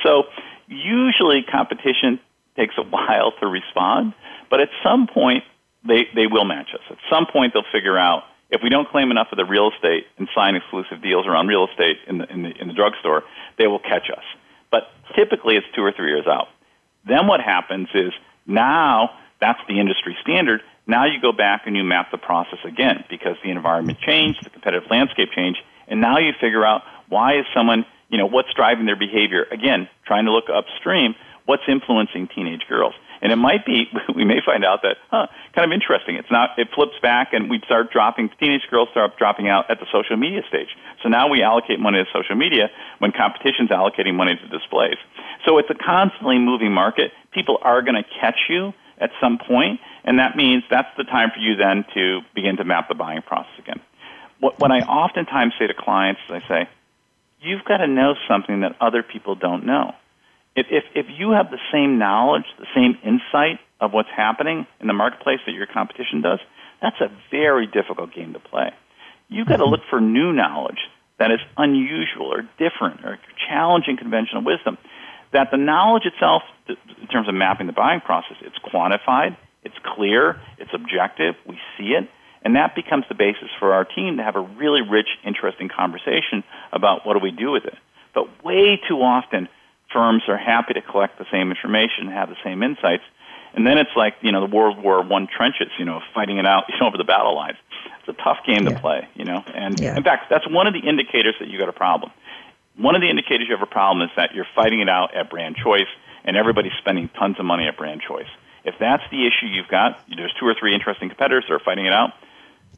So 0.04 0.24
usually 0.68 1.44
competition 1.44 2.20
takes 2.56 2.76
a 2.78 2.84
while 2.90 3.34
to 3.40 3.48
respond, 3.48 4.14
but 4.50 4.60
at 4.60 4.70
some 4.84 5.08
point 5.08 5.44
they, 5.88 6.08
they 6.16 6.28
will 6.28 6.46
match 6.46 6.70
us. 6.74 6.82
At 6.90 6.98
some 7.10 7.26
point 7.26 7.54
they'll 7.54 7.72
figure 7.72 7.98
out 7.98 8.24
if 8.50 8.62
we 8.64 8.70
don't 8.70 8.90
claim 8.90 9.12
enough 9.12 9.28
of 9.32 9.38
the 9.38 9.46
real 9.46 9.72
estate 9.72 10.06
and 10.18 10.28
sign 10.34 10.56
exclusive 10.56 11.02
deals 11.02 11.28
around 11.28 11.48
real 11.48 11.68
estate 11.70 11.98
in 12.08 12.18
the, 12.18 12.26
in 12.32 12.44
the, 12.44 12.50
in 12.60 12.68
the 12.68 12.74
drugstore, 12.74 13.24
they 13.58 13.68
will 13.68 13.80
catch 13.80 14.10
us. 14.10 14.24
But 14.72 14.84
typically 15.16 15.56
it's 15.56 15.68
two 15.76 15.82
or 15.82 15.92
three 15.92 16.10
years 16.10 16.28
out. 16.28 16.48
Then 17.08 17.28
what 17.28 17.42
happens 17.42 17.88
is 17.94 18.12
now 18.46 19.12
that's 19.40 19.60
the 19.68 19.80
industry 19.80 20.18
standard. 20.22 20.62
Now 20.86 21.06
you 21.06 21.22
go 21.22 21.32
back 21.32 21.64
and 21.66 21.76
you 21.76 21.84
map 21.84 22.12
the 22.12 22.18
process 22.18 22.60
again 22.66 23.06
because 23.10 23.36
the 23.44 23.52
environment 23.52 24.00
changed, 24.00 24.44
the 24.44 24.50
competitive 24.50 24.90
landscape 24.90 25.30
changed, 25.32 25.60
and 25.88 26.02
now 26.02 26.18
you 26.18 26.34
figure 26.40 26.66
out 26.66 26.82
why 27.10 27.38
is 27.40 27.46
someone, 27.54 27.86
you 28.10 28.18
know, 28.18 28.26
what's 28.26 28.54
driving 28.54 28.86
their 28.86 28.98
behavior. 28.98 29.46
Again, 29.52 29.88
trying 30.06 30.26
to 30.26 30.32
look 30.32 30.46
upstream, 30.54 31.16
what's 31.46 31.64
influencing 31.68 32.28
teenage 32.34 32.64
girls. 32.68 32.94
And 33.22 33.32
it 33.32 33.36
might 33.36 33.66
be, 33.66 33.90
we 34.16 34.26
may 34.26 34.42
find 34.46 34.64
out 34.64 34.82
that, 34.84 34.98
huh, 35.12 35.28
kind 35.54 35.72
of 35.72 35.74
interesting. 35.74 36.16
It's 36.16 36.32
not, 36.32 36.58
it 36.58 36.70
flips 36.74 36.96
back 37.02 37.34
and 37.34 37.50
we 37.50 37.62
start 37.66 37.92
dropping, 37.92 38.30
teenage 38.40 38.68
girls 38.70 38.90
start 38.92 39.18
dropping 39.18 39.48
out 39.48 39.70
at 39.70 39.80
the 39.80 39.86
social 39.92 40.18
media 40.18 40.42
stage. 40.48 40.70
So 41.04 41.10
now 41.10 41.28
we 41.30 41.44
allocate 41.44 41.80
money 41.80 41.98
to 42.04 42.06
social 42.14 42.36
media 42.36 42.70
when 43.00 43.12
competition's 43.12 43.70
allocating 43.70 44.16
money 44.16 44.36
to 44.36 44.48
displays. 44.48 44.98
So 45.46 45.58
it's 45.58 45.70
a 45.70 45.76
constantly 45.76 46.40
moving 46.40 46.72
market. 46.72 47.12
People 47.32 47.58
are 47.62 47.82
going 47.82 47.96
to 47.96 48.08
catch 48.20 48.40
you 48.50 48.74
at 49.00 49.12
some 49.22 49.38
point, 49.38 49.80
and 50.04 50.20
that 50.20 50.36
means 50.36 50.64
that's 50.70 50.90
the 50.98 51.06
time 51.06 51.32
for 51.34 51.40
you 51.40 51.56
then 51.56 51.86
to 51.94 52.20
begin 52.36 52.58
to 52.58 52.66
map 52.66 52.90
the 52.90 52.96
buying 52.96 53.22
process 53.22 53.54
again. 53.58 53.80
What, 54.40 54.60
what 54.60 54.72
I 54.72 54.80
oftentimes 54.80 55.54
say 55.60 55.68
to 55.68 55.74
clients 55.74 56.22
is 56.28 56.42
I 56.44 56.48
say, 56.48 56.70
you've 57.42 57.64
got 57.64 57.78
to 57.78 57.88
know 57.88 58.16
something 58.28 58.62
that 58.62 58.76
other 58.82 59.04
people 59.04 59.36
don't 59.36 59.66
know. 59.66 59.94
If, 60.60 60.68
if, 60.70 60.84
if 60.94 61.06
you 61.18 61.32
have 61.32 61.52
the 61.52 61.60
same 61.72 61.98
knowledge, 61.98 62.44
the 62.60 62.68
same 62.76 62.98
insight 63.04 63.60
of 63.80 63.94
what's 63.94 64.10
happening 64.16 64.68
in 64.82 64.88
the 64.88 64.94
marketplace 64.94 65.40
that 65.46 65.54
your 65.54 65.68
competition 65.68 66.22
does, 66.22 66.40
that's 66.82 67.00
a 67.00 67.10
very 67.32 67.66
difficult 67.66 68.14
game 68.14 68.34
to 68.34 68.40
play. 68.40 68.72
You've 69.30 69.48
got 69.48 69.58
to 69.58 69.64
mm-hmm. 69.64 69.72
look 69.72 69.82
for 69.90 70.02
new 70.02 70.34
knowledge 70.34 70.80
that 71.18 71.32
is 71.32 71.40
unusual 71.56 72.28
or 72.34 72.42
different 72.58 73.06
or 73.06 73.20
challenging 73.48 73.96
conventional 73.96 74.44
wisdom. 74.44 74.78
That 75.32 75.48
the 75.52 75.58
knowledge 75.58 76.04
itself, 76.06 76.44
in 76.68 77.08
terms 77.08 77.30
of 77.30 77.36
mapping 77.36 77.68
the 77.68 77.74
buying 77.74 78.02
process, 78.02 78.38
it's 78.42 78.58
quantified, 78.60 79.38
it's 79.64 79.78
clear, 79.96 80.42
it's 80.58 80.70
It's 80.70 80.74
objective. 80.74 81.36
We 81.48 81.58
see 81.78 81.94
it. 81.94 82.10
And 82.44 82.56
that 82.56 82.76
becomes 82.76 83.06
the 83.10 83.16
basis 83.16 83.50
for 83.60 83.74
our 83.74 83.84
team 83.84 84.18
to 84.18 84.24
have 84.24 84.36
a 84.36 84.42
really 84.42 84.82
rich, 84.82 85.08
interesting 85.26 85.70
conversation 85.70 86.44
about 86.72 87.06
what 87.06 87.14
do 87.14 87.20
we 87.20 87.32
do 87.32 87.52
with 87.52 87.66
it. 87.66 87.76
But 88.14 88.44
way 88.44 88.80
too 88.88 89.02
often, 89.02 89.50
firms 89.92 90.24
are 90.28 90.38
happy 90.38 90.74
to 90.74 90.82
collect 90.82 91.18
the 91.18 91.26
same 91.32 91.50
information 91.50 92.08
and 92.08 92.12
have 92.12 92.30
the 92.30 92.38
same 92.44 92.64
insights. 92.64 93.04
And 93.54 93.66
then 93.66 93.78
it's 93.78 93.90
like, 93.96 94.16
you 94.22 94.32
know, 94.32 94.46
the 94.46 94.56
World 94.56 94.82
War 94.82 95.04
One 95.04 95.28
trenches, 95.28 95.70
you 95.80 95.86
know, 95.86 96.02
fighting 96.14 96.38
it 96.38 96.46
out, 96.46 96.66
you 96.70 96.80
know, 96.80 96.88
over 96.88 96.98
the 96.98 97.04
battle 97.04 97.36
lines. 97.36 97.58
It's 98.00 98.20
a 98.20 98.24
tough 98.24 98.40
game 98.46 98.64
yeah. 98.64 98.70
to 98.70 98.80
play, 98.80 99.08
you 99.16 99.26
know. 99.26 99.44
And 99.54 99.80
yeah. 99.80 99.96
in 99.96 100.04
fact, 100.04 100.30
that's 100.30 100.48
one 100.48 100.68
of 100.68 100.74
the 100.74 100.88
indicators 100.88 101.36
that 101.40 101.48
you've 101.48 101.60
got 101.60 101.70
a 101.70 101.74
problem. 101.74 102.12
One 102.78 102.96
of 102.96 103.02
the 103.02 103.10
indicators 103.10 103.48
you 103.50 103.56
have 103.56 103.68
a 103.68 103.72
problem 103.72 104.08
is 104.08 104.12
that 104.16 104.34
you're 104.34 104.48
fighting 104.56 104.80
it 104.80 104.90
out 104.90 105.14
at 105.14 105.30
brand 105.30 105.58
choice 105.58 105.90
and 106.24 106.38
everybody's 106.38 106.74
spending 106.80 107.10
tons 107.10 107.38
of 107.40 107.46
money 107.46 107.68
at 107.68 107.78
brand 107.78 108.02
choice. 108.02 108.30
If 108.64 108.76
that's 108.80 109.04
the 109.12 109.26
issue 109.26 109.48
you've 109.48 109.68
got, 109.68 110.00
there's 110.08 110.34
two 110.40 110.46
or 110.46 110.54
three 110.58 110.74
interesting 110.74 111.10
competitors 111.10 111.46
that 111.48 111.56
are 111.56 111.60
fighting 111.60 111.86
it 111.86 111.94
out 111.94 112.12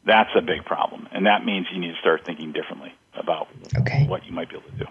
that's 0.06 0.32
a 0.36 0.42
big 0.42 0.66
problem. 0.66 1.08
And 1.12 1.26
that 1.26 1.46
means 1.46 1.68
you 1.72 1.80
need 1.80 1.94
to 1.94 2.00
start 2.00 2.26
thinking 2.26 2.52
differently 2.52 2.94
about 3.14 3.48
okay. 3.78 4.06
what 4.08 4.26
you 4.26 4.32
might 4.32 4.50
be 4.50 4.56
able 4.56 4.70
to 4.70 4.78
do. 4.78 4.86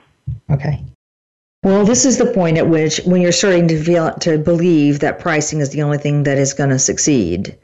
Okay. 0.51 0.85
Well, 1.63 1.85
this 1.85 2.07
is 2.07 2.17
the 2.17 2.33
point 2.33 2.57
at 2.57 2.71
which, 2.71 3.03
when 3.05 3.21
you're 3.21 3.33
starting 3.33 3.69
to 3.69 3.83
feel 3.83 4.15
to 4.21 4.39
believe 4.39 5.01
that 5.01 5.19
pricing 5.19 5.61
is 5.61 5.71
the 5.71 5.83
only 5.83 5.99
thing 5.99 6.23
that 6.23 6.39
is 6.39 6.55
going 6.55 6.71
to 6.71 6.79
succeed, 6.79 7.59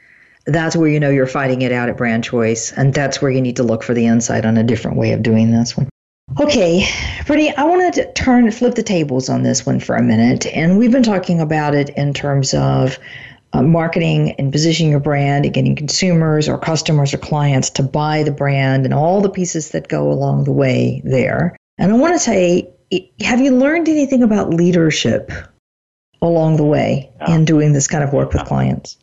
that's 0.45 0.75
where 0.75 0.87
you 0.87 0.99
know 0.99 1.09
you're 1.09 1.25
fighting 1.25 1.63
it 1.63 1.71
out 1.71 1.89
at 1.89 1.97
brand 1.97 2.23
choice, 2.23 2.71
and 2.71 2.93
that's 2.93 3.21
where 3.23 3.31
you 3.31 3.41
need 3.41 3.55
to 3.55 3.63
look 3.63 3.81
for 3.81 3.95
the 3.95 4.05
insight 4.05 4.45
on 4.45 4.55
a 4.55 4.63
different 4.63 4.97
way 4.97 5.13
of 5.13 5.23
doing 5.23 5.49
this 5.49 5.75
one. 5.75 5.89
Okay, 6.39 6.87
Bernie, 7.25 7.55
I 7.55 7.63
wanted 7.63 7.93
to 7.93 8.13
turn 8.13 8.51
flip 8.51 8.75
the 8.75 8.83
tables 8.83 9.29
on 9.29 9.41
this 9.41 9.65
one 9.65 9.79
for 9.79 9.95
a 9.95 10.03
minute, 10.03 10.45
and 10.45 10.77
we've 10.77 10.91
been 10.91 11.01
talking 11.01 11.41
about 11.41 11.73
it 11.73 11.89
in 11.97 12.13
terms 12.13 12.53
of 12.53 12.99
uh, 13.53 13.63
marketing 13.63 14.33
and 14.33 14.51
positioning 14.51 14.91
your 14.91 14.99
brand 14.99 15.45
and 15.45 15.53
getting 15.55 15.75
consumers 15.75 16.47
or 16.47 16.59
customers 16.59 17.15
or 17.15 17.17
clients 17.17 17.71
to 17.71 17.81
buy 17.81 18.21
the 18.21 18.31
brand 18.31 18.85
and 18.85 18.93
all 18.93 19.21
the 19.21 19.29
pieces 19.29 19.71
that 19.71 19.87
go 19.87 20.11
along 20.11 20.43
the 20.43 20.51
way 20.51 21.01
there. 21.03 21.57
And 21.79 21.91
I 21.91 21.95
want 21.95 22.13
to 22.13 22.19
say, 22.19 22.69
have 23.21 23.39
you 23.39 23.51
learned 23.51 23.89
anything 23.89 24.23
about 24.23 24.53
leadership 24.53 25.31
along 26.21 26.57
the 26.57 26.63
way 26.63 27.11
yeah. 27.19 27.35
in 27.35 27.45
doing 27.45 27.73
this 27.73 27.87
kind 27.87 28.03
of 28.03 28.13
work 28.13 28.33
with 28.33 28.43
clients? 28.45 28.97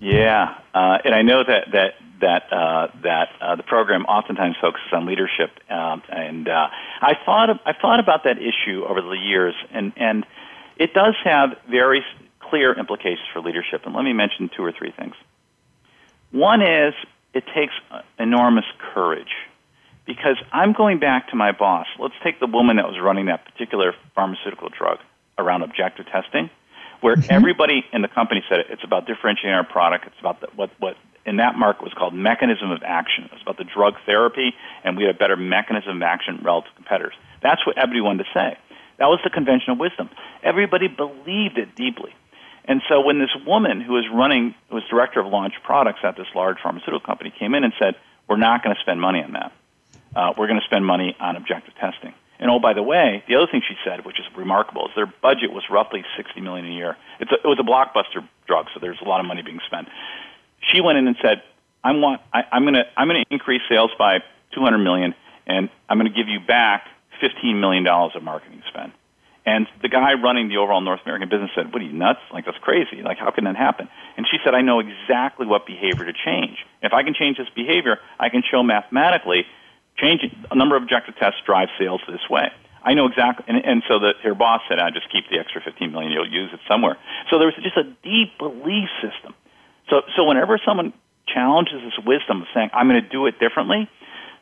Yeah, 0.00 0.54
uh, 0.74 0.98
and 1.04 1.14
I 1.14 1.22
know 1.22 1.42
that 1.44 1.72
that 1.72 1.94
that 2.20 2.52
uh, 2.52 2.88
that 3.02 3.28
uh, 3.40 3.56
the 3.56 3.62
program 3.62 4.04
oftentimes 4.04 4.56
focuses 4.60 4.88
on 4.92 5.06
leadership, 5.06 5.50
um, 5.70 6.02
and 6.08 6.48
uh, 6.48 6.68
I 7.00 7.14
thought 7.24 7.50
I 7.66 7.72
thought 7.72 8.00
about 8.00 8.24
that 8.24 8.38
issue 8.38 8.84
over 8.84 9.00
the 9.00 9.18
years, 9.18 9.54
and 9.72 9.92
and 9.96 10.26
it 10.76 10.92
does 10.94 11.14
have 11.24 11.50
very 11.70 12.04
clear 12.40 12.72
implications 12.78 13.26
for 13.32 13.40
leadership. 13.40 13.82
And 13.84 13.94
let 13.94 14.04
me 14.04 14.12
mention 14.12 14.50
two 14.54 14.62
or 14.62 14.72
three 14.72 14.92
things. 14.92 15.14
One 16.30 16.62
is 16.62 16.94
it 17.32 17.44
takes 17.54 17.72
enormous 18.18 18.64
courage 18.92 19.32
because 20.06 20.36
I'm 20.52 20.72
going 20.72 20.98
back 20.98 21.30
to 21.30 21.36
my 21.36 21.52
boss. 21.52 21.86
Let's 21.98 22.14
take 22.22 22.40
the 22.40 22.46
woman 22.46 22.76
that 22.76 22.86
was 22.86 22.98
running 23.00 23.26
that 23.26 23.44
particular 23.44 23.94
pharmaceutical 24.14 24.68
drug 24.68 24.98
around 25.38 25.62
objective 25.62 26.06
testing, 26.06 26.50
where 27.00 27.16
mm-hmm. 27.16 27.32
everybody 27.32 27.84
in 27.92 28.02
the 28.02 28.08
company 28.08 28.42
said 28.48 28.60
it's 28.68 28.84
about 28.84 29.06
differentiating 29.06 29.54
our 29.54 29.64
product. 29.64 30.06
It's 30.06 30.20
about 30.20 30.40
the, 30.40 30.48
what 30.54 30.70
what 30.78 30.96
in 31.26 31.36
that 31.36 31.56
market 31.56 31.82
was 31.82 31.94
called 31.94 32.14
mechanism 32.14 32.70
of 32.70 32.82
action. 32.84 33.24
It 33.24 33.32
was 33.32 33.42
about 33.42 33.56
the 33.56 33.64
drug 33.64 33.94
therapy, 34.04 34.52
and 34.84 34.96
we 34.96 35.04
had 35.04 35.14
a 35.14 35.18
better 35.18 35.36
mechanism 35.36 35.96
of 35.96 36.02
action 36.02 36.40
relative 36.42 36.70
to 36.70 36.76
competitors. 36.76 37.14
That's 37.42 37.66
what 37.66 37.78
everybody 37.78 38.02
wanted 38.02 38.24
to 38.24 38.30
say. 38.34 38.58
That 38.98 39.06
was 39.06 39.20
the 39.24 39.30
conventional 39.30 39.76
wisdom. 39.76 40.10
Everybody 40.42 40.88
believed 40.88 41.58
it 41.58 41.74
deeply. 41.74 42.14
And 42.66 42.80
so 42.88 43.00
when 43.00 43.18
this 43.18 43.34
woman 43.46 43.80
who 43.80 43.92
was 43.92 44.04
running, 44.12 44.54
who 44.68 44.76
was 44.76 44.84
director 44.88 45.20
of 45.20 45.26
launch 45.26 45.54
products 45.64 46.00
at 46.02 46.16
this 46.16 46.26
large 46.34 46.58
pharmaceutical 46.62 47.00
company, 47.00 47.32
came 47.36 47.54
in 47.54 47.64
and 47.64 47.72
said, 47.78 47.96
"We're 48.28 48.36
not 48.36 48.62
going 48.62 48.74
to 48.74 48.80
spend 48.80 49.00
money 49.00 49.22
on 49.22 49.32
that. 49.32 49.52
Uh, 50.14 50.32
we're 50.36 50.46
going 50.46 50.60
to 50.60 50.66
spend 50.66 50.84
money 50.84 51.16
on 51.20 51.36
objective 51.36 51.74
testing." 51.76 52.14
And 52.38 52.50
oh, 52.50 52.58
by 52.58 52.74
the 52.74 52.82
way, 52.82 53.22
the 53.28 53.36
other 53.36 53.46
thing 53.46 53.62
she 53.66 53.76
said, 53.84 54.04
which 54.04 54.18
is 54.18 54.26
remarkable, 54.36 54.86
is 54.86 54.92
their 54.96 55.06
budget 55.22 55.52
was 55.52 55.64
roughly 55.70 56.04
sixty 56.16 56.40
million 56.40 56.66
a 56.66 56.72
year. 56.72 56.96
A, 57.20 57.22
it 57.22 57.44
was 57.44 57.58
a 57.60 57.62
blockbuster 57.62 58.26
drug, 58.46 58.66
so 58.74 58.80
there's 58.80 59.00
a 59.00 59.08
lot 59.08 59.20
of 59.20 59.26
money 59.26 59.42
being 59.42 59.60
spent. 59.66 59.88
She 60.60 60.80
went 60.80 60.98
in 60.98 61.06
and 61.06 61.16
said, 61.22 61.42
"I 61.82 61.92
want, 61.92 62.20
I, 62.32 62.42
I'm 62.50 62.62
going 62.62 62.74
to, 62.74 62.84
I'm 62.96 63.08
going 63.08 63.24
to 63.24 63.32
increase 63.32 63.62
sales 63.68 63.90
by 63.98 64.18
two 64.52 64.60
hundred 64.60 64.78
million, 64.78 65.14
and 65.46 65.70
I'm 65.88 65.98
going 65.98 66.12
to 66.12 66.16
give 66.16 66.28
you 66.28 66.40
back 66.40 66.88
fifteen 67.20 67.60
million 67.60 67.84
dollars 67.84 68.12
of 68.16 68.22
marketing 68.22 68.62
spend." 68.68 68.92
And 69.46 69.66
the 69.82 69.88
guy 69.88 70.14
running 70.14 70.48
the 70.48 70.56
overall 70.56 70.80
North 70.80 71.00
American 71.04 71.28
business 71.28 71.50
said, 71.54 71.72
What 71.72 71.82
are 71.82 71.84
you 71.84 71.92
nuts? 71.92 72.20
Like, 72.32 72.46
that's 72.46 72.58
crazy. 72.58 73.02
Like, 73.02 73.18
how 73.18 73.30
can 73.30 73.44
that 73.44 73.56
happen? 73.56 73.88
And 74.16 74.26
she 74.30 74.38
said, 74.42 74.54
I 74.54 74.62
know 74.62 74.80
exactly 74.80 75.46
what 75.46 75.66
behavior 75.66 76.06
to 76.06 76.14
change. 76.24 76.64
If 76.82 76.94
I 76.94 77.02
can 77.02 77.12
change 77.12 77.36
this 77.36 77.48
behavior, 77.54 77.98
I 78.18 78.30
can 78.30 78.42
show 78.50 78.62
mathematically 78.62 79.44
changing 79.96 80.34
a 80.50 80.56
number 80.56 80.76
of 80.76 80.82
objective 80.82 81.16
tests 81.16 81.40
drive 81.46 81.68
sales 81.78 82.00
this 82.08 82.28
way. 82.28 82.50
I 82.82 82.92
know 82.94 83.06
exactly, 83.06 83.46
and, 83.48 83.64
and 83.64 83.82
so 83.88 83.98
that 84.00 84.16
her 84.22 84.34
boss 84.34 84.60
said, 84.68 84.78
"I 84.78 84.90
just 84.90 85.10
keep 85.10 85.30
the 85.30 85.38
extra 85.38 85.60
15 85.62 85.90
million. 85.92 86.12
You'll 86.12 86.30
use 86.30 86.50
it 86.52 86.60
somewhere." 86.68 86.96
So 87.30 87.38
there 87.38 87.46
was 87.46 87.54
just 87.62 87.76
a 87.76 87.84
deep 88.02 88.36
belief 88.38 88.88
system. 89.00 89.34
So, 89.88 90.02
so 90.16 90.24
whenever 90.24 90.60
someone 90.64 90.92
challenges 91.26 91.80
this 91.82 92.04
wisdom 92.04 92.42
of 92.42 92.48
saying, 92.52 92.70
"I'm 92.74 92.88
going 92.88 93.02
to 93.02 93.08
do 93.08 93.26
it 93.26 93.40
differently," 93.40 93.88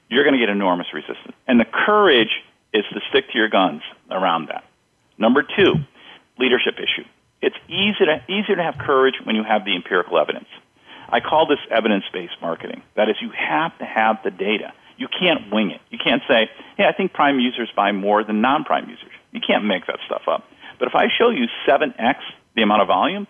you're 0.09 0.25
going 0.25 0.35
to 0.35 0.41
get 0.41 0.51
enormous 0.51 0.93
resistance. 0.93 1.35
And 1.47 1.59
the 1.59 1.65
courage 1.65 2.43
is 2.73 2.85
to 2.93 3.01
stick 3.11 3.31
to 3.33 3.39
your 3.39 3.49
guns 3.49 3.83
around 4.11 4.49
that. 4.49 4.65
Number 5.19 5.43
two, 5.43 5.75
leadership 6.39 6.75
issue. 6.79 7.07
It's 7.41 7.57
easy 7.69 8.05
to, 8.07 8.23
easier 8.29 8.57
to 8.57 8.63
have 8.63 8.77
courage 8.79 9.15
when 9.25 9.37
you 9.37 9.43
have 9.43 9.65
the 9.65 9.75
empirical 9.75 10.19
evidence. 10.19 10.49
I 11.09 11.21
call 11.21 11.47
this 11.47 11.59
evidence 11.71 12.05
based 12.13 12.37
marketing. 12.41 12.83
That 12.95 13.09
is, 13.09 13.17
you 13.21 13.31
have 13.31 13.77
to 13.79 13.85
have 13.85 14.19
the 14.25 14.31
data. 14.31 14.73
You 14.97 15.09
can't 15.09 15.53
wing 15.53 15.71
it. 15.71 15.81
You 15.91 15.99
can't 16.03 16.23
say, 16.29 16.51
hey, 16.77 16.85
I 16.85 16.93
think 16.93 17.13
prime 17.13 17.39
users 17.39 17.71
buy 17.75 17.93
more 17.93 18.25
than 18.25 18.41
non 18.41 18.65
prime 18.65 18.89
users. 18.89 19.13
You 19.33 19.41
can't 19.41 19.65
make 19.65 19.87
that 19.87 19.99
stuff 20.07 20.23
up. 20.27 20.45
But 20.79 20.89
if 20.89 20.95
I 20.95 21.07
show 21.17 21.31
you 21.31 21.47
7x 21.67 22.17
the 22.57 22.63
amount 22.63 22.83
of 22.83 22.89
volume, 22.89 23.27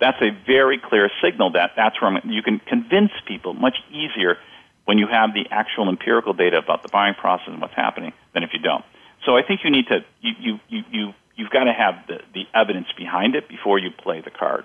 that's 0.00 0.20
a 0.20 0.30
very 0.46 0.78
clear 0.78 1.10
signal 1.22 1.52
that 1.52 1.72
that's 1.76 2.00
where 2.00 2.10
I'm, 2.10 2.30
you 2.30 2.42
can 2.42 2.58
convince 2.58 3.12
people 3.26 3.54
much 3.54 3.76
easier 3.90 4.36
when 4.84 4.98
you 4.98 5.06
have 5.06 5.34
the 5.34 5.46
actual 5.50 5.88
empirical 5.88 6.32
data 6.32 6.58
about 6.58 6.82
the 6.82 6.88
buying 6.88 7.14
process 7.14 7.48
and 7.48 7.60
what's 7.60 7.74
happening 7.74 8.12
than 8.34 8.42
if 8.42 8.50
you 8.52 8.60
don't. 8.60 8.84
So 9.24 9.36
I 9.36 9.42
think 9.42 9.60
you 9.64 9.70
need 9.70 9.86
to 9.88 10.04
you 10.20 10.32
you 10.38 10.60
you, 10.68 10.84
you 10.90 11.14
you've 11.36 11.50
got 11.50 11.64
to 11.64 11.72
have 11.72 12.06
the, 12.06 12.20
the 12.34 12.46
evidence 12.54 12.86
behind 12.96 13.34
it 13.34 13.48
before 13.48 13.78
you 13.78 13.90
play 13.90 14.20
the 14.20 14.30
card. 14.30 14.64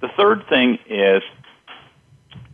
The 0.00 0.08
third 0.16 0.46
thing 0.48 0.78
is 0.88 1.22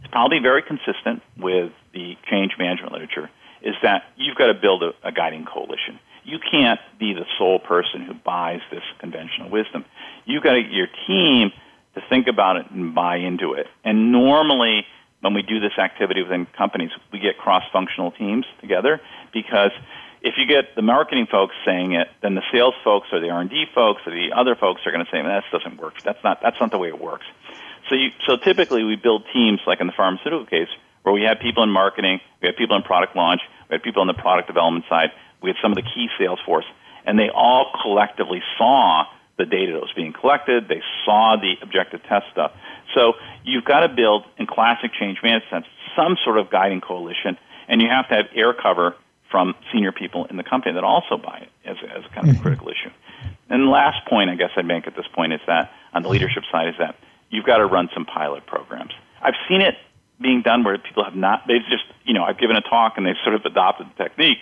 it's 0.02 0.10
probably 0.10 0.38
very 0.38 0.62
consistent 0.62 1.22
with 1.36 1.72
the 1.92 2.16
change 2.30 2.52
management 2.58 2.92
literature 2.92 3.30
is 3.62 3.74
that 3.82 4.04
you've 4.16 4.36
got 4.36 4.46
to 4.46 4.54
build 4.54 4.82
a, 4.82 4.92
a 5.04 5.12
guiding 5.12 5.44
coalition. 5.44 5.98
You 6.24 6.38
can't 6.38 6.80
be 6.98 7.14
the 7.14 7.24
sole 7.38 7.58
person 7.58 8.02
who 8.02 8.14
buys 8.14 8.60
this 8.70 8.82
conventional 8.98 9.50
wisdom. 9.50 9.84
You've 10.24 10.42
got 10.42 10.54
to 10.54 10.62
get 10.62 10.72
your 10.72 10.88
team 11.06 11.52
to 11.94 12.02
think 12.08 12.26
about 12.26 12.56
it 12.56 12.70
and 12.70 12.94
buy 12.94 13.16
into 13.16 13.54
it. 13.54 13.66
And 13.84 14.12
normally, 14.12 14.86
when 15.20 15.34
we 15.34 15.42
do 15.42 15.60
this 15.60 15.78
activity 15.78 16.22
within 16.22 16.46
companies, 16.56 16.90
we 17.12 17.18
get 17.18 17.38
cross-functional 17.38 18.12
teams 18.12 18.46
together 18.60 19.00
because 19.32 19.72
if 20.22 20.34
you 20.38 20.46
get 20.46 20.74
the 20.76 20.82
marketing 20.82 21.26
folks 21.30 21.54
saying 21.66 21.92
it, 21.94 22.08
then 22.22 22.34
the 22.34 22.42
sales 22.52 22.74
folks 22.84 23.08
or 23.12 23.20
the 23.20 23.30
R&D 23.30 23.66
folks 23.74 24.02
or 24.06 24.12
the 24.12 24.32
other 24.34 24.54
folks 24.54 24.82
are 24.86 24.92
going 24.92 25.04
to 25.04 25.10
say, 25.10 25.20
that 25.20 25.44
doesn't 25.50 25.80
work. 25.80 26.00
That's 26.02 26.22
not, 26.22 26.40
that's 26.40 26.56
not 26.60 26.70
the 26.70 26.78
way 26.78 26.88
it 26.88 27.00
works. 27.00 27.26
So, 27.88 27.96
you, 27.96 28.10
so 28.26 28.36
typically 28.36 28.84
we 28.84 28.96
build 28.96 29.24
teams, 29.32 29.60
like 29.66 29.80
in 29.80 29.88
the 29.88 29.92
pharmaceutical 29.92 30.46
case, 30.46 30.68
where 31.02 31.12
we 31.12 31.22
had 31.22 31.40
people 31.40 31.62
in 31.62 31.70
marketing, 31.70 32.20
we 32.40 32.46
had 32.46 32.56
people 32.56 32.76
in 32.76 32.82
product 32.82 33.16
launch, 33.16 33.40
we 33.68 33.74
had 33.74 33.82
people 33.82 34.00
on 34.00 34.06
the 34.06 34.14
product 34.14 34.48
development 34.48 34.84
side, 34.88 35.10
we 35.42 35.50
had 35.50 35.56
some 35.62 35.72
of 35.72 35.76
the 35.76 35.82
key 35.82 36.08
sales 36.18 36.38
force, 36.44 36.64
and 37.04 37.18
they 37.18 37.28
all 37.28 37.72
collectively 37.82 38.42
saw 38.56 39.04
the 39.38 39.46
data 39.46 39.72
that 39.72 39.80
was 39.80 39.92
being 39.96 40.12
collected, 40.12 40.68
they 40.68 40.82
saw 41.04 41.36
the 41.36 41.54
objective 41.62 42.02
test 42.04 42.26
stuff. 42.30 42.52
So 42.94 43.14
you've 43.44 43.64
got 43.64 43.80
to 43.80 43.88
build, 43.88 44.24
in 44.38 44.46
classic 44.46 44.92
change 44.92 45.18
management 45.22 45.64
sense, 45.64 45.66
some 45.96 46.16
sort 46.22 46.38
of 46.38 46.50
guiding 46.50 46.80
coalition, 46.80 47.38
and 47.68 47.80
you 47.80 47.88
have 47.88 48.08
to 48.08 48.14
have 48.14 48.26
air 48.34 48.52
cover 48.52 48.94
from 49.30 49.54
senior 49.72 49.92
people 49.92 50.26
in 50.26 50.36
the 50.36 50.42
company 50.42 50.74
that 50.74 50.84
also 50.84 51.16
buy 51.16 51.38
it 51.38 51.48
as, 51.64 51.76
as 51.84 52.04
kind 52.12 52.28
of 52.28 52.28
a 52.28 52.32
mm-hmm. 52.32 52.42
critical 52.42 52.68
issue. 52.68 52.90
And 53.48 53.66
the 53.66 53.70
last 53.70 54.06
point 54.06 54.30
I 54.30 54.34
guess 54.34 54.50
I'd 54.56 54.66
make 54.66 54.86
at 54.86 54.94
this 54.94 55.06
point 55.14 55.32
is 55.32 55.40
that 55.46 55.72
on 55.94 56.02
the 56.02 56.08
leadership 56.10 56.44
side 56.52 56.68
is 56.68 56.74
that 56.78 56.96
you've 57.30 57.46
got 57.46 57.56
to 57.56 57.66
run 57.66 57.88
some 57.94 58.04
pilot 58.04 58.46
programs. 58.46 58.92
I've 59.22 59.34
seen 59.48 59.62
it 59.62 59.74
being 60.22 60.42
done 60.42 60.64
where 60.64 60.78
people 60.78 61.04
have 61.04 61.14
not, 61.14 61.46
they've 61.46 61.64
just, 61.68 61.84
you 62.04 62.14
know, 62.14 62.24
I've 62.24 62.38
given 62.38 62.56
a 62.56 62.60
talk 62.60 62.94
and 62.96 63.06
they've 63.06 63.20
sort 63.24 63.34
of 63.34 63.44
adopted 63.44 63.88
the 63.88 64.04
technique. 64.04 64.38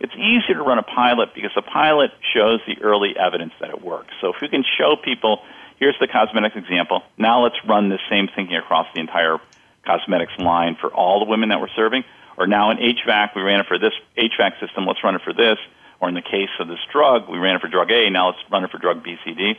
It's 0.00 0.14
easier 0.14 0.56
to 0.56 0.62
run 0.62 0.78
a 0.78 0.82
pilot 0.82 1.30
because 1.34 1.52
the 1.54 1.62
pilot 1.62 2.10
shows 2.34 2.60
the 2.66 2.82
early 2.82 3.14
evidence 3.16 3.52
that 3.60 3.70
it 3.70 3.82
works. 3.82 4.12
So 4.20 4.34
if 4.34 4.42
you 4.42 4.48
can 4.48 4.64
show 4.78 4.96
people, 4.96 5.42
here's 5.78 5.96
the 6.00 6.08
cosmetics 6.08 6.56
example, 6.56 7.02
now 7.16 7.44
let's 7.44 7.56
run 7.66 7.88
the 7.88 8.00
same 8.10 8.28
thinking 8.34 8.56
across 8.56 8.86
the 8.94 9.00
entire 9.00 9.38
cosmetics 9.86 10.32
line 10.38 10.76
for 10.80 10.92
all 10.92 11.20
the 11.20 11.30
women 11.30 11.50
that 11.50 11.60
we're 11.60 11.72
serving 11.76 12.04
or 12.36 12.46
now 12.46 12.70
in 12.70 12.78
HVAC, 12.78 13.34
we 13.36 13.42
ran 13.42 13.60
it 13.60 13.66
for 13.66 13.78
this 13.78 13.92
HVAC 14.16 14.58
system, 14.60 14.86
let's 14.86 15.02
run 15.04 15.14
it 15.14 15.22
for 15.22 15.32
this. 15.32 15.58
Or 16.00 16.08
in 16.08 16.14
the 16.14 16.22
case 16.22 16.50
of 16.58 16.66
this 16.66 16.80
drug, 16.90 17.28
we 17.28 17.38
ran 17.38 17.54
it 17.54 17.60
for 17.60 17.68
drug 17.68 17.90
A, 17.92 18.10
now 18.10 18.30
let's 18.30 18.40
run 18.50 18.64
it 18.64 18.70
for 18.70 18.78
drug 18.78 19.04
B, 19.04 19.16
C, 19.24 19.34
D. 19.34 19.54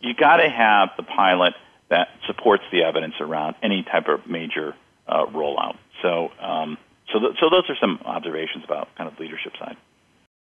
You 0.00 0.14
got 0.14 0.36
to 0.36 0.48
have 0.48 0.90
the 0.96 1.02
pilot 1.02 1.54
that 1.88 2.08
supports 2.26 2.62
the 2.70 2.84
evidence 2.84 3.14
around 3.20 3.56
any 3.62 3.82
type 3.82 4.06
of 4.06 4.26
major 4.28 4.74
uh, 5.08 5.26
rollout. 5.26 5.76
So, 6.02 6.30
um, 6.40 6.78
so, 7.12 7.18
th- 7.18 7.36
so 7.40 7.48
those 7.50 7.64
are 7.68 7.76
some 7.80 7.98
observations 8.04 8.64
about 8.64 8.88
kind 8.96 9.10
of 9.10 9.18
leadership 9.18 9.52
side. 9.58 9.76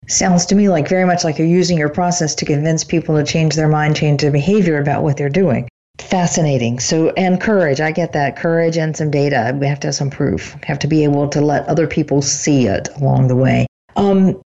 Sounds 0.08 0.46
to 0.46 0.54
me 0.54 0.68
like 0.68 0.88
very 0.88 1.04
much 1.04 1.24
like 1.24 1.38
you're 1.38 1.46
using 1.46 1.78
your 1.78 1.88
process 1.88 2.34
to 2.36 2.44
convince 2.44 2.82
people 2.82 3.16
to 3.16 3.24
change 3.24 3.54
their 3.54 3.68
mind, 3.68 3.96
change 3.96 4.20
their 4.20 4.32
behavior 4.32 4.80
about 4.80 5.02
what 5.02 5.16
they're 5.16 5.28
doing. 5.28 5.68
Fascinating. 5.98 6.80
So, 6.80 7.10
and 7.10 7.40
courage. 7.40 7.80
I 7.80 7.92
get 7.92 8.12
that. 8.12 8.36
Courage 8.36 8.76
and 8.76 8.96
some 8.96 9.10
data. 9.10 9.56
We 9.58 9.66
have 9.66 9.80
to 9.80 9.88
have 9.88 9.94
some 9.94 10.10
proof. 10.10 10.54
We 10.56 10.66
have 10.66 10.78
to 10.80 10.88
be 10.88 11.04
able 11.04 11.28
to 11.28 11.40
let 11.40 11.68
other 11.68 11.86
people 11.86 12.22
see 12.22 12.66
it 12.66 12.88
along 12.96 13.28
the 13.28 13.36
way. 13.36 13.66
Um, 13.94 14.40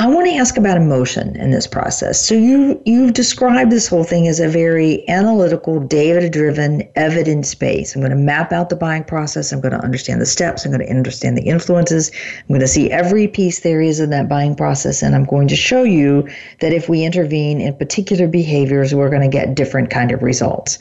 I 0.00 0.06
want 0.06 0.26
to 0.28 0.34
ask 0.36 0.56
about 0.56 0.78
emotion 0.78 1.36
in 1.36 1.50
this 1.50 1.66
process. 1.66 2.26
So 2.26 2.34
you 2.34 2.80
you've 2.86 3.12
described 3.12 3.70
this 3.70 3.86
whole 3.86 4.02
thing 4.02 4.28
as 4.28 4.40
a 4.40 4.48
very 4.48 5.06
analytical, 5.10 5.78
data-driven, 5.78 6.88
evidence-based. 6.94 7.94
I'm 7.94 8.00
going 8.00 8.10
to 8.10 8.16
map 8.16 8.50
out 8.50 8.70
the 8.70 8.76
buying 8.76 9.04
process. 9.04 9.52
I'm 9.52 9.60
going 9.60 9.74
to 9.74 9.84
understand 9.84 10.22
the 10.22 10.24
steps. 10.24 10.64
I'm 10.64 10.72
going 10.72 10.86
to 10.86 10.90
understand 10.90 11.36
the 11.36 11.42
influences. 11.42 12.10
I'm 12.38 12.48
going 12.48 12.60
to 12.60 12.66
see 12.66 12.90
every 12.90 13.28
piece 13.28 13.60
there 13.60 13.82
is 13.82 14.00
in 14.00 14.08
that 14.08 14.26
buying 14.26 14.56
process, 14.56 15.02
and 15.02 15.14
I'm 15.14 15.26
going 15.26 15.48
to 15.48 15.56
show 15.56 15.82
you 15.82 16.26
that 16.60 16.72
if 16.72 16.88
we 16.88 17.04
intervene 17.04 17.60
in 17.60 17.76
particular 17.76 18.26
behaviors, 18.26 18.94
we're 18.94 19.10
going 19.10 19.20
to 19.20 19.28
get 19.28 19.54
different 19.54 19.90
kind 19.90 20.12
of 20.12 20.22
results. 20.22 20.78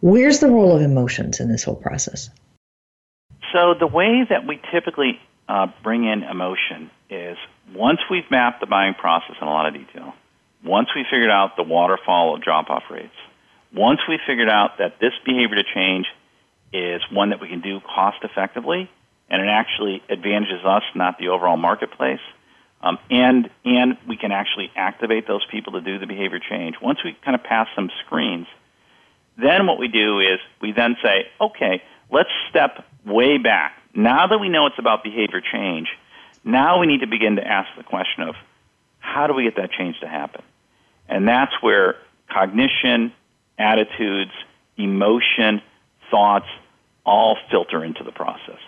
Where's 0.00 0.38
the 0.38 0.48
role 0.48 0.76
of 0.76 0.80
emotions 0.80 1.40
in 1.40 1.50
this 1.50 1.64
whole 1.64 1.74
process? 1.74 2.30
So 3.52 3.74
the 3.74 3.88
way 3.88 4.24
that 4.30 4.46
we 4.46 4.60
typically 4.72 5.18
uh, 5.48 5.66
bring 5.82 6.04
in 6.04 6.22
emotion 6.22 6.88
is 7.10 7.36
once 7.72 8.00
we've 8.10 8.28
mapped 8.30 8.60
the 8.60 8.66
buying 8.66 8.94
process 8.94 9.36
in 9.40 9.46
a 9.46 9.50
lot 9.50 9.66
of 9.66 9.74
detail, 9.74 10.14
once 10.64 10.88
we 10.94 11.04
figured 11.10 11.30
out 11.30 11.56
the 11.56 11.62
waterfall 11.62 12.34
of 12.34 12.42
drop 12.42 12.70
off 12.70 12.84
rates, 12.90 13.14
once 13.74 14.00
we 14.08 14.18
figured 14.26 14.48
out 14.48 14.78
that 14.78 14.98
this 15.00 15.12
behavior 15.24 15.56
to 15.56 15.64
change 15.74 16.06
is 16.72 17.02
one 17.10 17.30
that 17.30 17.40
we 17.40 17.48
can 17.48 17.60
do 17.60 17.80
cost 17.80 18.18
effectively 18.22 18.90
and 19.28 19.42
it 19.42 19.48
actually 19.48 20.02
advantages 20.08 20.64
us, 20.64 20.82
not 20.94 21.18
the 21.18 21.28
overall 21.28 21.56
marketplace, 21.56 22.20
um, 22.82 22.98
and, 23.10 23.48
and 23.64 23.96
we 24.06 24.16
can 24.16 24.32
actually 24.32 24.70
activate 24.76 25.26
those 25.26 25.44
people 25.50 25.72
to 25.72 25.80
do 25.80 25.98
the 25.98 26.06
behavior 26.06 26.38
change. 26.38 26.76
Once 26.82 26.98
we 27.02 27.16
kind 27.24 27.34
of 27.34 27.42
pass 27.42 27.66
some 27.74 27.90
screens, 28.04 28.46
then 29.38 29.66
what 29.66 29.78
we 29.78 29.88
do 29.88 30.20
is 30.20 30.38
we 30.60 30.72
then 30.72 30.96
say, 31.02 31.26
okay, 31.40 31.82
let's 32.10 32.28
step 32.50 32.84
way 33.06 33.38
back. 33.38 33.72
Now 33.94 34.26
that 34.26 34.38
we 34.38 34.48
know 34.48 34.66
it's 34.66 34.78
about 34.78 35.02
behavior 35.02 35.40
change, 35.40 35.88
now 36.44 36.78
we 36.78 36.86
need 36.86 37.00
to 37.00 37.06
begin 37.06 37.36
to 37.36 37.46
ask 37.46 37.68
the 37.76 37.82
question 37.82 38.22
of 38.22 38.34
how 38.98 39.26
do 39.26 39.34
we 39.34 39.44
get 39.44 39.56
that 39.56 39.70
change 39.70 39.98
to 40.00 40.08
happen? 40.08 40.42
And 41.08 41.26
that's 41.26 41.52
where 41.60 41.96
cognition, 42.30 43.12
attitudes, 43.58 44.32
emotion, 44.76 45.62
thoughts 46.10 46.46
all 47.04 47.36
filter 47.50 47.84
into 47.84 48.02
the 48.02 48.12
process. 48.12 48.58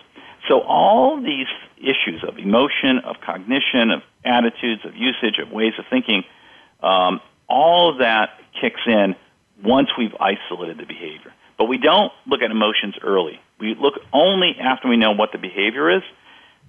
So 0.47 0.61
all 0.61 1.21
these 1.21 1.47
issues 1.77 2.23
of 2.27 2.37
emotion, 2.37 2.99
of 3.03 3.17
cognition, 3.25 3.91
of 3.91 4.01
attitudes, 4.23 4.85
of 4.85 4.95
usage, 4.95 5.39
of 5.39 5.51
ways 5.51 5.73
of 5.77 5.85
thinking, 5.89 6.23
um, 6.81 7.19
all 7.49 7.91
of 7.91 7.99
that 7.99 8.29
kicks 8.59 8.81
in 8.85 9.15
once 9.63 9.89
we've 9.97 10.15
isolated 10.19 10.77
the 10.77 10.85
behavior. 10.85 11.33
But 11.57 11.65
we 11.65 11.77
don't 11.77 12.11
look 12.27 12.41
at 12.41 12.51
emotions 12.51 12.95
early. 13.01 13.39
We 13.59 13.75
look 13.75 13.95
only 14.13 14.55
after 14.59 14.87
we 14.87 14.97
know 14.97 15.11
what 15.11 15.31
the 15.31 15.39
behavior 15.39 15.89
is 15.89 16.03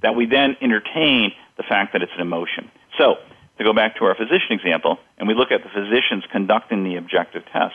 that 0.02 0.14
we 0.14 0.26
then 0.26 0.56
entertain 0.60 1.32
the 1.56 1.62
fact 1.62 1.92
that 1.92 2.02
it's 2.02 2.12
an 2.14 2.20
emotion. 2.20 2.70
So, 2.98 3.16
to 3.58 3.64
go 3.64 3.72
back 3.72 3.96
to 3.96 4.04
our 4.04 4.14
physician 4.14 4.52
example, 4.52 4.98
and 5.18 5.26
we 5.26 5.34
look 5.34 5.50
at 5.50 5.62
the 5.62 5.68
physicians 5.68 6.24
conducting 6.30 6.84
the 6.84 6.96
objective 6.96 7.42
test, 7.52 7.74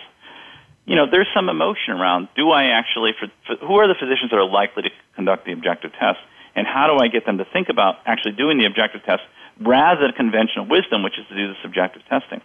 you 0.86 0.96
know, 0.96 1.06
there's 1.10 1.28
some 1.34 1.50
emotion 1.50 1.94
around 1.94 2.30
do 2.36 2.52
I 2.52 2.66
actually, 2.66 3.12
for, 3.20 3.28
for, 3.48 3.66
who 3.66 3.76
are 3.80 3.88
the 3.88 3.96
physicians 3.96 4.32
that 4.32 4.38
are 4.38 4.48
likely 4.48 4.84
to 4.84 4.90
conduct 5.16 5.46
the 5.46 5.54
objective 5.54 5.92
test, 5.94 6.20
and 6.56 6.68
how 6.68 6.88
do 6.88 7.04
I 7.04 7.08
get 7.08 7.26
them 7.26 7.38
to 7.38 7.46
think 7.46 7.70
about 7.70 7.96
actually 8.06 8.34
doing 8.34 8.58
the 8.58 8.66
objective 8.66 9.04
test 9.04 9.22
rather 9.60 10.02
than 10.02 10.12
conventional 10.14 10.68
wisdom, 10.68 11.04
which 11.04 11.18
is 11.18 11.28
to 11.28 11.36
do 11.36 11.48
the 11.48 11.56
subjective 11.62 12.04
testing? 12.10 12.42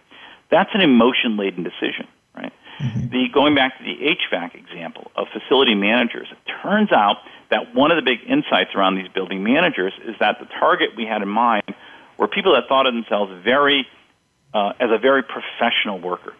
That's 0.51 0.69
an 0.73 0.81
emotion 0.81 1.37
laden 1.37 1.63
decision? 1.63 2.07
Mm-hmm. 2.79 3.09
The, 3.09 3.27
going 3.33 3.55
back 3.55 3.77
to 3.77 3.83
the 3.83 3.95
HVAC 3.95 4.55
example 4.55 5.11
of 5.15 5.27
facility 5.33 5.75
managers, 5.75 6.27
it 6.31 6.37
turns 6.63 6.91
out 6.91 7.17
that 7.51 7.75
one 7.75 7.91
of 7.91 7.97
the 7.97 8.01
big 8.01 8.19
insights 8.27 8.71
around 8.75 8.95
these 8.95 9.09
building 9.09 9.43
managers 9.43 9.93
is 10.07 10.15
that 10.19 10.37
the 10.39 10.45
target 10.59 10.89
we 10.95 11.05
had 11.05 11.21
in 11.21 11.27
mind 11.27 11.75
were 12.17 12.27
people 12.27 12.53
that 12.53 12.67
thought 12.67 12.87
of 12.87 12.93
themselves 12.93 13.31
very 13.43 13.85
uh, 14.53 14.73
as 14.79 14.89
a 14.91 14.97
very 14.97 15.23
professional 15.23 15.99
worker, 15.99 16.33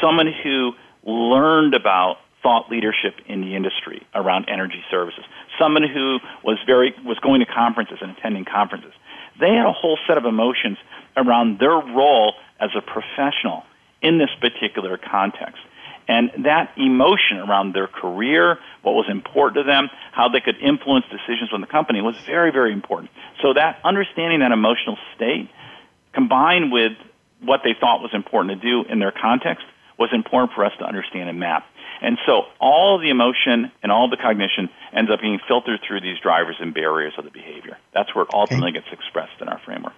someone 0.00 0.28
who 0.42 0.72
learned 1.04 1.74
about 1.74 2.16
thought 2.42 2.70
leadership 2.70 3.14
in 3.26 3.40
the 3.40 3.54
industry 3.54 4.04
around 4.14 4.46
energy 4.48 4.82
services, 4.90 5.24
someone 5.58 5.82
who 5.82 6.18
was 6.44 6.58
very 6.66 6.94
was 7.04 7.18
going 7.20 7.40
to 7.40 7.46
conferences 7.46 7.98
and 8.00 8.10
attending 8.16 8.44
conferences. 8.44 8.92
They 9.38 9.50
had 9.50 9.66
a 9.66 9.72
whole 9.72 9.98
set 10.06 10.18
of 10.18 10.24
emotions 10.24 10.78
around 11.16 11.58
their 11.58 11.76
role 11.76 12.34
as 12.60 12.70
a 12.76 12.80
professional 12.80 13.64
in 14.02 14.18
this 14.18 14.30
particular 14.40 14.98
context. 14.98 15.62
And 16.08 16.44
that 16.44 16.72
emotion 16.76 17.38
around 17.38 17.74
their 17.74 17.86
career, 17.86 18.58
what 18.82 18.92
was 18.92 19.06
important 19.08 19.64
to 19.64 19.70
them, 19.70 19.88
how 20.12 20.28
they 20.28 20.40
could 20.40 20.56
influence 20.58 21.04
decisions 21.10 21.50
in 21.54 21.60
the 21.60 21.66
company 21.66 22.00
was 22.00 22.16
very, 22.26 22.50
very 22.50 22.72
important. 22.72 23.10
So 23.40 23.54
that 23.54 23.80
understanding 23.84 24.40
that 24.40 24.52
emotional 24.52 24.98
state 25.14 25.48
combined 26.12 26.72
with 26.72 26.92
what 27.40 27.60
they 27.64 27.74
thought 27.78 28.00
was 28.00 28.10
important 28.14 28.60
to 28.60 28.68
do 28.68 28.88
in 28.88 28.98
their 28.98 29.12
context 29.12 29.64
was 29.98 30.10
important 30.12 30.52
for 30.54 30.64
us 30.64 30.72
to 30.78 30.84
understand 30.84 31.28
and 31.28 31.38
map. 31.38 31.66
And 32.00 32.18
so 32.26 32.46
all 32.60 32.98
the 32.98 33.10
emotion 33.10 33.70
and 33.82 33.92
all 33.92 34.10
the 34.10 34.16
cognition 34.16 34.68
ends 34.92 35.10
up 35.10 35.20
being 35.20 35.38
filtered 35.46 35.80
through 35.86 36.00
these 36.00 36.18
drivers 36.18 36.56
and 36.58 36.74
barriers 36.74 37.14
of 37.16 37.24
the 37.24 37.30
behavior. 37.30 37.78
That's 37.94 38.12
where 38.14 38.24
it 38.24 38.30
ultimately 38.34 38.70
okay. 38.70 38.80
gets 38.80 38.92
expressed 38.92 39.40
in 39.40 39.48
our 39.48 39.60
framework. 39.64 39.94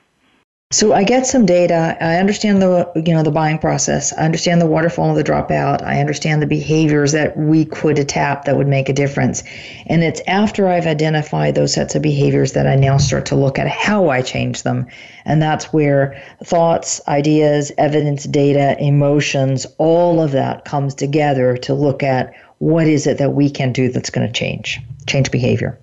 So 0.75 0.93
I 0.93 1.05
get 1.05 1.25
some 1.25 1.47
data. 1.47 1.97
I 2.01 2.17
understand 2.17 2.61
the 2.61 2.91
you 2.97 3.15
know 3.15 3.23
the 3.23 3.31
buying 3.31 3.59
process. 3.59 4.13
I 4.13 4.25
understand 4.25 4.61
the 4.61 4.67
waterfall 4.67 5.11
of 5.11 5.15
the 5.15 5.23
dropout. 5.23 5.85
I 5.85 6.01
understand 6.01 6.43
the 6.43 6.49
behaviors 6.49 7.13
that 7.13 7.37
we 7.37 7.65
could 7.65 8.09
tap 8.09 8.45
that 8.47 8.57
would 8.57 8.67
make 8.67 8.89
a 8.89 8.93
difference. 8.93 9.45
And 9.87 10.03
it's 10.03 10.21
after 10.27 10.67
I've 10.67 10.89
identified 10.89 11.55
those 11.55 11.75
sets 11.75 11.95
of 11.95 12.03
behaviors 12.03 12.55
that 12.55 12.67
I 12.67 12.75
now 12.75 12.97
start 12.97 13.25
to 13.27 13.37
look 13.37 13.57
at 13.57 13.69
how 13.69 14.09
I 14.09 14.21
change 14.21 14.65
them. 14.65 14.89
And 15.25 15.41
that's 15.41 15.73
where 15.73 16.21
thoughts, 16.43 17.01
ideas, 17.07 17.71
evidence, 17.79 18.25
data, 18.25 18.77
emotions, 18.81 19.69
all 19.79 20.21
of 20.21 20.33
that 20.33 20.65
comes 20.65 20.93
together 20.97 21.57
to 21.59 21.73
look 21.73 22.03
at 22.03 22.35
what 22.59 22.89
is 22.89 23.07
it 23.07 23.19
that 23.19 23.35
we 23.35 23.49
can 23.49 23.73
do 23.73 23.93
that's 23.93 24.11
going 24.11 24.27
to 24.27 24.33
change, 24.33 24.81
change 25.07 25.31
behavior. 25.31 25.79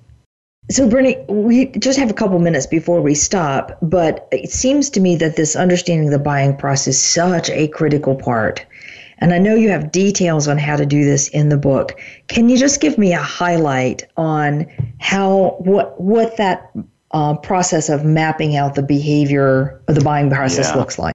So, 0.69 0.87
Bernie, 0.87 1.17
we 1.27 1.65
just 1.65 1.99
have 1.99 2.09
a 2.09 2.13
couple 2.13 2.39
minutes 2.39 2.65
before 2.65 3.01
we 3.01 3.13
stop, 3.13 3.77
but 3.81 4.27
it 4.31 4.51
seems 4.51 4.89
to 4.91 5.01
me 5.01 5.17
that 5.17 5.35
this 5.35 5.55
understanding 5.55 6.07
of 6.07 6.13
the 6.13 6.19
buying 6.19 6.55
process 6.55 6.95
is 6.95 7.03
such 7.03 7.49
a 7.49 7.67
critical 7.67 8.15
part. 8.15 8.65
And 9.17 9.33
I 9.33 9.37
know 9.37 9.53
you 9.53 9.69
have 9.69 9.91
details 9.91 10.47
on 10.47 10.57
how 10.57 10.77
to 10.77 10.85
do 10.85 11.03
this 11.03 11.27
in 11.29 11.49
the 11.49 11.57
book. 11.57 11.99
Can 12.27 12.47
you 12.47 12.57
just 12.57 12.79
give 12.79 12.97
me 12.97 13.11
a 13.11 13.21
highlight 13.21 14.03
on 14.15 14.65
how 14.99 15.57
what 15.59 15.99
what 15.99 16.37
that 16.37 16.71
uh, 17.11 17.35
process 17.35 17.89
of 17.89 18.05
mapping 18.05 18.55
out 18.55 18.75
the 18.75 18.81
behavior 18.81 19.81
of 19.89 19.95
the 19.95 20.01
buying 20.01 20.29
process 20.29 20.69
yeah. 20.69 20.77
looks 20.77 20.97
like? 20.97 21.13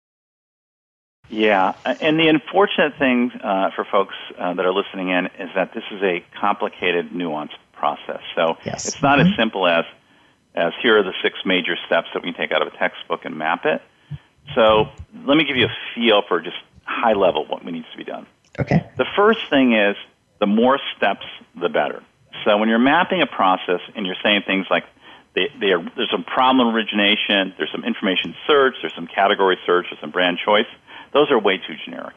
Yeah, 1.31 1.73
and 1.85 2.21
the 2.21 2.29
unfortunate 2.29 2.97
thing 2.99 3.33
uh, 3.43 3.71
for 3.75 3.85
folks 3.85 4.15
uh, 4.39 4.55
that 4.55 4.65
are 4.65 4.73
listening 4.73 5.09
in 5.09 5.27
is 5.39 5.51
that 5.55 5.73
this 5.75 5.83
is 5.91 6.01
a 6.03 6.25
complicated, 6.39 7.11
nuanced 7.11 7.57
process. 7.77 8.20
So 8.35 8.57
yes. 8.64 8.89
it's 8.89 9.03
not 9.03 9.18
mm-hmm. 9.18 9.31
as 9.31 9.37
simple 9.37 9.66
as 9.66 9.85
as 10.55 10.72
here 10.83 10.99
are 10.99 11.03
the 11.03 11.12
six 11.22 11.39
major 11.45 11.77
steps 11.87 12.09
that 12.14 12.22
we 12.22 12.33
can 12.33 12.41
take 12.41 12.51
out 12.51 12.62
of 12.62 12.72
a 12.72 12.77
textbook 12.79 13.24
and 13.24 13.37
map 13.37 13.66
it. 13.66 13.83
So 14.55 14.87
let 15.27 15.37
me 15.37 15.45
give 15.45 15.57
you 15.57 15.66
a 15.66 15.77
feel 15.95 16.22
for 16.27 16.41
just 16.41 16.57
high 16.85 17.12
level 17.12 17.45
what 17.47 17.64
needs 17.64 17.87
to 17.93 17.99
be 17.99 18.05
done. 18.05 18.27
Okay. 18.59 18.89
The 18.97 19.05
first 19.16 19.41
thing 19.51 19.74
is 19.74 19.97
the 20.41 20.47
more 20.47 20.79
steps, 20.97 21.27
the 21.61 21.68
better. 21.68 22.03
So 22.45 22.57
when 22.59 22.68
you're 22.68 22.79
mapping 22.79 23.22
a 23.22 23.27
process 23.27 23.81
and 23.95 24.07
you're 24.07 24.16
saying 24.22 24.43
things 24.47 24.66
like 24.70 24.85
they, 25.35 25.49
they 25.61 25.72
are, 25.72 25.83
there's 25.97 26.11
some 26.11 26.24
problem 26.24 26.74
origination, 26.74 27.55
there's 27.59 27.72
some 27.72 27.85
information 27.85 28.35
search, 28.47 28.77
there's 28.81 28.95
some 28.95 29.07
category 29.07 29.59
search, 29.66 29.87
there's 29.91 30.01
some 30.01 30.11
brand 30.11 30.39
choice, 30.43 30.66
those 31.12 31.31
are 31.31 31.39
way 31.39 31.59
too 31.59 31.74
generic. 31.85 32.14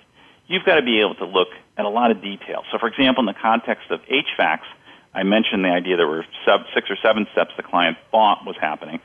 You've 0.47 0.63
got 0.63 0.75
to 0.75 0.81
be 0.81 1.01
able 1.01 1.15
to 1.15 1.25
look 1.25 1.49
at 1.77 1.85
a 1.85 1.89
lot 1.89 2.11
of 2.11 2.21
detail. 2.21 2.63
So, 2.71 2.79
for 2.79 2.87
example, 2.87 3.21
in 3.21 3.27
the 3.27 3.39
context 3.39 3.91
of 3.91 4.01
HVACs, 4.01 4.65
I 5.13 5.23
mentioned 5.23 5.65
the 5.65 5.69
idea 5.69 5.97
there 5.97 6.07
were 6.07 6.25
sub, 6.45 6.61
six 6.73 6.89
or 6.89 6.97
seven 7.01 7.27
steps 7.31 7.51
the 7.57 7.63
client 7.63 7.97
thought 8.11 8.45
was 8.45 8.55
happening. 8.59 8.99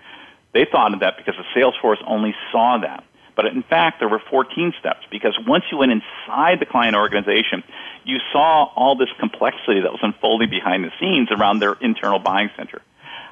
They 0.52 0.66
thought 0.70 0.94
of 0.94 1.00
that 1.00 1.16
because 1.16 1.34
the 1.36 1.44
sales 1.54 1.74
force 1.80 1.98
only 2.06 2.34
saw 2.52 2.78
that. 2.78 3.04
But 3.36 3.46
in 3.46 3.62
fact, 3.62 3.98
there 3.98 4.08
were 4.08 4.22
14 4.30 4.74
steps 4.78 5.00
because 5.10 5.36
once 5.46 5.64
you 5.70 5.78
went 5.78 5.92
inside 5.92 6.60
the 6.60 6.66
client 6.66 6.94
organization, 6.94 7.64
you 8.04 8.18
saw 8.32 8.70
all 8.76 8.96
this 8.96 9.08
complexity 9.18 9.80
that 9.80 9.90
was 9.90 10.00
unfolding 10.02 10.50
behind 10.50 10.84
the 10.84 10.92
scenes 11.00 11.30
around 11.32 11.58
their 11.58 11.74
internal 11.80 12.18
buying 12.18 12.50
center. 12.56 12.80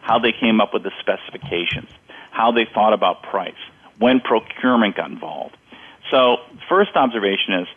How 0.01 0.19
they 0.19 0.33
came 0.33 0.61
up 0.61 0.75
with 0.75 0.83
the 0.83 0.91
specifications, 0.99 1.89
how 2.33 2.51
they 2.51 2.67
thought 2.75 2.93
about 2.93 3.23
price, 3.23 3.55
when 3.99 4.19
procurement 4.19 4.97
got 4.97 5.11
involved. 5.11 5.57
So, 6.11 6.39
first 6.69 6.97
observation 6.97 7.55
is 7.55 7.69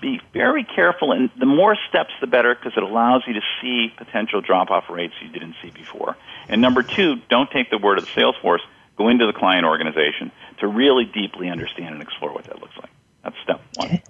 be 0.00 0.20
very 0.32 0.64
careful, 0.64 1.12
and 1.12 1.30
the 1.38 1.46
more 1.46 1.76
steps, 1.88 2.10
the 2.20 2.26
better, 2.26 2.54
because 2.54 2.72
it 2.76 2.82
allows 2.82 3.22
you 3.26 3.34
to 3.34 3.40
see 3.60 3.92
potential 3.96 4.40
drop-off 4.40 4.90
rates 4.90 5.14
you 5.22 5.28
didn't 5.28 5.54
see 5.62 5.70
before. 5.70 6.16
And 6.48 6.60
number 6.60 6.82
two, 6.82 7.16
don't 7.28 7.50
take 7.50 7.70
the 7.70 7.78
word 7.78 7.98
of 7.98 8.04
the 8.04 8.10
sales 8.14 8.36
force. 8.42 8.62
Go 8.96 9.08
into 9.08 9.26
the 9.26 9.32
client 9.32 9.64
organization 9.64 10.30
to 10.58 10.66
really 10.66 11.04
deeply 11.04 11.48
understand 11.48 11.94
and 11.94 12.02
explore 12.02 12.32
what 12.32 12.44
that 12.44 12.60
looks 12.60 12.76
like. 12.76 12.90
That's 13.24 13.36
step 13.42 13.60
one. 13.76 13.88
Okay. 13.88 14.02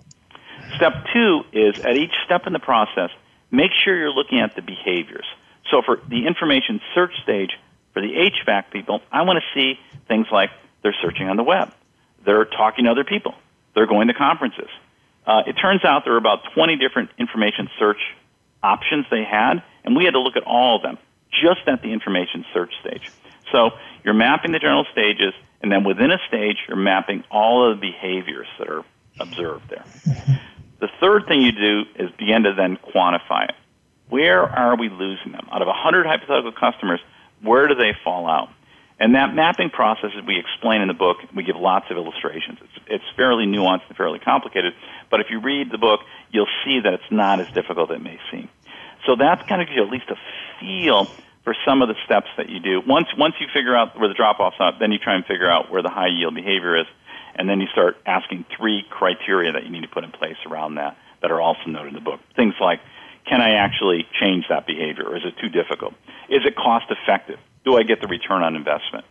Step 0.76 1.06
two 1.12 1.42
is 1.52 1.78
at 1.80 1.96
each 1.96 2.12
step 2.24 2.46
in 2.46 2.52
the 2.52 2.58
process, 2.60 3.10
make 3.50 3.70
sure 3.84 3.96
you're 3.96 4.12
looking 4.12 4.40
at 4.40 4.54
the 4.56 4.62
behaviors. 4.62 5.26
So 5.70 5.82
for 5.82 6.00
the 6.08 6.26
information 6.26 6.80
search 6.94 7.12
stage, 7.22 7.50
for 7.92 8.02
the 8.02 8.08
HVAC 8.08 8.70
people, 8.70 9.00
I 9.10 9.22
want 9.22 9.38
to 9.38 9.60
see 9.60 9.78
things 10.08 10.26
like 10.32 10.50
they're 10.82 10.96
searching 11.02 11.28
on 11.28 11.36
the 11.36 11.42
web, 11.42 11.72
they're 12.24 12.44
talking 12.44 12.84
to 12.84 12.90
other 12.90 13.04
people, 13.04 13.34
they're 13.74 13.86
going 13.86 14.08
to 14.08 14.14
conferences. 14.14 14.68
Uh, 15.26 15.42
it 15.46 15.54
turns 15.54 15.84
out 15.84 16.04
there 16.04 16.14
were 16.14 16.18
about 16.18 16.40
20 16.54 16.76
different 16.76 17.10
information 17.18 17.68
search 17.78 18.00
options 18.62 19.06
they 19.10 19.24
had, 19.24 19.62
and 19.84 19.96
we 19.96 20.04
had 20.04 20.12
to 20.12 20.20
look 20.20 20.36
at 20.36 20.42
all 20.44 20.76
of 20.76 20.82
them 20.82 20.98
just 21.30 21.66
at 21.66 21.82
the 21.82 21.92
information 21.92 22.44
search 22.52 22.72
stage. 22.80 23.10
So 23.52 23.70
you're 24.04 24.14
mapping 24.14 24.52
the 24.52 24.58
general 24.58 24.86
stages, 24.92 25.32
and 25.62 25.70
then 25.70 25.84
within 25.84 26.10
a 26.10 26.18
stage, 26.28 26.56
you're 26.68 26.76
mapping 26.76 27.24
all 27.30 27.70
of 27.70 27.78
the 27.78 27.80
behaviors 27.80 28.46
that 28.58 28.68
are 28.68 28.84
observed 29.18 29.68
there. 29.68 29.84
The 30.80 30.88
third 31.00 31.26
thing 31.28 31.42
you 31.42 31.52
do 31.52 31.82
is 31.96 32.10
begin 32.18 32.44
to 32.44 32.54
then 32.54 32.76
quantify 32.76 33.48
it. 33.48 33.54
Where 34.08 34.42
are 34.42 34.76
we 34.76 34.88
losing 34.88 35.32
them? 35.32 35.46
Out 35.52 35.62
of 35.62 35.68
100 35.68 36.06
hypothetical 36.06 36.52
customers, 36.52 37.00
where 37.42 37.68
do 37.68 37.74
they 37.74 37.92
fall 38.02 38.28
out? 38.28 38.48
And 39.00 39.14
that 39.14 39.34
mapping 39.34 39.70
process, 39.70 40.10
as 40.16 40.24
we 40.26 40.38
explain 40.38 40.82
in 40.82 40.88
the 40.88 40.94
book, 40.94 41.16
we 41.34 41.42
give 41.42 41.56
lots 41.56 41.86
of 41.90 41.96
illustrations. 41.96 42.58
It's, 42.60 42.84
it's 42.86 43.04
fairly 43.16 43.46
nuanced 43.46 43.88
and 43.88 43.96
fairly 43.96 44.18
complicated, 44.18 44.74
but 45.10 45.20
if 45.20 45.30
you 45.30 45.40
read 45.40 45.72
the 45.72 45.78
book, 45.78 46.00
you'll 46.30 46.52
see 46.64 46.80
that 46.80 46.92
it's 46.92 47.10
not 47.10 47.40
as 47.40 47.50
difficult 47.52 47.90
as 47.90 47.96
it 47.96 48.02
may 48.02 48.18
seem. 48.30 48.50
So 49.06 49.16
that's 49.16 49.42
kind 49.48 49.62
of 49.62 49.68
gives 49.68 49.76
you 49.76 49.84
at 49.84 49.90
least 49.90 50.10
a 50.10 50.16
feel 50.60 51.06
for 51.44 51.56
some 51.64 51.80
of 51.80 51.88
the 51.88 51.94
steps 52.04 52.28
that 52.36 52.50
you 52.50 52.60
do. 52.60 52.82
Once 52.86 53.08
once 53.16 53.34
you 53.40 53.46
figure 53.52 53.74
out 53.74 53.98
where 53.98 54.08
the 54.08 54.14
drop 54.14 54.38
offs 54.38 54.56
are, 54.60 54.78
then 54.78 54.92
you 54.92 54.98
try 54.98 55.14
and 55.14 55.24
figure 55.24 55.50
out 55.50 55.70
where 55.70 55.80
the 55.80 55.88
high 55.88 56.08
yield 56.08 56.34
behavior 56.34 56.76
is, 56.76 56.86
and 57.34 57.48
then 57.48 57.62
you 57.62 57.66
start 57.68 57.96
asking 58.04 58.44
three 58.54 58.84
criteria 58.90 59.52
that 59.52 59.64
you 59.64 59.70
need 59.70 59.82
to 59.82 59.88
put 59.88 60.04
in 60.04 60.10
place 60.10 60.36
around 60.46 60.74
that 60.74 60.98
that 61.22 61.30
are 61.30 61.40
also 61.40 61.64
noted 61.66 61.88
in 61.88 61.94
the 61.94 62.00
book. 62.00 62.20
Things 62.36 62.54
like, 62.60 62.80
can 63.24 63.40
I 63.40 63.54
actually 63.54 64.06
change 64.20 64.44
that 64.50 64.66
behavior, 64.66 65.04
or 65.04 65.16
is 65.16 65.22
it 65.24 65.38
too 65.40 65.48
difficult? 65.48 65.94
Is 66.28 66.44
it 66.44 66.54
cost 66.54 66.86
effective? 66.90 67.38
Do 67.64 67.76
I 67.76 67.82
get 67.82 68.00
the 68.00 68.06
return 68.06 68.42
on 68.42 68.56
investment? 68.56 69.04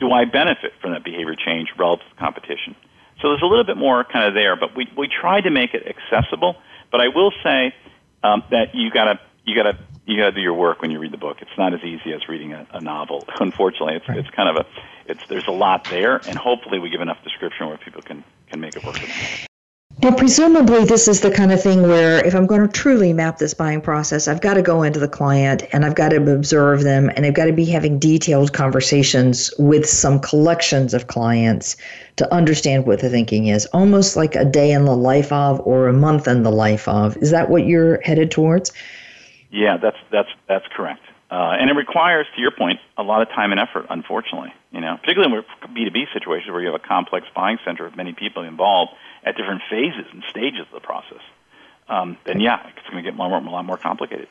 Do 0.00 0.10
I 0.10 0.24
benefit 0.24 0.72
from 0.80 0.92
that 0.92 1.04
behavior 1.04 1.34
change 1.34 1.68
relative 1.78 2.06
to 2.08 2.16
competition? 2.16 2.74
So 3.20 3.28
there's 3.30 3.42
a 3.42 3.46
little 3.46 3.64
bit 3.64 3.76
more 3.76 4.04
kind 4.04 4.26
of 4.26 4.34
there, 4.34 4.56
but 4.56 4.76
we 4.76 4.88
we 4.96 5.08
try 5.08 5.40
to 5.40 5.50
make 5.50 5.74
it 5.74 5.84
accessible. 5.86 6.56
But 6.90 7.00
I 7.00 7.08
will 7.08 7.32
say 7.42 7.74
um, 8.22 8.42
that 8.50 8.74
you 8.74 8.90
gotta 8.90 9.20
you 9.44 9.54
gotta 9.54 9.78
you 10.06 10.18
gotta 10.18 10.32
do 10.32 10.40
your 10.40 10.54
work 10.54 10.82
when 10.82 10.90
you 10.90 10.98
read 10.98 11.12
the 11.12 11.18
book. 11.18 11.38
It's 11.40 11.56
not 11.56 11.72
as 11.72 11.80
easy 11.80 12.12
as 12.12 12.28
reading 12.28 12.52
a, 12.52 12.66
a 12.72 12.80
novel. 12.80 13.24
Unfortunately, 13.40 13.94
it's 13.94 14.08
right. 14.08 14.18
it's 14.18 14.30
kind 14.30 14.48
of 14.48 14.56
a 14.56 14.66
it's 15.06 15.20
there's 15.28 15.46
a 15.48 15.52
lot 15.52 15.86
there, 15.90 16.16
and 16.16 16.36
hopefully 16.38 16.78
we 16.78 16.90
give 16.90 17.00
enough 17.00 17.18
description 17.22 17.68
where 17.68 17.78
people 17.78 18.02
can 18.02 18.24
can 18.50 18.60
make 18.60 18.74
it 18.76 18.84
work. 18.84 18.96
Well, 20.02 20.12
presumably, 20.12 20.84
this 20.84 21.08
is 21.08 21.20
the 21.20 21.30
kind 21.30 21.52
of 21.52 21.62
thing 21.62 21.82
where 21.82 22.24
if 22.26 22.34
I'm 22.34 22.46
going 22.46 22.60
to 22.60 22.68
truly 22.68 23.12
map 23.12 23.38
this 23.38 23.54
buying 23.54 23.80
process, 23.80 24.26
I've 24.26 24.40
got 24.40 24.54
to 24.54 24.62
go 24.62 24.82
into 24.82 24.98
the 24.98 25.08
client 25.08 25.62
and 25.72 25.84
I've 25.84 25.94
got 25.94 26.10
to 26.10 26.34
observe 26.34 26.82
them 26.82 27.10
and 27.10 27.24
I've 27.24 27.34
got 27.34 27.46
to 27.46 27.52
be 27.52 27.64
having 27.64 27.98
detailed 27.98 28.52
conversations 28.52 29.52
with 29.58 29.88
some 29.88 30.20
collections 30.20 30.94
of 30.94 31.06
clients 31.06 31.76
to 32.16 32.34
understand 32.34 32.86
what 32.86 33.00
the 33.00 33.08
thinking 33.08 33.46
is, 33.46 33.66
almost 33.66 34.16
like 34.16 34.34
a 34.34 34.44
day 34.44 34.72
in 34.72 34.84
the 34.84 34.96
life 34.96 35.32
of 35.32 35.60
or 35.60 35.88
a 35.88 35.92
month 35.92 36.26
in 36.26 36.42
the 36.42 36.52
life 36.52 36.86
of. 36.88 37.16
Is 37.18 37.30
that 37.30 37.48
what 37.48 37.64
you're 37.64 38.00
headed 38.02 38.30
towards? 38.30 38.72
Yeah, 39.50 39.76
that's 39.80 39.98
that's 40.10 40.30
that's 40.48 40.66
correct. 40.76 41.02
Uh, 41.30 41.56
and 41.58 41.70
it 41.70 41.74
requires, 41.74 42.26
to 42.36 42.40
your 42.40 42.52
point, 42.52 42.78
a 42.98 43.02
lot 43.02 43.22
of 43.22 43.28
time 43.28 43.50
and 43.50 43.60
effort. 43.60 43.86
Unfortunately, 43.90 44.52
you 44.72 44.80
know, 44.80 44.96
particularly 45.00 45.34
in 45.34 45.74
B 45.74 45.84
two 45.84 45.90
B 45.90 46.04
situations 46.12 46.50
where 46.50 46.60
you 46.60 46.66
have 46.70 46.80
a 46.80 46.86
complex 46.86 47.26
buying 47.34 47.58
center 47.64 47.86
of 47.86 47.96
many 47.96 48.12
people 48.12 48.42
involved 48.42 48.92
at 49.24 49.36
different 49.36 49.62
phases 49.70 50.06
and 50.12 50.22
stages 50.30 50.60
of 50.60 50.72
the 50.72 50.80
process. 50.80 51.22
Um, 51.88 52.16
then 52.24 52.40
yeah, 52.40 52.66
it's 52.76 52.88
going 52.90 53.02
to 53.02 53.10
get 53.10 53.16
more, 53.16 53.28
a 53.28 53.40
lot 53.40 53.64
more 53.64 53.76
complicated. 53.76 54.28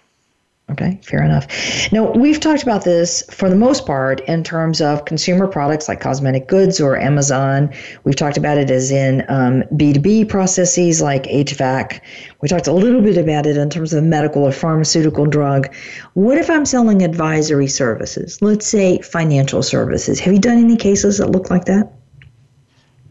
Okay, 0.71 0.97
fair 1.03 1.21
enough. 1.21 1.91
Now, 1.91 2.09
we've 2.11 2.39
talked 2.39 2.63
about 2.63 2.85
this 2.85 3.21
for 3.29 3.49
the 3.49 3.55
most 3.55 3.85
part 3.85 4.21
in 4.21 4.45
terms 4.45 4.79
of 4.79 5.03
consumer 5.03 5.45
products 5.45 5.89
like 5.89 5.99
cosmetic 5.99 6.47
goods 6.47 6.79
or 6.79 6.97
Amazon. 6.97 7.69
We've 8.05 8.15
talked 8.15 8.37
about 8.37 8.57
it 8.57 8.71
as 8.71 8.89
in 8.89 9.25
um, 9.27 9.63
B2B 9.73 10.29
processes 10.29 11.01
like 11.01 11.23
HVAC. 11.23 11.99
We 12.41 12.47
talked 12.47 12.67
a 12.67 12.73
little 12.73 13.01
bit 13.01 13.17
about 13.17 13.45
it 13.45 13.57
in 13.57 13.69
terms 13.69 13.93
of 13.93 14.05
medical 14.05 14.43
or 14.43 14.53
pharmaceutical 14.53 15.25
drug. 15.25 15.73
What 16.13 16.37
if 16.37 16.49
I'm 16.49 16.65
selling 16.65 17.03
advisory 17.03 17.67
services? 17.67 18.41
Let's 18.41 18.65
say 18.65 18.99
financial 18.99 19.63
services. 19.63 20.21
Have 20.21 20.33
you 20.33 20.39
done 20.39 20.59
any 20.59 20.77
cases 20.77 21.17
that 21.17 21.29
look 21.29 21.49
like 21.49 21.65
that? 21.65 21.91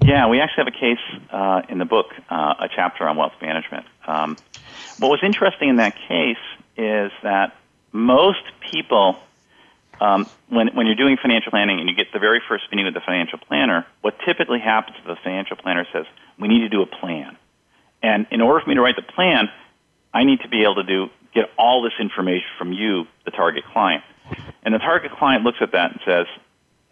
Yeah, 0.04 0.28
we 0.28 0.40
actually 0.40 0.64
have 0.64 0.74
a 0.74 0.78
case 0.78 1.30
uh, 1.30 1.62
in 1.68 1.78
the 1.78 1.84
book, 1.84 2.06
uh, 2.28 2.54
a 2.60 2.68
chapter 2.74 3.06
on 3.06 3.16
wealth 3.16 3.34
management. 3.40 3.86
Um, 4.06 4.36
what 4.98 5.08
was 5.08 5.20
interesting 5.22 5.68
in 5.68 5.76
that 5.76 5.94
case 6.08 6.42
is 6.76 7.12
that 7.22 7.54
most 7.92 8.42
people, 8.70 9.16
um, 10.00 10.26
when, 10.48 10.68
when 10.74 10.86
you're 10.86 10.96
doing 10.96 11.16
financial 11.20 11.50
planning 11.50 11.78
and 11.78 11.88
you 11.88 11.94
get 11.94 12.12
the 12.12 12.18
very 12.18 12.42
first 12.48 12.64
meeting 12.70 12.84
with 12.86 12.94
the 12.94 13.00
financial 13.00 13.38
planner, 13.38 13.86
what 14.00 14.14
typically 14.26 14.58
happens 14.58 14.96
is 14.98 15.04
the 15.06 15.16
financial 15.22 15.56
planner 15.56 15.86
says, 15.92 16.06
we 16.38 16.48
need 16.48 16.60
to 16.60 16.68
do 16.68 16.82
a 16.82 16.86
plan. 16.86 17.36
And 18.02 18.26
in 18.30 18.40
order 18.40 18.60
for 18.60 18.68
me 18.68 18.74
to 18.74 18.80
write 18.80 18.96
the 18.96 19.02
plan, 19.02 19.48
I 20.12 20.24
need 20.24 20.40
to 20.40 20.48
be 20.48 20.62
able 20.62 20.76
to 20.76 20.84
do 20.84 21.10
get 21.32 21.46
all 21.56 21.82
this 21.82 21.94
information 21.98 22.48
from 22.58 22.72
you, 22.72 23.06
the 23.24 23.30
target 23.30 23.64
client. 23.72 24.02
And 24.64 24.74
the 24.74 24.78
target 24.78 25.12
client 25.12 25.44
looks 25.44 25.58
at 25.60 25.72
that 25.72 25.92
and 25.92 26.00
says, 26.04 26.26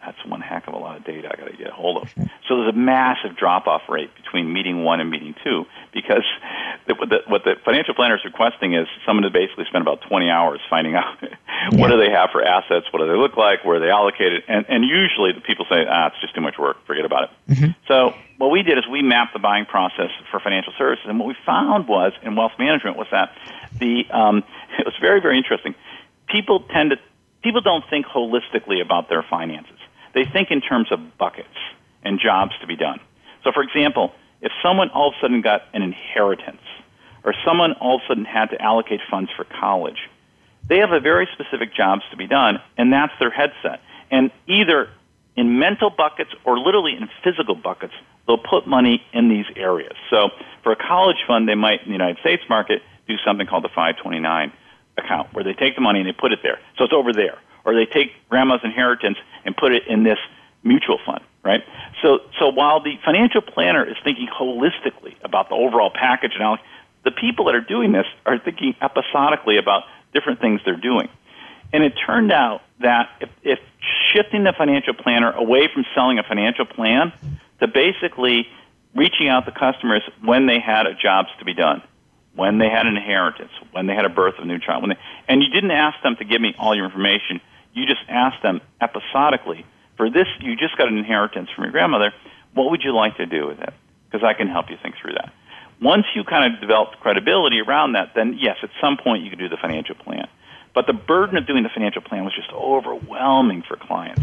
that's 0.05 0.25
one 0.25 0.41
heck 0.41 0.67
of 0.67 0.75
a 0.75 0.79
lot 0.79 0.97
of 0.97 1.05
data 1.05 1.29
I 1.31 1.37
got 1.37 1.51
to 1.51 1.57
get 1.57 1.69
a 1.69 1.73
hold 1.73 2.03
of. 2.03 2.11
So 2.49 2.57
there's 2.57 2.73
a 2.75 2.77
massive 2.77 3.37
drop 3.37 3.67
off 3.67 3.83
rate 3.89 4.11
between 4.17 4.53
meeting 4.53 4.83
one 4.83 5.01
and 5.01 5.11
meeting 5.11 5.35
two 5.45 5.67
because 5.93 6.25
the, 6.87 6.95
the, 6.95 7.19
what 7.29 7.45
the 7.45 7.57
financial 7.65 7.95
planner 7.95 8.17
is 8.17 8.25
requesting 8.25 8.75
is 8.75 8.87
someone 9.05 9.25
to 9.25 9.31
basically 9.31 9.67
spend 9.69 9.83
about 9.83 10.01
20 10.09 10.31
hours 10.31 10.61
finding 10.71 10.95
out 10.95 11.19
what 11.73 11.89
do 11.89 11.99
they 11.99 12.11
have 12.11 12.31
for 12.31 12.43
assets, 12.43 12.87
what 12.93 13.01
do 13.01 13.09
they 13.09 13.19
look 13.19 13.37
like, 13.37 13.65
where 13.65 13.77
are 13.77 13.81
they 13.81 13.91
allocated, 13.91 14.43
and, 14.49 14.65
and 14.69 14.85
usually 14.85 15.33
the 15.33 15.41
people 15.41 15.67
say, 15.69 15.85
ah, 15.87 16.09
it's 16.09 16.21
just 16.21 16.35
too 16.35 16.41
much 16.41 16.59
work, 16.59 16.85
forget 16.87 17.05
about 17.05 17.25
it. 17.25 17.31
Mm-hmm. 17.53 17.71
So 17.87 18.15
what 18.39 18.51
we 18.51 18.63
did 18.63 18.79
is 18.79 18.85
we 18.91 19.03
mapped 19.03 19.35
the 19.35 19.39
buying 19.39 19.67
process 19.67 20.11
for 20.31 20.41
financial 20.41 20.73
services, 20.79 21.05
and 21.07 21.19
what 21.19 21.29
we 21.29 21.37
found 21.45 21.89
was 21.89 22.13
in 22.23 22.37
wealth 22.37 22.53
management 22.59 22.97
was 22.97 23.09
that 23.13 23.37
the 23.79 24.07
um, 24.11 24.39
it 24.79 24.87
was 24.87 24.95
very 25.01 25.21
very 25.21 25.37
interesting. 25.37 25.75
People 26.29 26.61
tend 26.73 26.91
to 26.93 26.97
people 27.43 27.61
don't 27.61 27.85
think 27.91 28.07
holistically 28.07 28.81
about 28.81 29.09
their 29.09 29.23
finances 29.23 29.77
they 30.15 30.25
think 30.25 30.51
in 30.51 30.61
terms 30.61 30.91
of 30.91 31.19
buckets 31.19 31.49
and 32.03 32.19
jobs 32.19 32.53
to 32.61 32.67
be 32.67 32.77
done. 32.77 33.01
So, 33.45 33.53
for 33.53 33.63
example, 33.63 34.13
if 34.41 34.53
someone 34.63 34.91
all 34.91 35.09
of 35.09 35.15
a 35.15 35.21
sudden 35.21 35.41
got 35.41 35.63
an 35.73 35.83
inheritance, 35.83 36.63
or 37.25 37.35
someone 37.45 37.73
all 37.75 37.97
of 37.97 38.03
a 38.03 38.09
sudden 38.09 38.25
had 38.25 38.47
to 38.47 38.61
allocate 38.61 39.01
funds 39.11 39.31
for 39.37 39.45
college, 39.45 40.09
they 40.69 40.79
have 40.79 40.93
a 40.93 41.01
very 41.01 41.29
specific 41.33 41.75
jobs 41.75 42.03
to 42.11 42.17
be 42.17 42.27
done, 42.27 42.61
and 42.77 42.93
that's 42.93 43.13
their 43.19 43.31
headset. 43.31 43.81
And 44.11 44.31
either 44.47 44.89
in 45.37 45.59
mental 45.59 45.91
buckets 45.91 46.31
or 46.45 46.59
literally 46.59 46.97
in 46.97 47.09
physical 47.23 47.55
buckets, 47.55 47.95
they'll 48.27 48.39
put 48.39 48.67
money 48.67 49.03
in 49.13 49.29
these 49.29 49.47
areas. 49.57 49.95
So, 50.11 50.31
for 50.63 50.73
a 50.73 50.77
college 50.77 51.19
fund, 51.27 51.49
they 51.49 51.55
might 51.55 51.83
in 51.83 51.89
the 51.89 51.93
United 51.93 52.19
States 52.21 52.43
market 52.49 52.83
do 53.09 53.17
something 53.25 53.47
called 53.47 53.65
the 53.65 53.69
529 53.69 54.53
account, 54.99 55.33
where 55.33 55.45
they 55.45 55.55
take 55.55 55.75
the 55.75 55.81
money 55.81 56.01
and 56.01 56.09
they 56.09 56.13
put 56.13 56.33
it 56.33 56.41
there. 56.43 56.59
So 56.79 56.85
it's 56.85 56.93
over 56.93 57.13
there 57.13 57.39
or 57.65 57.75
they 57.75 57.87
take 57.87 58.13
grandma's 58.29 58.61
inheritance 58.65 59.19
and 59.45 59.57
put 59.57 59.73
it 59.73 59.87
in 59.89 60.03
this 60.03 60.19
mutual 60.63 60.99
fund, 61.05 61.21
right? 61.43 61.63
So, 62.03 62.21
so 62.39 62.49
while 62.49 62.83
the 62.83 62.97
financial 63.05 63.41
planner 63.41 63.85
is 63.85 63.97
thinking 64.05 64.29
holistically 64.29 65.15
about 65.23 65.49
the 65.49 65.55
overall 65.55 65.91
package 65.91 66.33
and 66.35 66.43
all, 66.43 66.59
the 67.05 67.11
people 67.11 67.47
that 67.47 67.55
are 67.55 67.61
doing 67.61 67.93
this 67.93 68.07
are 68.27 68.39
thinking 68.39 68.75
episodically 68.81 69.57
about 69.57 69.85
different 70.13 70.41
things 70.41 70.61
they're 70.65 70.77
doing. 70.77 71.09
And 71.73 71.85
it 71.85 71.95
turned 72.07 72.33
out 72.33 72.63
that 72.81 73.11
if, 73.21 73.29
if 73.43 73.59
shifting 74.13 74.45
the 74.45 74.53
financial 74.57 74.95
planner 74.95 75.33
away 75.33 75.69
from 75.73 75.85
selling 75.95 76.19
a 76.19 76.23
financial 76.23 76.65
plan 76.65 77.13
to 77.61 77.69
basically 77.69 78.49
reaching 78.95 79.29
out 79.29 79.47
to 79.47 79.53
customers 79.53 80.03
when 80.23 80.47
they 80.47 80.59
had 80.59 80.87
a 80.87 80.95
jobs 80.95 81.29
to 81.39 81.45
be 81.45 81.55
done, 81.55 81.83
when 82.35 82.59
they 82.59 82.69
had 82.69 82.87
an 82.87 82.97
inheritance, 82.97 83.51
when 83.73 83.87
they 83.87 83.95
had 83.95 84.05
a 84.05 84.09
birth 84.09 84.35
of 84.39 84.45
a 84.45 84.47
new 84.47 84.59
child, 84.59 84.83
when 84.83 84.91
they, 84.91 84.99
and 85.29 85.43
you 85.43 85.51
didn't 85.51 85.71
ask 85.71 86.01
them 86.03 86.17
to 86.17 86.25
give 86.25 86.41
me 86.41 86.55
all 86.59 86.75
your 86.75 86.87
information. 86.87 87.41
You 87.73 87.87
just 87.87 88.01
ask 88.09 88.41
them 88.43 88.61
episodically. 88.81 89.65
For 89.97 90.11
this, 90.11 90.27
you 90.41 90.57
just 90.57 90.77
got 90.77 90.89
an 90.89 90.99
inheritance 90.99 91.51
from 91.55 91.65
your 91.65 91.73
grandmother. 91.73 92.13
What 92.55 92.71
would 92.71 92.83
you 92.83 92.95
like 92.95 93.17
to 93.19 93.27
do 93.27 93.47
with 93.47 93.61
it? 93.61 93.73
Because 94.11 94.25
I 94.25 94.35
can 94.35 94.49
help 94.49 94.71
you 94.71 94.77
think 94.83 94.97
through 95.01 95.13
that. 95.15 95.33
Once 95.81 96.05
you 96.15 96.25
kind 96.25 96.53
of 96.53 96.61
develop 96.61 96.91
credibility 97.01 97.61
around 97.61 97.93
that, 97.93 98.13
then 98.15 98.37
yes, 98.39 98.57
at 98.63 98.71
some 98.81 98.97
point 98.97 99.23
you 99.23 99.31
could 99.31 99.39
do 99.39 99.49
the 99.49 99.57
financial 99.57 99.95
plan. 99.95 100.27
But 100.75 100.87
the 100.87 100.93
burden 100.93 101.37
of 101.37 101.47
doing 101.47 101.63
the 101.63 101.71
financial 101.73 102.03
plan 102.03 102.25
was 102.25 102.35
just 102.35 102.51
overwhelming 102.53 103.63
for 103.67 103.77
clients. 103.77 104.23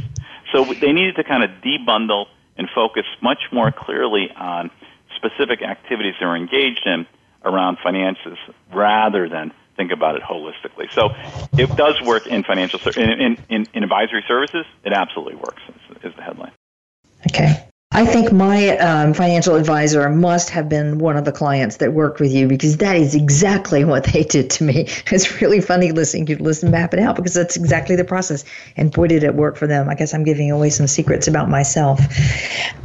So 0.54 0.66
they 0.80 0.94
needed 0.94 1.16
to 1.16 1.24
kind 1.24 1.44
of 1.44 1.50
debundle 1.64 2.26
and 2.58 2.70
focus 2.74 3.04
much 3.22 3.40
more 3.52 3.72
clearly 3.72 4.30
on 4.36 4.72
specific 5.16 5.62
activities 5.62 6.14
they 6.20 6.26
were 6.26 6.36
engaged 6.36 6.86
in 6.86 7.06
around 7.44 7.78
finances 7.84 8.38
rather 8.74 9.28
than 9.30 9.52
think 9.78 9.92
about 9.92 10.16
it 10.16 10.24
holistically. 10.24 10.92
So 10.92 11.12
it 11.58 11.74
does 11.78 12.02
work 12.02 12.28
in 12.28 12.44
financial 12.44 12.80
in, 12.98 13.38
in, 13.50 13.68
in 13.74 13.84
advisory 13.84 14.26
services. 14.28 14.66
It 14.84 14.92
absolutely 14.92 15.36
works. 15.36 15.62
Is, 15.70 16.12
is 16.12 16.16
the 16.16 16.24
headline. 16.24 16.52
Okay. 17.30 17.68
I 17.92 18.06
think 18.06 18.32
my 18.32 18.78
um, 18.78 19.14
financial 19.14 19.56
advisor 19.56 20.08
must 20.10 20.50
have 20.50 20.68
been 20.68 21.00
one 21.00 21.16
of 21.16 21.26
the 21.26 21.32
clients 21.32 21.78
that 21.78 21.94
worked 21.94 22.20
with 22.20 22.32
you 22.32 22.48
because 22.48 22.78
that 22.78 22.98
is 22.98 23.16
exactly 23.16 23.86
what 23.86 24.04
they 24.04 24.24
did 24.24 24.50
to 24.52 24.66
me. 24.66 24.88
It's 25.12 25.42
really 25.42 25.62
funny 25.62 25.92
listening 25.94 26.28
you 26.28 26.38
listen 26.38 26.70
map 26.70 26.94
it 26.94 27.00
out 27.00 27.16
because 27.16 27.34
that's 27.34 27.56
exactly 27.56 27.96
the 27.96 28.04
process. 28.04 28.44
And 28.76 28.92
boy, 28.92 29.08
did 29.08 29.24
it 29.24 29.34
work 29.34 29.56
for 29.58 29.68
them. 29.68 29.90
I 29.90 29.96
guess 29.96 30.14
I'm 30.14 30.26
giving 30.26 30.52
away 30.52 30.70
some 30.70 30.86
secrets 30.86 31.28
about 31.28 31.50
myself. 31.50 32.00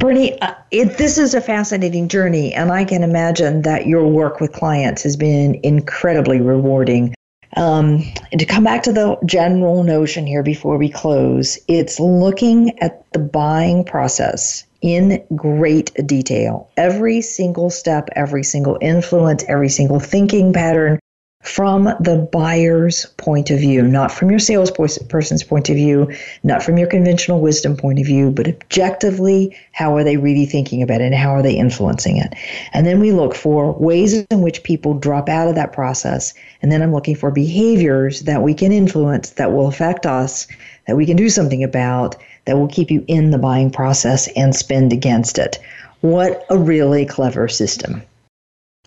Bernie, 0.03 0.37
uh, 0.41 0.53
it, 0.69 0.97
this 0.97 1.17
is 1.17 1.33
a 1.33 1.39
fascinating 1.39 2.09
journey, 2.09 2.53
and 2.53 2.73
I 2.73 2.83
can 2.83 3.03
imagine 3.03 3.61
that 3.61 3.87
your 3.87 4.05
work 4.05 4.41
with 4.41 4.51
clients 4.51 5.01
has 5.03 5.15
been 5.15 5.57
incredibly 5.63 6.41
rewarding. 6.41 7.15
Um, 7.55 8.03
to 8.37 8.45
come 8.45 8.65
back 8.65 8.83
to 8.83 8.91
the 8.91 9.17
general 9.25 9.81
notion 9.83 10.27
here 10.27 10.43
before 10.43 10.77
we 10.77 10.89
close, 10.89 11.57
it's 11.69 12.01
looking 12.01 12.77
at 12.79 13.09
the 13.13 13.19
buying 13.19 13.85
process 13.85 14.65
in 14.81 15.23
great 15.37 15.93
detail. 16.05 16.69
Every 16.75 17.21
single 17.21 17.69
step, 17.69 18.09
every 18.13 18.43
single 18.43 18.77
influence, 18.81 19.45
every 19.47 19.69
single 19.69 20.01
thinking 20.01 20.51
pattern 20.51 20.99
from 21.43 21.83
the 21.99 22.27
buyer's 22.31 23.05
point 23.17 23.51
of 23.51 23.59
view, 23.59 23.83
not 23.83 24.11
from 24.11 24.29
your 24.29 24.39
salesperson's 24.39 25.43
point 25.43 25.69
of 25.69 25.75
view, 25.75 26.09
not 26.43 26.63
from 26.63 26.77
your 26.77 26.87
conventional 26.87 27.41
wisdom 27.41 27.75
point 27.75 27.99
of 27.99 28.05
view, 28.05 28.31
but 28.31 28.47
objectively, 28.47 29.55
how 29.73 29.95
are 29.95 30.05
they 30.05 30.15
really 30.15 30.45
thinking 30.45 30.81
about 30.81 31.01
it 31.01 31.05
and 31.05 31.15
how 31.15 31.31
are 31.31 31.41
they 31.41 31.55
influencing 31.55 32.15
it? 32.15 32.33
And 32.71 32.87
then 32.87 33.01
we 33.01 33.11
look 33.11 33.35
for 33.35 33.73
ways 33.73 34.13
in 34.13 34.41
which 34.41 34.63
people 34.63 34.93
drop 34.93 35.27
out 35.27 35.49
of 35.49 35.55
that 35.55 35.73
process. 35.73 36.33
And 36.61 36.71
then 36.71 36.81
I'm 36.81 36.93
looking 36.93 37.15
for 37.15 37.29
behaviors 37.29 38.21
that 38.21 38.41
we 38.41 38.53
can 38.53 38.71
influence 38.71 39.31
that 39.31 39.51
will 39.51 39.67
affect 39.67 40.05
us, 40.05 40.47
that 40.87 40.95
we 40.95 41.05
can 41.05 41.17
do 41.17 41.29
something 41.29 41.61
about, 41.61 42.15
that 42.45 42.57
will 42.57 42.69
keep 42.69 42.89
you 42.89 43.03
in 43.07 43.31
the 43.31 43.37
buying 43.37 43.69
process 43.69 44.29
and 44.37 44.55
spend 44.55 44.93
against 44.93 45.37
it. 45.37 45.59
What 45.99 46.45
a 46.49 46.57
really 46.57 47.05
clever 47.05 47.49
system. 47.49 48.01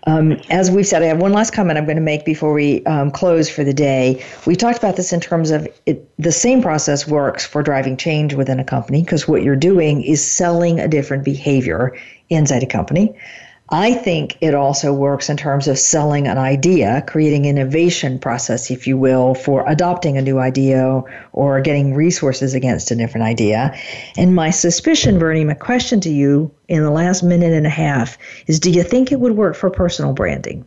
Um, 0.07 0.40
as 0.50 0.70
we've 0.70 0.86
said, 0.86 1.02
I 1.02 1.07
have 1.07 1.20
one 1.20 1.32
last 1.32 1.52
comment 1.52 1.78
I'm 1.78 1.84
going 1.84 1.96
to 1.96 2.02
make 2.02 2.24
before 2.24 2.52
we 2.52 2.84
um, 2.86 3.11
close 3.11 3.48
for 3.50 3.64
the 3.64 3.74
day. 3.74 4.24
We 4.46 4.54
talked 4.54 4.78
about 4.78 4.94
this 4.94 5.12
in 5.12 5.20
terms 5.20 5.50
of 5.50 5.66
it, 5.84 6.09
the 6.16 6.30
same 6.30 6.62
process 6.62 7.09
works 7.09 7.44
for 7.44 7.61
driving 7.61 7.96
change 7.96 8.32
within 8.34 8.61
a 8.61 8.64
company 8.64 9.02
because 9.02 9.26
what 9.26 9.42
you're 9.42 9.57
doing 9.57 10.02
is 10.02 10.24
selling 10.24 10.78
a 10.78 10.86
different 10.86 11.24
behavior 11.24 11.96
inside 12.30 12.62
a 12.62 12.66
company. 12.66 13.16
I 13.70 13.94
think 13.94 14.38
it 14.40 14.54
also 14.54 14.92
works 14.92 15.28
in 15.28 15.36
terms 15.36 15.66
of 15.66 15.76
selling 15.76 16.28
an 16.28 16.38
idea, 16.38 17.02
creating 17.08 17.46
innovation 17.46 18.18
process, 18.18 18.70
if 18.70 18.86
you 18.86 18.96
will, 18.96 19.34
for 19.34 19.68
adopting 19.68 20.16
a 20.16 20.22
new 20.22 20.38
idea 20.38 21.02
or 21.32 21.60
getting 21.60 21.92
resources 21.92 22.54
against 22.54 22.92
a 22.92 22.94
different 22.94 23.26
idea. 23.26 23.76
And 24.16 24.36
my 24.36 24.50
suspicion, 24.50 25.18
Bernie, 25.18 25.44
my 25.44 25.54
question 25.54 26.00
to 26.02 26.10
you 26.10 26.52
in 26.68 26.84
the 26.84 26.90
last 26.90 27.24
minute 27.24 27.52
and 27.52 27.66
a 27.66 27.70
half 27.70 28.16
is 28.46 28.60
do 28.60 28.70
you 28.70 28.84
think 28.84 29.10
it 29.10 29.18
would 29.18 29.36
work 29.36 29.56
for 29.56 29.68
personal 29.68 30.12
branding? 30.12 30.64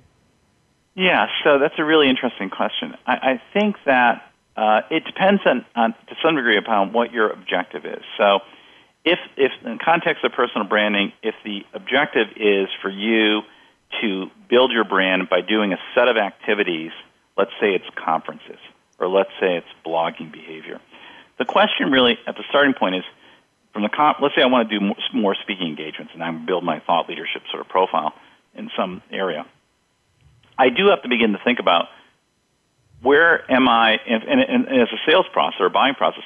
Yeah, 0.96 1.28
so 1.46 1.58
that's 1.58 1.76
a 1.78 1.86
really 1.86 2.10
interesting 2.10 2.50
question. 2.50 2.96
I, 3.08 3.14
I 3.14 3.42
think 3.54 3.78
that 3.86 4.30
uh, 4.58 4.82
it 4.90 5.06
depends 5.06 5.42
on, 5.46 5.66
on, 5.74 5.94
to 6.08 6.16
some 6.22 6.36
degree 6.36 6.58
upon 6.58 6.92
what 6.92 7.14
your 7.14 7.30
objective 7.30 7.86
is. 7.86 8.04
So 8.18 8.42
if, 9.10 9.20
if 9.38 9.52
in 9.66 9.80
context 9.80 10.24
of 10.24 10.32
personal 10.34 10.68
branding, 10.68 11.12
if 11.24 11.34
the 11.44 11.66
objective 11.74 12.28
is 12.36 12.68
for 12.82 12.90
you 12.90 13.42
to 14.02 14.30
build 14.48 14.72
your 14.72 14.84
brand 14.84 15.30
by 15.30 15.42
doing 15.42 15.74
a 15.74 15.78
set 15.96 16.08
of 16.08 16.18
activities, 16.18 16.92
let's 17.36 17.52
say 17.60 17.74
it's 17.74 17.90
conferences, 17.96 18.60
or 19.00 19.08
let's 19.08 19.32
say 19.40 19.58
it's 19.58 19.68
blogging 19.84 20.32
behavior. 20.32 20.80
The 21.40 21.46
question 21.46 21.92
really 21.92 22.20
at 22.28 22.36
the 22.36 22.44
starting 22.50 22.76
point 22.76 22.96
is, 22.96 23.04
from 23.74 23.84
the 23.84 23.90
comp, 23.90 24.20
let's 24.22 24.36
say 24.36 24.42
I 24.42 24.48
want 24.48 24.70
to 24.70 24.80
do 24.80 24.94
more 25.14 25.36
speaking 25.36 25.68
engagements 25.68 26.14
and 26.14 26.24
I 26.24 26.32
build 26.32 26.64
my 26.64 26.80
thought 26.80 27.08
leadership 27.10 27.44
sort 27.52 27.62
of 27.62 27.70
profile 27.70 28.14
in 28.56 28.70
some 28.76 29.02
area. 29.12 29.46
I 30.58 30.70
do 30.70 30.88
have 30.90 31.02
to 31.04 31.10
begin 31.10 31.32
to 31.34 31.40
think 31.44 31.60
about 31.60 31.86
where 33.02 33.50
am 33.50 33.70
I, 33.70 34.00
and, 34.08 34.24
and, 34.24 34.42
and 34.42 34.82
as 34.82 34.90
a 34.92 35.00
sales 35.10 35.26
process 35.32 35.62
or 35.62 35.70
buying 35.70 35.96
process, 35.96 36.24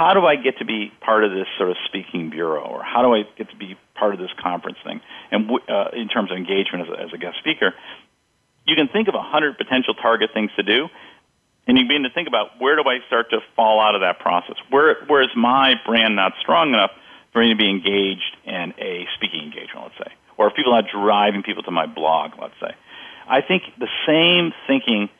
how 0.00 0.14
do 0.14 0.24
I 0.24 0.36
get 0.36 0.56
to 0.60 0.64
be 0.64 0.90
part 1.02 1.24
of 1.24 1.30
this 1.30 1.46
sort 1.58 1.68
of 1.68 1.76
speaking 1.84 2.30
bureau, 2.30 2.64
or 2.64 2.82
how 2.82 3.02
do 3.02 3.14
I 3.14 3.24
get 3.36 3.50
to 3.50 3.56
be 3.56 3.76
part 3.94 4.14
of 4.14 4.18
this 4.18 4.30
conference 4.42 4.78
thing? 4.82 5.02
And 5.30 5.50
uh, 5.68 5.90
in 5.92 6.08
terms 6.08 6.30
of 6.30 6.38
engagement 6.38 6.88
as 6.88 6.88
a, 6.88 7.02
as 7.02 7.10
a 7.12 7.18
guest 7.18 7.36
speaker, 7.38 7.74
you 8.66 8.76
can 8.76 8.88
think 8.88 9.08
of 9.08 9.14
a 9.14 9.20
hundred 9.20 9.58
potential 9.58 9.92
target 9.92 10.30
things 10.32 10.52
to 10.56 10.62
do, 10.62 10.88
and 11.66 11.76
you 11.76 11.84
begin 11.84 12.04
to 12.04 12.10
think 12.10 12.28
about 12.28 12.58
where 12.58 12.76
do 12.76 12.82
I 12.88 13.00
start 13.08 13.28
to 13.28 13.40
fall 13.54 13.78
out 13.78 13.94
of 13.94 14.00
that 14.00 14.20
process? 14.20 14.56
Where 14.70 15.04
where 15.06 15.20
is 15.20 15.28
my 15.36 15.74
brand 15.84 16.16
not 16.16 16.32
strong 16.40 16.70
enough 16.72 16.92
for 17.34 17.42
me 17.42 17.50
to 17.50 17.56
be 17.56 17.68
engaged 17.68 18.36
in 18.46 18.72
a 18.78 19.06
speaking 19.16 19.52
engagement, 19.52 19.92
let's 19.92 19.98
say, 19.98 20.14
or 20.38 20.48
if 20.48 20.54
people 20.56 20.72
are 20.72 20.82
driving 20.82 21.42
people 21.42 21.62
to 21.64 21.70
my 21.70 21.84
blog, 21.84 22.32
let's 22.40 22.56
say. 22.58 22.72
I 23.28 23.42
think 23.42 23.64
the 23.78 23.88
same 24.06 24.54
thinking 24.66 25.10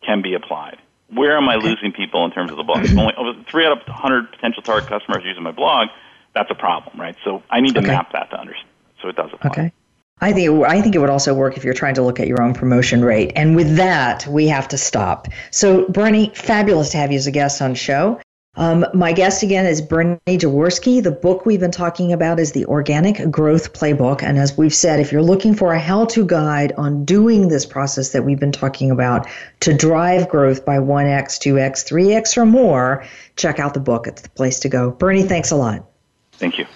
can 0.00 0.22
be 0.22 0.32
applied 0.32 0.78
where 1.12 1.36
am 1.36 1.48
I 1.48 1.56
losing 1.56 1.92
people 1.92 2.24
in 2.24 2.30
terms 2.30 2.50
of 2.50 2.56
the 2.56 2.62
blog? 2.62 2.86
Only 2.96 3.44
three 3.48 3.66
out 3.66 3.72
of 3.72 3.86
100 3.86 4.30
potential 4.30 4.62
target 4.62 4.88
customers 4.88 5.22
using 5.24 5.42
my 5.42 5.52
blog. 5.52 5.88
That's 6.34 6.50
a 6.50 6.54
problem, 6.54 7.00
right? 7.00 7.16
So 7.24 7.42
I 7.50 7.60
need 7.60 7.74
to 7.74 7.80
okay. 7.80 7.88
map 7.88 8.12
that 8.12 8.30
to 8.30 8.38
understand. 8.38 8.68
So 9.02 9.08
it 9.08 9.16
does 9.16 9.30
apply. 9.32 9.50
Okay. 9.50 9.72
I 10.20 10.32
think 10.32 10.50
it, 10.50 10.64
I 10.66 10.82
think 10.82 10.94
it 10.94 10.98
would 10.98 11.10
also 11.10 11.32
work 11.32 11.56
if 11.56 11.64
you're 11.64 11.74
trying 11.74 11.94
to 11.94 12.02
look 12.02 12.20
at 12.20 12.28
your 12.28 12.42
own 12.42 12.52
promotion 12.52 13.02
rate. 13.04 13.32
And 13.34 13.56
with 13.56 13.76
that, 13.76 14.26
we 14.26 14.46
have 14.48 14.68
to 14.68 14.78
stop. 14.78 15.28
So, 15.50 15.88
Bernie, 15.88 16.30
fabulous 16.34 16.90
to 16.90 16.98
have 16.98 17.10
you 17.10 17.16
as 17.16 17.26
a 17.26 17.30
guest 17.30 17.62
on 17.62 17.70
the 17.70 17.76
show. 17.76 18.20
Um, 18.56 18.84
my 18.94 19.12
guest 19.12 19.44
again 19.44 19.64
is 19.64 19.80
Bernie 19.80 20.18
Jaworski. 20.26 21.00
The 21.00 21.12
book 21.12 21.46
we've 21.46 21.60
been 21.60 21.70
talking 21.70 22.12
about 22.12 22.40
is 22.40 22.50
the 22.50 22.66
Organic 22.66 23.30
Growth 23.30 23.72
Playbook. 23.72 24.24
And 24.24 24.38
as 24.38 24.58
we've 24.58 24.74
said, 24.74 24.98
if 24.98 25.12
you're 25.12 25.22
looking 25.22 25.54
for 25.54 25.72
a 25.72 25.78
how 25.78 26.04
to 26.06 26.26
guide 26.26 26.72
on 26.76 27.04
doing 27.04 27.46
this 27.48 27.64
process 27.64 28.10
that 28.10 28.24
we've 28.24 28.40
been 28.40 28.50
talking 28.50 28.90
about 28.90 29.28
to 29.60 29.72
drive 29.72 30.28
growth 30.28 30.64
by 30.64 30.78
1x, 30.78 31.38
2x, 31.38 31.88
3x, 31.88 32.36
or 32.36 32.44
more, 32.44 33.04
check 33.36 33.60
out 33.60 33.72
the 33.72 33.80
book. 33.80 34.08
It's 34.08 34.22
the 34.22 34.30
place 34.30 34.58
to 34.60 34.68
go. 34.68 34.90
Bernie, 34.90 35.22
thanks 35.22 35.52
a 35.52 35.56
lot. 35.56 35.88
Thank 36.32 36.58
you. 36.58 36.66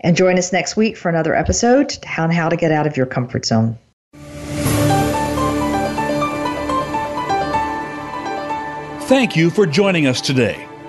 And 0.00 0.16
join 0.16 0.36
us 0.36 0.52
next 0.52 0.76
week 0.76 0.98
for 0.98 1.08
another 1.08 1.34
episode 1.34 1.96
on 2.18 2.30
how 2.30 2.50
to 2.50 2.56
get 2.56 2.72
out 2.72 2.86
of 2.86 2.96
your 2.98 3.06
comfort 3.06 3.46
zone. 3.46 3.78
Thank 9.06 9.34
you 9.34 9.48
for 9.48 9.66
joining 9.66 10.06
us 10.06 10.20
today. 10.20 10.68